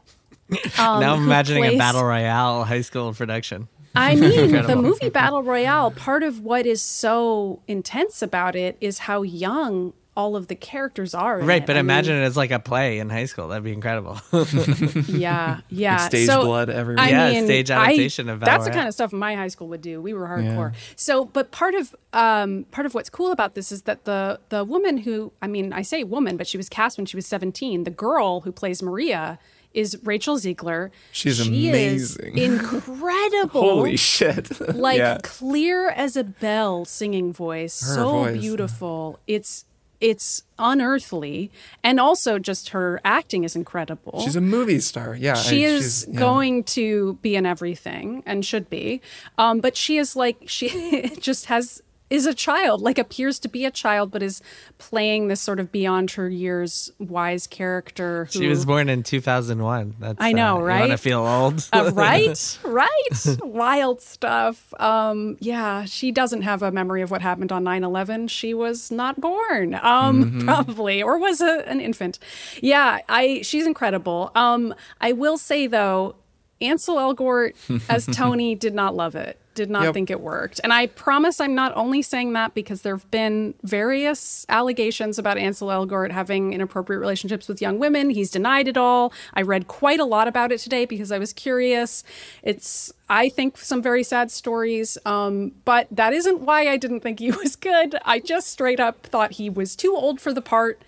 um, 0.51 0.57
now 0.77 1.13
I'm 1.13 1.19
who 1.19 1.25
imagining 1.25 1.65
a 1.65 1.77
battle 1.77 2.03
royale 2.03 2.63
high 2.63 2.81
school 2.81 3.13
production. 3.13 3.67
I 3.95 4.15
mean, 4.15 4.51
the 4.51 4.75
movie 4.81 5.09
Battle 5.09 5.43
Royale, 5.43 5.91
part 5.91 6.23
of 6.23 6.41
what 6.41 6.65
is 6.65 6.81
so 6.81 7.61
intense 7.67 8.21
about 8.21 8.55
it 8.55 8.77
is 8.79 8.99
how 8.99 9.23
young 9.23 9.93
all 10.19 10.35
of 10.35 10.47
the 10.47 10.55
characters 10.55 11.13
are. 11.13 11.39
in 11.39 11.45
Right, 11.47 11.61
it. 11.63 11.65
but 11.65 11.75
I 11.77 11.79
mean, 11.81 11.85
imagine 11.91 12.15
it 12.17 12.23
as 12.25 12.35
like 12.35 12.51
a 12.51 12.59
play 12.59 12.99
in 12.99 13.09
high 13.09 13.25
school. 13.25 13.47
That'd 13.47 13.63
be 13.63 13.71
incredible. 13.73 14.19
Yeah, 15.07 15.61
yeah. 15.69 15.97
stage 16.07 16.27
so, 16.27 16.43
blood 16.43 16.69
everywhere. 16.69 17.05
I 17.05 17.09
Yeah, 17.09 17.31
mean, 17.31 17.45
stage 17.45 17.71
I- 17.71 17.83
adaptation 17.85 18.29
of 18.29 18.39
that's 18.41 18.65
the 18.65 18.71
kind 18.71 18.87
of 18.87 18.93
stuff 18.93 19.13
my 19.13 19.35
high 19.35 19.47
school 19.47 19.67
would 19.69 19.81
do. 19.81 20.01
We 20.01 20.13
were 20.13 20.27
hardcore. 20.27 20.73
So, 20.95 21.25
but 21.25 21.51
part 21.51 21.73
of 21.75 21.95
um, 22.13 22.65
part 22.71 22.85
of 22.85 22.93
what's 22.93 23.09
cool 23.09 23.31
about 23.31 23.55
this 23.55 23.71
is 23.71 23.83
that 23.83 24.05
the 24.05 24.39
the 24.49 24.63
woman 24.63 24.97
who 24.97 25.31
I 25.41 25.47
mean, 25.47 25.71
I 25.73 25.81
say 25.83 26.03
woman, 26.03 26.37
but 26.37 26.47
she 26.47 26.57
was 26.57 26.67
cast 26.69 26.97
when 26.97 27.05
she 27.05 27.15
was 27.15 27.25
seventeen. 27.25 27.83
The 27.85 27.91
girl 27.91 28.41
who 28.41 28.51
plays 28.51 28.83
Maria 28.83 29.39
is 29.73 29.97
Rachel 30.03 30.37
Zegler. 30.37 30.89
She's 31.11 31.37
she 31.37 31.69
amazing. 31.69 32.37
Is 32.37 32.49
incredible. 32.51 33.61
Holy 33.61 33.97
shit! 33.97 34.59
like 34.75 34.97
yeah. 34.97 35.19
clear 35.23 35.89
as 35.89 36.15
a 36.17 36.23
bell 36.23 36.85
singing 36.85 37.31
voice 37.31 37.81
Her 37.81 37.95
so 37.95 38.09
voice. 38.09 38.39
beautiful 38.41 39.19
it's 39.27 39.65
it's 40.01 40.43
unearthly 40.57 41.51
and 41.83 41.99
also 41.99 42.39
just 42.39 42.69
her 42.69 43.01
acting 43.03 43.43
is 43.43 43.55
incredible 43.55 44.21
she's 44.21 44.35
a 44.35 44.41
movie 44.41 44.79
star. 44.79 45.15
Yeah, 45.15 45.33
she 45.35 45.65
I- 45.65 45.69
is 45.69 46.07
yeah. 46.09 46.19
going 46.19 46.63
to 46.65 47.13
be 47.21 47.35
in 47.35 47.45
everything 47.45 48.23
and 48.25 48.45
should 48.45 48.69
be 48.69 49.01
um 49.37 49.59
but 49.59 49.75
she 49.75 49.97
is 49.97 50.15
like 50.15 50.37
she 50.47 51.09
just 51.19 51.45
has 51.45 51.81
is 52.09 52.25
a 52.25 52.33
child 52.33 52.81
like 52.81 52.97
appears 52.97 53.39
to 53.39 53.47
be 53.47 53.65
a 53.65 53.71
child 53.71 54.11
but 54.11 54.23
is 54.23 54.41
playing 54.77 55.27
this 55.27 55.39
sort 55.41 55.59
of 55.59 55.71
beyond 55.71 56.11
her 56.11 56.29
years 56.29 56.91
wise 56.99 57.47
character 57.47 58.25
who, 58.33 58.39
she 58.39 58.47
was 58.47 58.65
born 58.65 58.89
in 58.89 59.03
2001. 59.03 59.95
That's 59.99 60.17
I 60.19 60.31
know, 60.31 60.57
uh, 60.57 60.61
right? 60.61 60.75
You 60.75 60.79
want 60.81 60.91
to 60.91 60.97
feel 60.97 61.25
old? 61.25 61.69
uh, 61.73 61.91
right? 61.93 62.59
Right? 62.63 63.37
Wild 63.43 64.01
stuff. 64.01 64.73
Um 64.79 65.37
yeah 65.39 65.85
she 65.85 66.11
doesn't 66.11 66.41
have 66.43 66.61
a 66.63 66.71
memory 66.71 67.01
of 67.01 67.11
what 67.11 67.21
happened 67.21 67.51
on 67.51 67.63
9-11 67.63 68.29
she 68.29 68.53
was 68.53 68.91
not 68.91 69.19
born. 69.19 69.75
Um 69.81 70.41
probably 70.45 71.01
or 71.03 71.17
was 71.17 71.41
a, 71.41 71.67
an 71.67 71.79
infant. 71.81 72.19
Yeah 72.61 72.99
i 73.07 73.41
she's 73.43 73.65
incredible. 73.67 74.31
Um 74.35 74.73
i 75.01 75.11
will 75.11 75.37
say 75.37 75.67
though 75.67 76.15
ansel 76.61 76.97
elgort 76.97 77.55
as 77.89 78.05
tony 78.11 78.53
did 78.55 78.73
not 78.73 78.93
love 78.95 79.15
it 79.15 79.39
did 79.55 79.69
not 79.69 79.83
Yep. 79.83 79.93
think 79.93 80.09
it 80.11 80.21
worked. 80.21 80.59
And 80.63 80.71
i 80.71 80.87
promise 80.87 81.39
i'm 81.41 81.55
not 81.55 81.73
only 81.75 82.01
saying 82.01 82.33
that 82.33 82.53
because 82.53 82.81
there 82.81 82.95
have 82.95 83.09
been 83.11 83.53
various 83.63 84.45
allegations 84.47 85.17
about 85.19 85.37
ansel 85.37 85.67
elgort 85.69 86.11
having 86.11 86.53
inappropriate 86.53 86.99
relationships 86.99 87.47
with 87.47 87.61
young 87.61 87.79
women. 87.79 88.09
He's 88.09 88.31
denied 88.31 88.67
it 88.67 88.77
all. 88.77 89.11
I 89.33 89.41
read 89.41 89.67
quite 89.67 89.99
a 89.99 90.05
lot 90.05 90.27
about 90.27 90.51
it 90.51 90.59
today 90.59 90.85
because 90.85 91.11
i 91.11 91.17
was 91.19 91.33
curious. 91.33 92.03
It's 92.43 92.93
i 93.09 93.27
think 93.29 93.57
some 93.57 93.81
very 93.81 94.03
sad 94.03 94.31
stories 94.31 94.97
um, 95.05 95.51
but 95.65 95.87
that 95.91 96.13
isn't 96.13 96.41
why 96.41 96.67
i 96.69 96.77
didn't 96.77 97.01
think 97.01 97.19
he 97.19 97.31
was 97.43 97.55
good. 97.55 97.95
I 98.05 98.19
just 98.19 98.47
straight 98.49 98.79
up 98.79 99.03
thought 99.07 99.33
he 99.33 99.49
was 99.49 99.75
too 99.75 99.93
old 99.95 100.21
for 100.21 100.31
the 100.33 100.41
part 100.41 100.81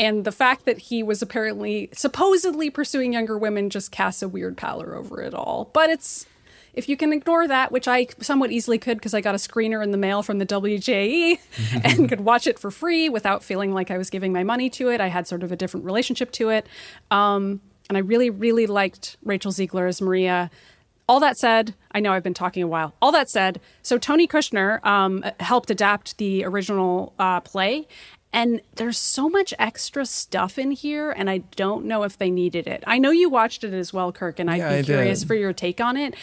and 0.00 0.24
the 0.24 0.32
fact 0.32 0.64
that 0.64 0.78
he 0.78 1.02
was 1.02 1.22
apparently 1.22 1.88
supposedly 1.92 2.70
pursuing 2.70 3.12
younger 3.12 3.36
women 3.36 3.68
just 3.68 3.90
casts 3.90 4.22
a 4.22 4.28
weird 4.28 4.56
pallor 4.56 4.94
over 4.94 5.20
it 5.20 5.34
all. 5.34 5.70
But 5.72 5.90
it's 5.90 6.24
if 6.78 6.88
you 6.88 6.96
can 6.96 7.12
ignore 7.12 7.48
that, 7.48 7.72
which 7.72 7.88
I 7.88 8.06
somewhat 8.20 8.52
easily 8.52 8.78
could 8.78 8.98
because 8.98 9.12
I 9.12 9.20
got 9.20 9.34
a 9.34 9.38
screener 9.38 9.82
in 9.82 9.90
the 9.90 9.98
mail 9.98 10.22
from 10.22 10.38
the 10.38 10.46
WJE 10.46 11.38
and 11.84 12.08
could 12.08 12.20
watch 12.20 12.46
it 12.46 12.56
for 12.56 12.70
free 12.70 13.08
without 13.08 13.42
feeling 13.42 13.74
like 13.74 13.90
I 13.90 13.98
was 13.98 14.10
giving 14.10 14.32
my 14.32 14.44
money 14.44 14.70
to 14.70 14.88
it, 14.88 15.00
I 15.00 15.08
had 15.08 15.26
sort 15.26 15.42
of 15.42 15.50
a 15.50 15.56
different 15.56 15.84
relationship 15.84 16.30
to 16.32 16.50
it. 16.50 16.66
Um, 17.10 17.60
and 17.88 17.96
I 17.98 18.00
really, 18.00 18.30
really 18.30 18.66
liked 18.66 19.16
Rachel 19.24 19.50
Zegler 19.50 19.88
as 19.88 20.00
Maria. 20.00 20.50
All 21.08 21.18
that 21.20 21.36
said, 21.36 21.74
I 21.90 21.98
know 21.98 22.12
I've 22.12 22.22
been 22.22 22.32
talking 22.34 22.62
a 22.62 22.68
while. 22.68 22.94
All 23.02 23.10
that 23.10 23.28
said, 23.28 23.60
so 23.82 23.98
Tony 23.98 24.28
Kushner 24.28 24.84
um, 24.86 25.24
helped 25.40 25.70
adapt 25.70 26.18
the 26.18 26.44
original 26.44 27.12
uh, 27.18 27.40
play, 27.40 27.88
and 28.30 28.60
there's 28.76 28.98
so 28.98 29.28
much 29.30 29.54
extra 29.58 30.04
stuff 30.04 30.58
in 30.58 30.70
here, 30.70 31.10
and 31.10 31.30
I 31.30 31.38
don't 31.56 31.86
know 31.86 32.02
if 32.02 32.18
they 32.18 32.30
needed 32.30 32.66
it. 32.66 32.84
I 32.86 32.98
know 32.98 33.10
you 33.10 33.30
watched 33.30 33.64
it 33.64 33.72
as 33.72 33.92
well, 33.92 34.12
Kirk, 34.12 34.38
and 34.38 34.50
I'd 34.50 34.58
Yeah, 34.58 34.68
be 34.68 34.78
I 34.80 34.82
curious 34.82 35.20
did. 35.20 35.28
for 35.28 35.34
your 35.34 35.54
take 35.54 35.80
on 35.80 35.96
it. 35.96 36.14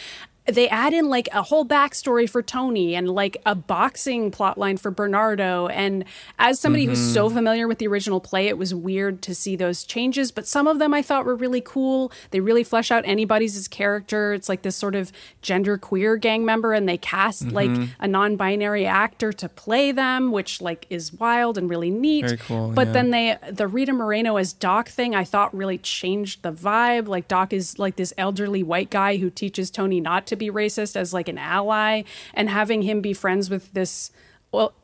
They 0.46 0.68
add 0.68 0.92
in 0.92 1.08
like 1.08 1.28
a 1.32 1.42
whole 1.42 1.64
backstory 1.66 2.28
for 2.30 2.42
Tony 2.42 2.94
and 2.94 3.08
like 3.08 3.36
a 3.44 3.54
boxing 3.54 4.30
plotline 4.30 4.78
for 4.78 4.90
Bernardo. 4.90 5.66
And 5.68 6.04
as 6.38 6.60
somebody 6.60 6.84
who's 6.84 6.96
Mm-hmm. 6.98 7.14
so 7.14 7.28
familiar 7.30 7.66
with 7.68 7.78
the 7.78 7.86
original 7.88 8.20
play, 8.20 8.46
it 8.48 8.56
was 8.56 8.74
weird 8.74 9.22
to 9.22 9.34
see 9.34 9.56
those 9.56 9.84
changes. 9.84 10.30
But 10.30 10.46
some 10.46 10.66
of 10.66 10.78
them 10.78 10.94
I 10.94 11.02
thought 11.02 11.24
were 11.24 11.34
really 11.34 11.60
cool. 11.60 12.12
They 12.30 12.40
really 12.40 12.64
flesh 12.64 12.90
out 12.90 13.02
anybody's 13.06 13.66
character. 13.68 14.32
It's 14.34 14.48
like 14.48 14.62
this 14.62 14.76
sort 14.76 14.94
of 14.94 15.12
gender 15.42 15.76
queer 15.78 16.16
gang 16.16 16.44
member, 16.44 16.72
and 16.72 16.88
they 16.88 16.96
cast 16.98 17.50
like 17.52 17.66
Mm-hmm. 17.70 17.84
a 18.00 18.06
non-binary 18.08 18.86
actor 18.86 19.32
to 19.32 19.48
play 19.48 19.90
them, 19.92 20.30
which 20.30 20.60
like 20.60 20.86
is 20.90 21.12
wild 21.12 21.58
and 21.58 21.68
really 21.68 21.90
neat. 21.90 22.24
Very 22.26 22.36
cool, 22.36 22.70
But 22.72 22.86
yeah. 22.88 22.92
then 22.92 23.10
they 23.10 23.38
the 23.50 23.66
Rita 23.66 23.92
Moreno 23.92 24.36
as 24.36 24.52
Doc 24.52 24.88
thing 24.88 25.14
I 25.14 25.24
thought 25.24 25.54
really 25.54 25.78
changed 25.78 26.42
the 26.42 26.52
vibe. 26.52 27.08
Like 27.08 27.26
Doc 27.28 27.52
is 27.52 27.78
like 27.78 27.96
this 27.96 28.14
elderly 28.16 28.62
white 28.62 28.90
guy 28.90 29.16
who 29.16 29.30
teaches 29.30 29.70
Tony 29.70 30.00
not 30.00 30.26
to 30.28 30.35
to 30.36 30.44
be 30.44 30.50
racist 30.50 30.96
as 30.96 31.12
like 31.14 31.28
an 31.28 31.38
ally, 31.38 32.02
and 32.34 32.48
having 32.48 32.82
him 32.82 33.00
be 33.00 33.12
friends 33.12 33.50
with 33.50 33.72
this 33.72 34.10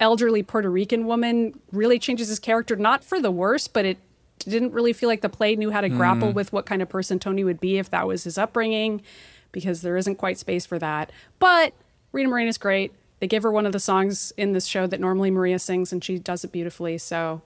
elderly 0.00 0.42
Puerto 0.42 0.70
Rican 0.70 1.06
woman 1.06 1.58
really 1.70 1.98
changes 1.98 2.28
his 2.28 2.38
character, 2.38 2.76
not 2.76 3.04
for 3.04 3.20
the 3.20 3.30
worse, 3.30 3.68
but 3.68 3.84
it 3.84 3.98
didn't 4.40 4.72
really 4.72 4.92
feel 4.92 5.08
like 5.08 5.20
the 5.20 5.28
play 5.28 5.54
knew 5.54 5.70
how 5.70 5.80
to 5.80 5.88
grapple 5.88 6.30
Mm. 6.30 6.34
with 6.34 6.52
what 6.52 6.66
kind 6.66 6.82
of 6.82 6.88
person 6.88 7.18
Tony 7.18 7.44
would 7.44 7.60
be 7.60 7.78
if 7.78 7.88
that 7.90 8.06
was 8.06 8.24
his 8.24 8.36
upbringing, 8.36 9.00
because 9.52 9.82
there 9.82 9.96
isn't 9.96 10.16
quite 10.16 10.38
space 10.38 10.66
for 10.66 10.78
that. 10.80 11.12
But 11.38 11.74
Rita 12.10 12.36
is 12.48 12.58
great. 12.58 12.92
They 13.20 13.28
give 13.28 13.44
her 13.44 13.52
one 13.52 13.66
of 13.66 13.72
the 13.72 13.78
songs 13.78 14.32
in 14.36 14.52
this 14.52 14.66
show 14.66 14.86
that 14.88 14.98
normally 14.98 15.30
Maria 15.30 15.60
sings, 15.60 15.92
and 15.92 16.02
she 16.02 16.18
does 16.18 16.42
it 16.42 16.50
beautifully. 16.50 16.98
So 16.98 17.42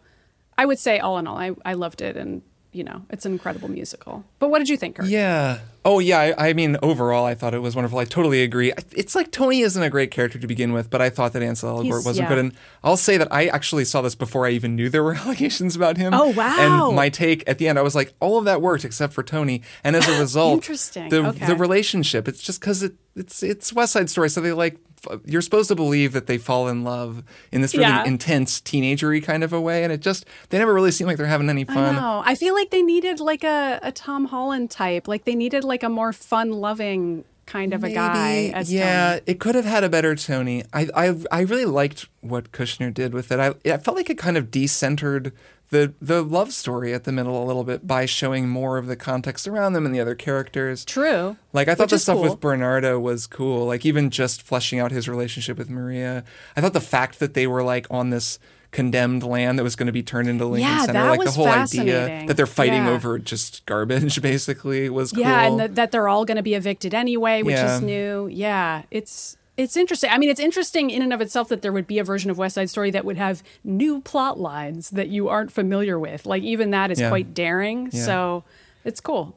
I 0.56 0.64
would 0.64 0.78
say, 0.78 0.98
all 0.98 1.18
in 1.18 1.26
all, 1.26 1.36
I, 1.36 1.52
I 1.66 1.74
loved 1.74 2.00
it. 2.00 2.16
And, 2.16 2.40
you 2.76 2.84
know, 2.84 3.02
it's 3.08 3.24
an 3.24 3.32
incredible 3.32 3.68
musical. 3.68 4.22
But 4.38 4.50
what 4.50 4.58
did 4.58 4.68
you 4.68 4.76
think? 4.76 4.98
Yeah. 5.02 5.60
Oh, 5.82 5.98
yeah. 5.98 6.18
I, 6.36 6.48
I 6.48 6.52
mean, 6.52 6.76
overall, 6.82 7.24
I 7.24 7.34
thought 7.34 7.54
it 7.54 7.60
was 7.60 7.74
wonderful. 7.74 7.98
I 7.98 8.04
totally 8.04 8.42
agree. 8.42 8.72
It's 8.92 9.14
like 9.14 9.30
Tony 9.30 9.60
isn't 9.60 9.82
a 9.82 9.88
great 9.88 10.10
character 10.10 10.38
to 10.38 10.46
begin 10.46 10.74
with, 10.74 10.90
but 10.90 11.00
I 11.00 11.08
thought 11.08 11.32
that 11.32 11.42
Ansel 11.42 11.78
Elgort 11.78 12.04
wasn't 12.04 12.24
yeah. 12.24 12.28
good. 12.28 12.38
And 12.38 12.52
I'll 12.84 12.98
say 12.98 13.16
that 13.16 13.32
I 13.32 13.46
actually 13.46 13.86
saw 13.86 14.02
this 14.02 14.14
before 14.14 14.46
I 14.46 14.50
even 14.50 14.76
knew 14.76 14.90
there 14.90 15.02
were 15.02 15.14
allegations 15.24 15.74
about 15.74 15.96
him. 15.96 16.12
Oh, 16.12 16.28
wow. 16.28 16.88
And 16.88 16.96
my 16.96 17.08
take 17.08 17.48
at 17.48 17.56
the 17.56 17.66
end, 17.66 17.78
I 17.78 17.82
was 17.82 17.94
like, 17.94 18.12
all 18.20 18.36
of 18.36 18.44
that 18.44 18.60
worked 18.60 18.84
except 18.84 19.14
for 19.14 19.22
Tony. 19.22 19.62
And 19.82 19.96
as 19.96 20.06
a 20.06 20.20
result, 20.20 20.54
Interesting. 20.54 21.08
the 21.08 21.26
Okay. 21.28 21.46
the 21.46 21.56
relationship, 21.56 22.28
it's 22.28 22.42
just 22.42 22.60
because 22.60 22.82
it, 22.82 22.94
it's 23.14 23.42
it's 23.42 23.72
West 23.72 23.94
Side 23.94 24.10
Story, 24.10 24.28
so 24.28 24.42
they 24.42 24.52
like. 24.52 24.76
You're 25.24 25.42
supposed 25.42 25.68
to 25.68 25.74
believe 25.76 26.12
that 26.12 26.26
they 26.26 26.38
fall 26.38 26.68
in 26.68 26.82
love 26.84 27.22
in 27.52 27.60
this 27.62 27.74
really 27.74 27.84
Yeah. 27.86 28.04
intense 28.04 28.60
teenagery 28.60 29.22
kind 29.22 29.44
of 29.44 29.52
a 29.52 29.60
way, 29.60 29.84
and 29.84 29.92
it 29.92 30.00
just 30.00 30.26
they 30.50 30.58
never 30.58 30.74
really 30.74 30.90
seem 30.90 31.06
like 31.06 31.16
they're 31.16 31.26
having 31.26 31.48
any 31.50 31.62
I 31.68 31.74
fun. 31.74 31.94
know. 31.96 32.22
I 32.24 32.34
feel 32.34 32.54
like 32.54 32.70
they 32.70 32.82
needed 32.82 33.20
like 33.20 33.44
a, 33.44 33.78
a 33.82 33.92
Tom 33.92 34.26
Holland 34.26 34.70
type. 34.70 35.06
Like 35.08 35.24
they 35.24 35.34
needed 35.34 35.64
like 35.64 35.82
a 35.82 35.88
more 35.88 36.12
fun 36.12 36.50
loving 36.52 37.24
kind 37.46 37.72
of 37.72 37.84
a 37.84 37.90
guy 37.90 38.50
as 38.54 38.72
yeah, 38.72 39.10
Tony. 39.10 39.22
it 39.26 39.38
could 39.38 39.54
have 39.54 39.64
had 39.64 39.84
a 39.84 39.88
better 39.88 40.16
Tony. 40.16 40.64
I, 40.72 40.88
I 40.96 41.14
I 41.30 41.40
really 41.42 41.64
liked 41.64 42.08
what 42.20 42.50
Kushner 42.50 42.92
did 42.92 43.14
with 43.14 43.30
it. 43.30 43.38
I 43.38 43.54
I 43.72 43.76
felt 43.78 43.96
like 43.96 44.10
it 44.10 44.18
kind 44.18 44.36
of 44.36 44.50
decentered 44.50 45.30
the 45.70 45.92
the 46.00 46.22
love 46.22 46.52
story 46.52 46.92
at 46.94 47.04
the 47.04 47.12
middle 47.12 47.42
a 47.42 47.44
little 47.44 47.64
bit 47.64 47.86
by 47.86 48.06
showing 48.06 48.48
more 48.48 48.78
of 48.78 48.86
the 48.86 48.96
context 48.96 49.48
around 49.48 49.72
them 49.72 49.84
and 49.84 49.94
the 49.94 50.00
other 50.00 50.14
characters. 50.14 50.84
True. 50.84 51.36
Like 51.52 51.68
I 51.68 51.74
thought 51.74 51.90
the 51.90 51.98
stuff 51.98 52.16
cool. 52.16 52.24
with 52.30 52.40
Bernardo 52.40 53.00
was 53.00 53.26
cool. 53.26 53.66
Like 53.66 53.84
even 53.84 54.10
just 54.10 54.42
fleshing 54.42 54.78
out 54.78 54.92
his 54.92 55.08
relationship 55.08 55.58
with 55.58 55.68
Maria. 55.68 56.24
I 56.56 56.60
thought 56.60 56.72
the 56.72 56.80
fact 56.80 57.18
that 57.18 57.34
they 57.34 57.46
were 57.46 57.62
like 57.62 57.86
on 57.90 58.10
this 58.10 58.38
condemned 58.72 59.22
land 59.22 59.58
that 59.58 59.62
was 59.62 59.74
going 59.76 59.86
to 59.86 59.92
be 59.92 60.02
turned 60.02 60.28
into 60.28 60.44
Lincoln 60.44 60.68
Yeah, 60.70 60.80
Center, 60.84 60.92
that 61.04 61.10
like 61.10 61.18
was 61.20 61.34
the 61.34 61.40
whole 61.40 61.48
idea 61.48 62.24
that 62.26 62.36
they're 62.36 62.46
fighting 62.46 62.84
Yeah. 62.84 62.90
over 62.90 63.18
just 63.18 63.64
garbage 63.64 64.20
basically 64.22 64.88
was 64.90 65.12
cool. 65.12 65.22
Yeah, 65.22 65.46
and 65.46 65.58
that 65.60 65.74
that 65.76 65.90
they're 65.92 66.08
all 66.08 66.24
going 66.24 66.36
to 66.36 66.42
be 66.42 66.54
evicted 66.54 66.92
anyway, 66.92 67.42
which 67.42 67.54
Yeah. 67.54 67.76
is 67.76 67.80
new. 67.82 68.26
Yeah, 68.26 68.82
it's 68.90 69.36
it's 69.56 69.76
interesting. 69.76 70.10
I 70.10 70.18
mean, 70.18 70.28
it's 70.30 70.40
interesting 70.40 70.90
in 70.90 71.02
and 71.02 71.12
of 71.12 71.20
itself 71.20 71.48
that 71.48 71.62
there 71.62 71.72
would 71.72 71.86
be 71.86 71.98
a 71.98 72.04
version 72.04 72.30
of 72.30 72.38
West 72.38 72.54
Side 72.56 72.68
Story 72.70 72.90
that 72.90 73.04
would 73.04 73.16
have 73.16 73.42
new 73.64 74.00
plot 74.00 74.38
lines 74.38 74.90
that 74.90 75.08
you 75.08 75.28
aren't 75.28 75.50
familiar 75.52 75.98
with. 75.98 76.26
Like 76.26 76.42
even 76.42 76.70
that 76.70 76.90
is 76.90 77.00
Yeah. 77.00 77.08
quite 77.08 77.32
daring. 77.34 77.88
Yeah. 77.92 78.04
So 78.04 78.44
it's 78.84 79.00
cool. 79.00 79.36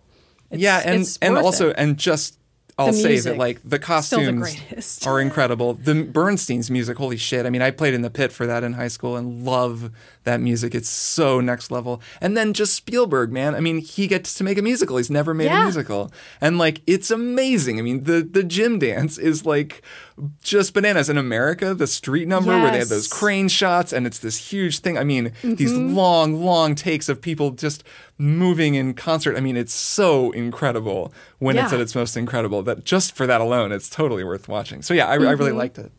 It's- 0.51 0.61
yeah, 0.61 0.81
and 0.83 1.17
and 1.21 1.37
also 1.37 1.69
it. 1.69 1.75
and 1.77 1.97
just 1.97 2.37
I'll 2.77 2.93
say 2.93 3.19
that 3.19 3.37
like 3.37 3.59
the 3.63 3.77
costumes 3.77 5.05
are 5.05 5.19
incredible. 5.27 5.73
The 5.73 6.03
Bernstein's 6.05 6.71
music, 6.71 6.97
holy 6.97 7.17
shit! 7.17 7.45
I 7.45 7.49
mean, 7.49 7.61
I 7.61 7.71
played 7.71 7.93
in 7.93 8.01
the 8.03 8.09
pit 8.09 8.31
for 8.31 8.45
that 8.47 8.63
in 8.63 8.73
high 8.73 8.87
school 8.87 9.17
and 9.17 9.43
love 9.45 9.91
that 10.25 10.41
music. 10.41 10.75
It's 10.75 10.89
so 10.89 11.39
next 11.41 11.71
level. 11.71 12.01
And 12.21 12.35
then 12.35 12.53
just 12.53 12.75
Spielberg, 12.75 13.31
man. 13.31 13.55
I 13.55 13.59
mean, 13.61 13.79
he 13.79 14.05
gets 14.05 14.33
to 14.35 14.43
make 14.43 14.57
a 14.57 14.61
musical. 14.61 14.97
He's 14.97 15.09
never 15.09 15.33
made 15.33 15.45
Yeah. 15.45 15.61
a 15.61 15.63
musical, 15.63 16.11
and 16.41 16.57
like 16.57 16.81
it's 16.85 17.09
amazing. 17.09 17.79
I 17.79 17.81
mean, 17.81 18.03
the 18.03 18.21
the 18.29 18.43
gym 18.43 18.79
dance 18.79 19.17
is 19.17 19.45
like 19.45 19.81
just 20.41 20.73
bananas 20.73 21.09
in 21.09 21.17
America. 21.17 21.73
The 21.73 21.87
street 21.87 22.27
number 22.27 22.51
where 22.51 22.71
they 22.71 22.79
have 22.79 22.89
those 22.89 23.07
crane 23.07 23.47
shots 23.47 23.93
and 23.93 24.05
it's 24.05 24.19
this 24.19 24.51
huge 24.51 24.79
thing. 24.79 24.97
I 24.97 25.03
mean, 25.05 25.31
these 25.41 25.71
Mhm. 25.71 25.93
long, 25.95 26.43
long 26.43 26.75
takes 26.75 27.07
of 27.07 27.21
people 27.21 27.51
just 27.51 27.85
moving 28.17 28.75
in 28.75 28.93
concert. 28.93 29.37
I 29.37 29.39
mean, 29.39 29.55
it's 29.55 29.73
so 29.73 30.31
incredible 30.31 31.13
when 31.37 31.57
it's 31.57 31.71
at 31.71 31.79
its 31.79 31.95
most 31.95 32.17
incredible 32.17 32.61
that 32.63 32.83
just 32.83 33.15
for 33.15 33.25
that 33.27 33.39
alone, 33.39 33.71
it's 33.71 33.89
totally 33.89 34.25
worth 34.25 34.49
watching. 34.49 34.81
So 34.81 34.93
yeah, 34.93 35.07
I, 35.07 35.13
I 35.13 35.15
really 35.15 35.51
Mhm. 35.51 35.55
liked 35.55 35.77
it. 35.79 35.91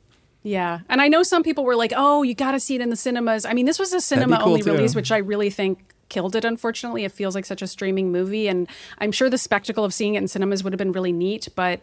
Yeah. 0.43 0.81
And 0.89 1.01
I 1.01 1.09
know 1.09 1.23
some 1.23 1.43
people 1.43 1.65
were 1.65 1.77
like, 1.77 1.93
oh, 1.97 2.23
you 2.23 2.35
got 2.35 2.53
to 2.53 2.61
see 2.61 2.75
it 2.75 2.81
in 2.81 2.91
the 2.91 2.97
cinemas. 2.97 3.45
I 3.45 3.53
mean, 3.53 3.67
this 3.67 3.79
was 3.79 3.93
a 3.93 4.01
cinema 4.01 4.39
cool, 4.39 4.49
only 4.49 4.63
too. 4.63 4.73
release, 4.73 4.95
which 4.95 5.13
I 5.13 5.19
really 5.19 5.51
think 5.51 5.95
killed 6.09 6.35
it, 6.35 6.45
unfortunately. 6.45 7.05
It 7.05 7.13
feels 7.13 7.35
like 7.35 7.45
such 7.45 7.63
a 7.63 7.67
streaming 7.67 8.11
movie. 8.11 8.49
And 8.49 8.69
I'm 8.99 9.13
sure 9.13 9.29
the 9.29 9.39
spectacle 9.39 9.85
of 9.85 9.93
seeing 9.93 10.15
it 10.15 10.19
in 10.19 10.29
cinemas 10.29 10.65
would 10.65 10.73
have 10.73 10.79
been 10.79 10.93
really 10.93 11.13
neat, 11.13 11.49
but 11.55 11.81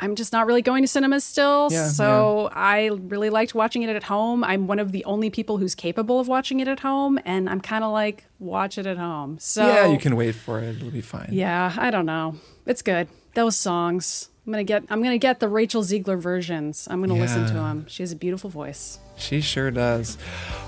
I'm 0.00 0.16
just 0.16 0.32
not 0.32 0.46
really 0.46 0.62
going 0.62 0.82
to 0.82 0.88
cinemas 0.88 1.24
still. 1.24 1.68
Yeah, 1.70 1.88
so 1.88 2.50
I 2.52 2.86
really 2.86 3.30
liked 3.30 3.54
watching 3.54 3.82
it 3.82 3.94
at 3.94 4.02
home. 4.02 4.42
I'm 4.42 4.66
one 4.66 4.80
of 4.80 4.90
the 4.90 5.04
only 5.04 5.30
people 5.30 5.58
who's 5.58 5.74
capable 5.74 6.18
of 6.18 6.26
watching 6.26 6.58
it 6.60 6.66
at 6.66 6.80
home. 6.80 7.20
And 7.24 7.48
I'm 7.48 7.60
kind 7.60 7.84
of 7.84 7.92
like, 7.92 8.24
watch 8.40 8.76
it 8.76 8.86
at 8.86 8.96
home. 8.96 9.38
So 9.38 9.64
yeah, 9.64 9.86
you 9.86 9.98
can 9.98 10.16
wait 10.16 10.34
for 10.34 10.58
it. 10.58 10.76
It'll 10.76 10.90
be 10.90 11.00
fine. 11.00 11.28
yeah, 11.30 11.72
I 11.76 11.90
don't 11.90 12.06
know. 12.06 12.36
It's 12.66 12.82
good. 12.82 13.08
Those 13.34 13.56
songs. 13.56 14.30
I'm 14.46 14.52
gonna 14.52 14.64
get. 14.64 14.84
I'm 14.90 15.02
gonna 15.02 15.16
get 15.18 15.40
the 15.40 15.48
Rachel 15.48 15.82
Zegler 15.82 16.18
versions. 16.18 16.86
I'm 16.90 17.00
gonna 17.00 17.14
listen 17.18 17.46
to 17.46 17.54
them. 17.54 17.86
She 17.88 18.02
has 18.02 18.12
a 18.12 18.16
beautiful 18.16 18.50
voice. 18.50 18.98
She 19.16 19.40
sure 19.40 19.70
does. 19.70 20.18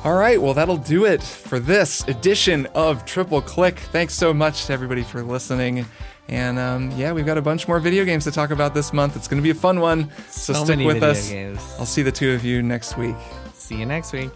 All 0.05 0.15
right, 0.15 0.41
well, 0.41 0.55
that'll 0.55 0.77
do 0.79 1.05
it 1.05 1.23
for 1.23 1.59
this 1.59 2.07
edition 2.09 2.67
of 2.75 3.05
Triple 3.05 3.43
Click. 3.43 3.79
Thanks 3.79 4.15
so 4.15 4.33
much 4.33 4.67
to 4.67 4.73
everybody 4.73 5.03
for 5.03 5.23
listening. 5.23 5.85
And 6.29 6.59
um, 6.59 6.91
yeah, 6.93 7.13
we've 7.13 7.27
got 7.27 7.39
a 7.39 7.43
bunch 7.43 7.69
more 7.69 7.79
video 7.81 8.05
games 8.05 8.25
to 8.25 8.33
talk 8.33 8.51
about 8.51 8.73
this 8.75 8.93
month. 8.93 9.15
It's 9.17 9.29
going 9.29 9.39
to 9.41 9.43
be 9.45 9.51
a 9.51 9.55
fun 9.55 9.79
one. 9.81 10.11
So, 10.29 10.53
So 10.53 10.65
stick 10.65 10.69
many 10.79 10.87
with 10.87 10.97
video 10.97 11.11
us. 11.11 11.29
games. 11.31 11.75
I'll 11.79 11.87
see 11.87 12.03
the 12.03 12.11
two 12.13 12.33
of 12.33 12.45
you 12.45 12.63
next 12.63 12.97
week. 12.97 13.15
See 13.55 13.77
you 13.77 13.87
next 13.87 14.13
week. 14.13 14.31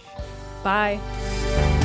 Bye. 0.62 1.79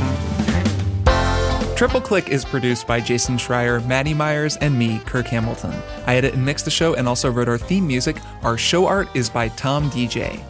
Triple 1.76 2.00
Click 2.00 2.30
is 2.30 2.46
produced 2.46 2.88
by 2.88 3.02
Jason 3.02 3.36
Schreier, 3.36 3.86
Maddie 3.86 4.14
Myers, 4.14 4.56
and 4.58 4.80
me, 4.80 5.00
Kirk 5.00 5.28
Hamilton. 5.28 5.74
I 6.08 6.16
edit 6.16 6.34
and 6.34 6.46
mix 6.46 6.64
the 6.64 6.72
show 6.72 6.94
and 6.94 7.06
also 7.06 7.30
wrote 7.30 7.50
our 7.50 7.58
theme 7.58 7.86
music. 7.86 8.16
Our 8.44 8.58
show 8.58 8.88
art 8.88 9.10
is 9.14 9.30
by 9.30 9.50
Tom 9.50 9.90
DJ. 9.92 10.42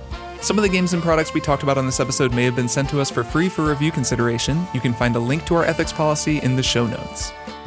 Some 0.41 0.59
of 0.59 0.61
the 0.61 0.69
games 0.69 0.93
and 0.93 1.01
products 1.01 1.33
we 1.33 1.41
talked 1.41 1.63
about 1.63 1.79
on 1.79 1.87
this 1.87 1.99
episode 1.99 2.31
may 2.31 2.43
have 2.43 2.55
been 2.55 2.67
sent 2.67 2.91
to 2.91 3.01
us 3.01 3.09
for 3.09 3.23
free 3.23 3.49
for 3.49 3.65
review 3.65 3.91
consideration. 3.91 4.67
You 4.71 4.79
can 4.79 4.93
find 4.93 5.15
a 5.15 5.19
link 5.19 5.45
to 5.45 5.55
our 5.55 5.65
ethics 5.65 5.91
policy 5.91 6.37
in 6.43 6.55
the 6.55 6.61
show 6.61 6.85
notes. 6.85 7.31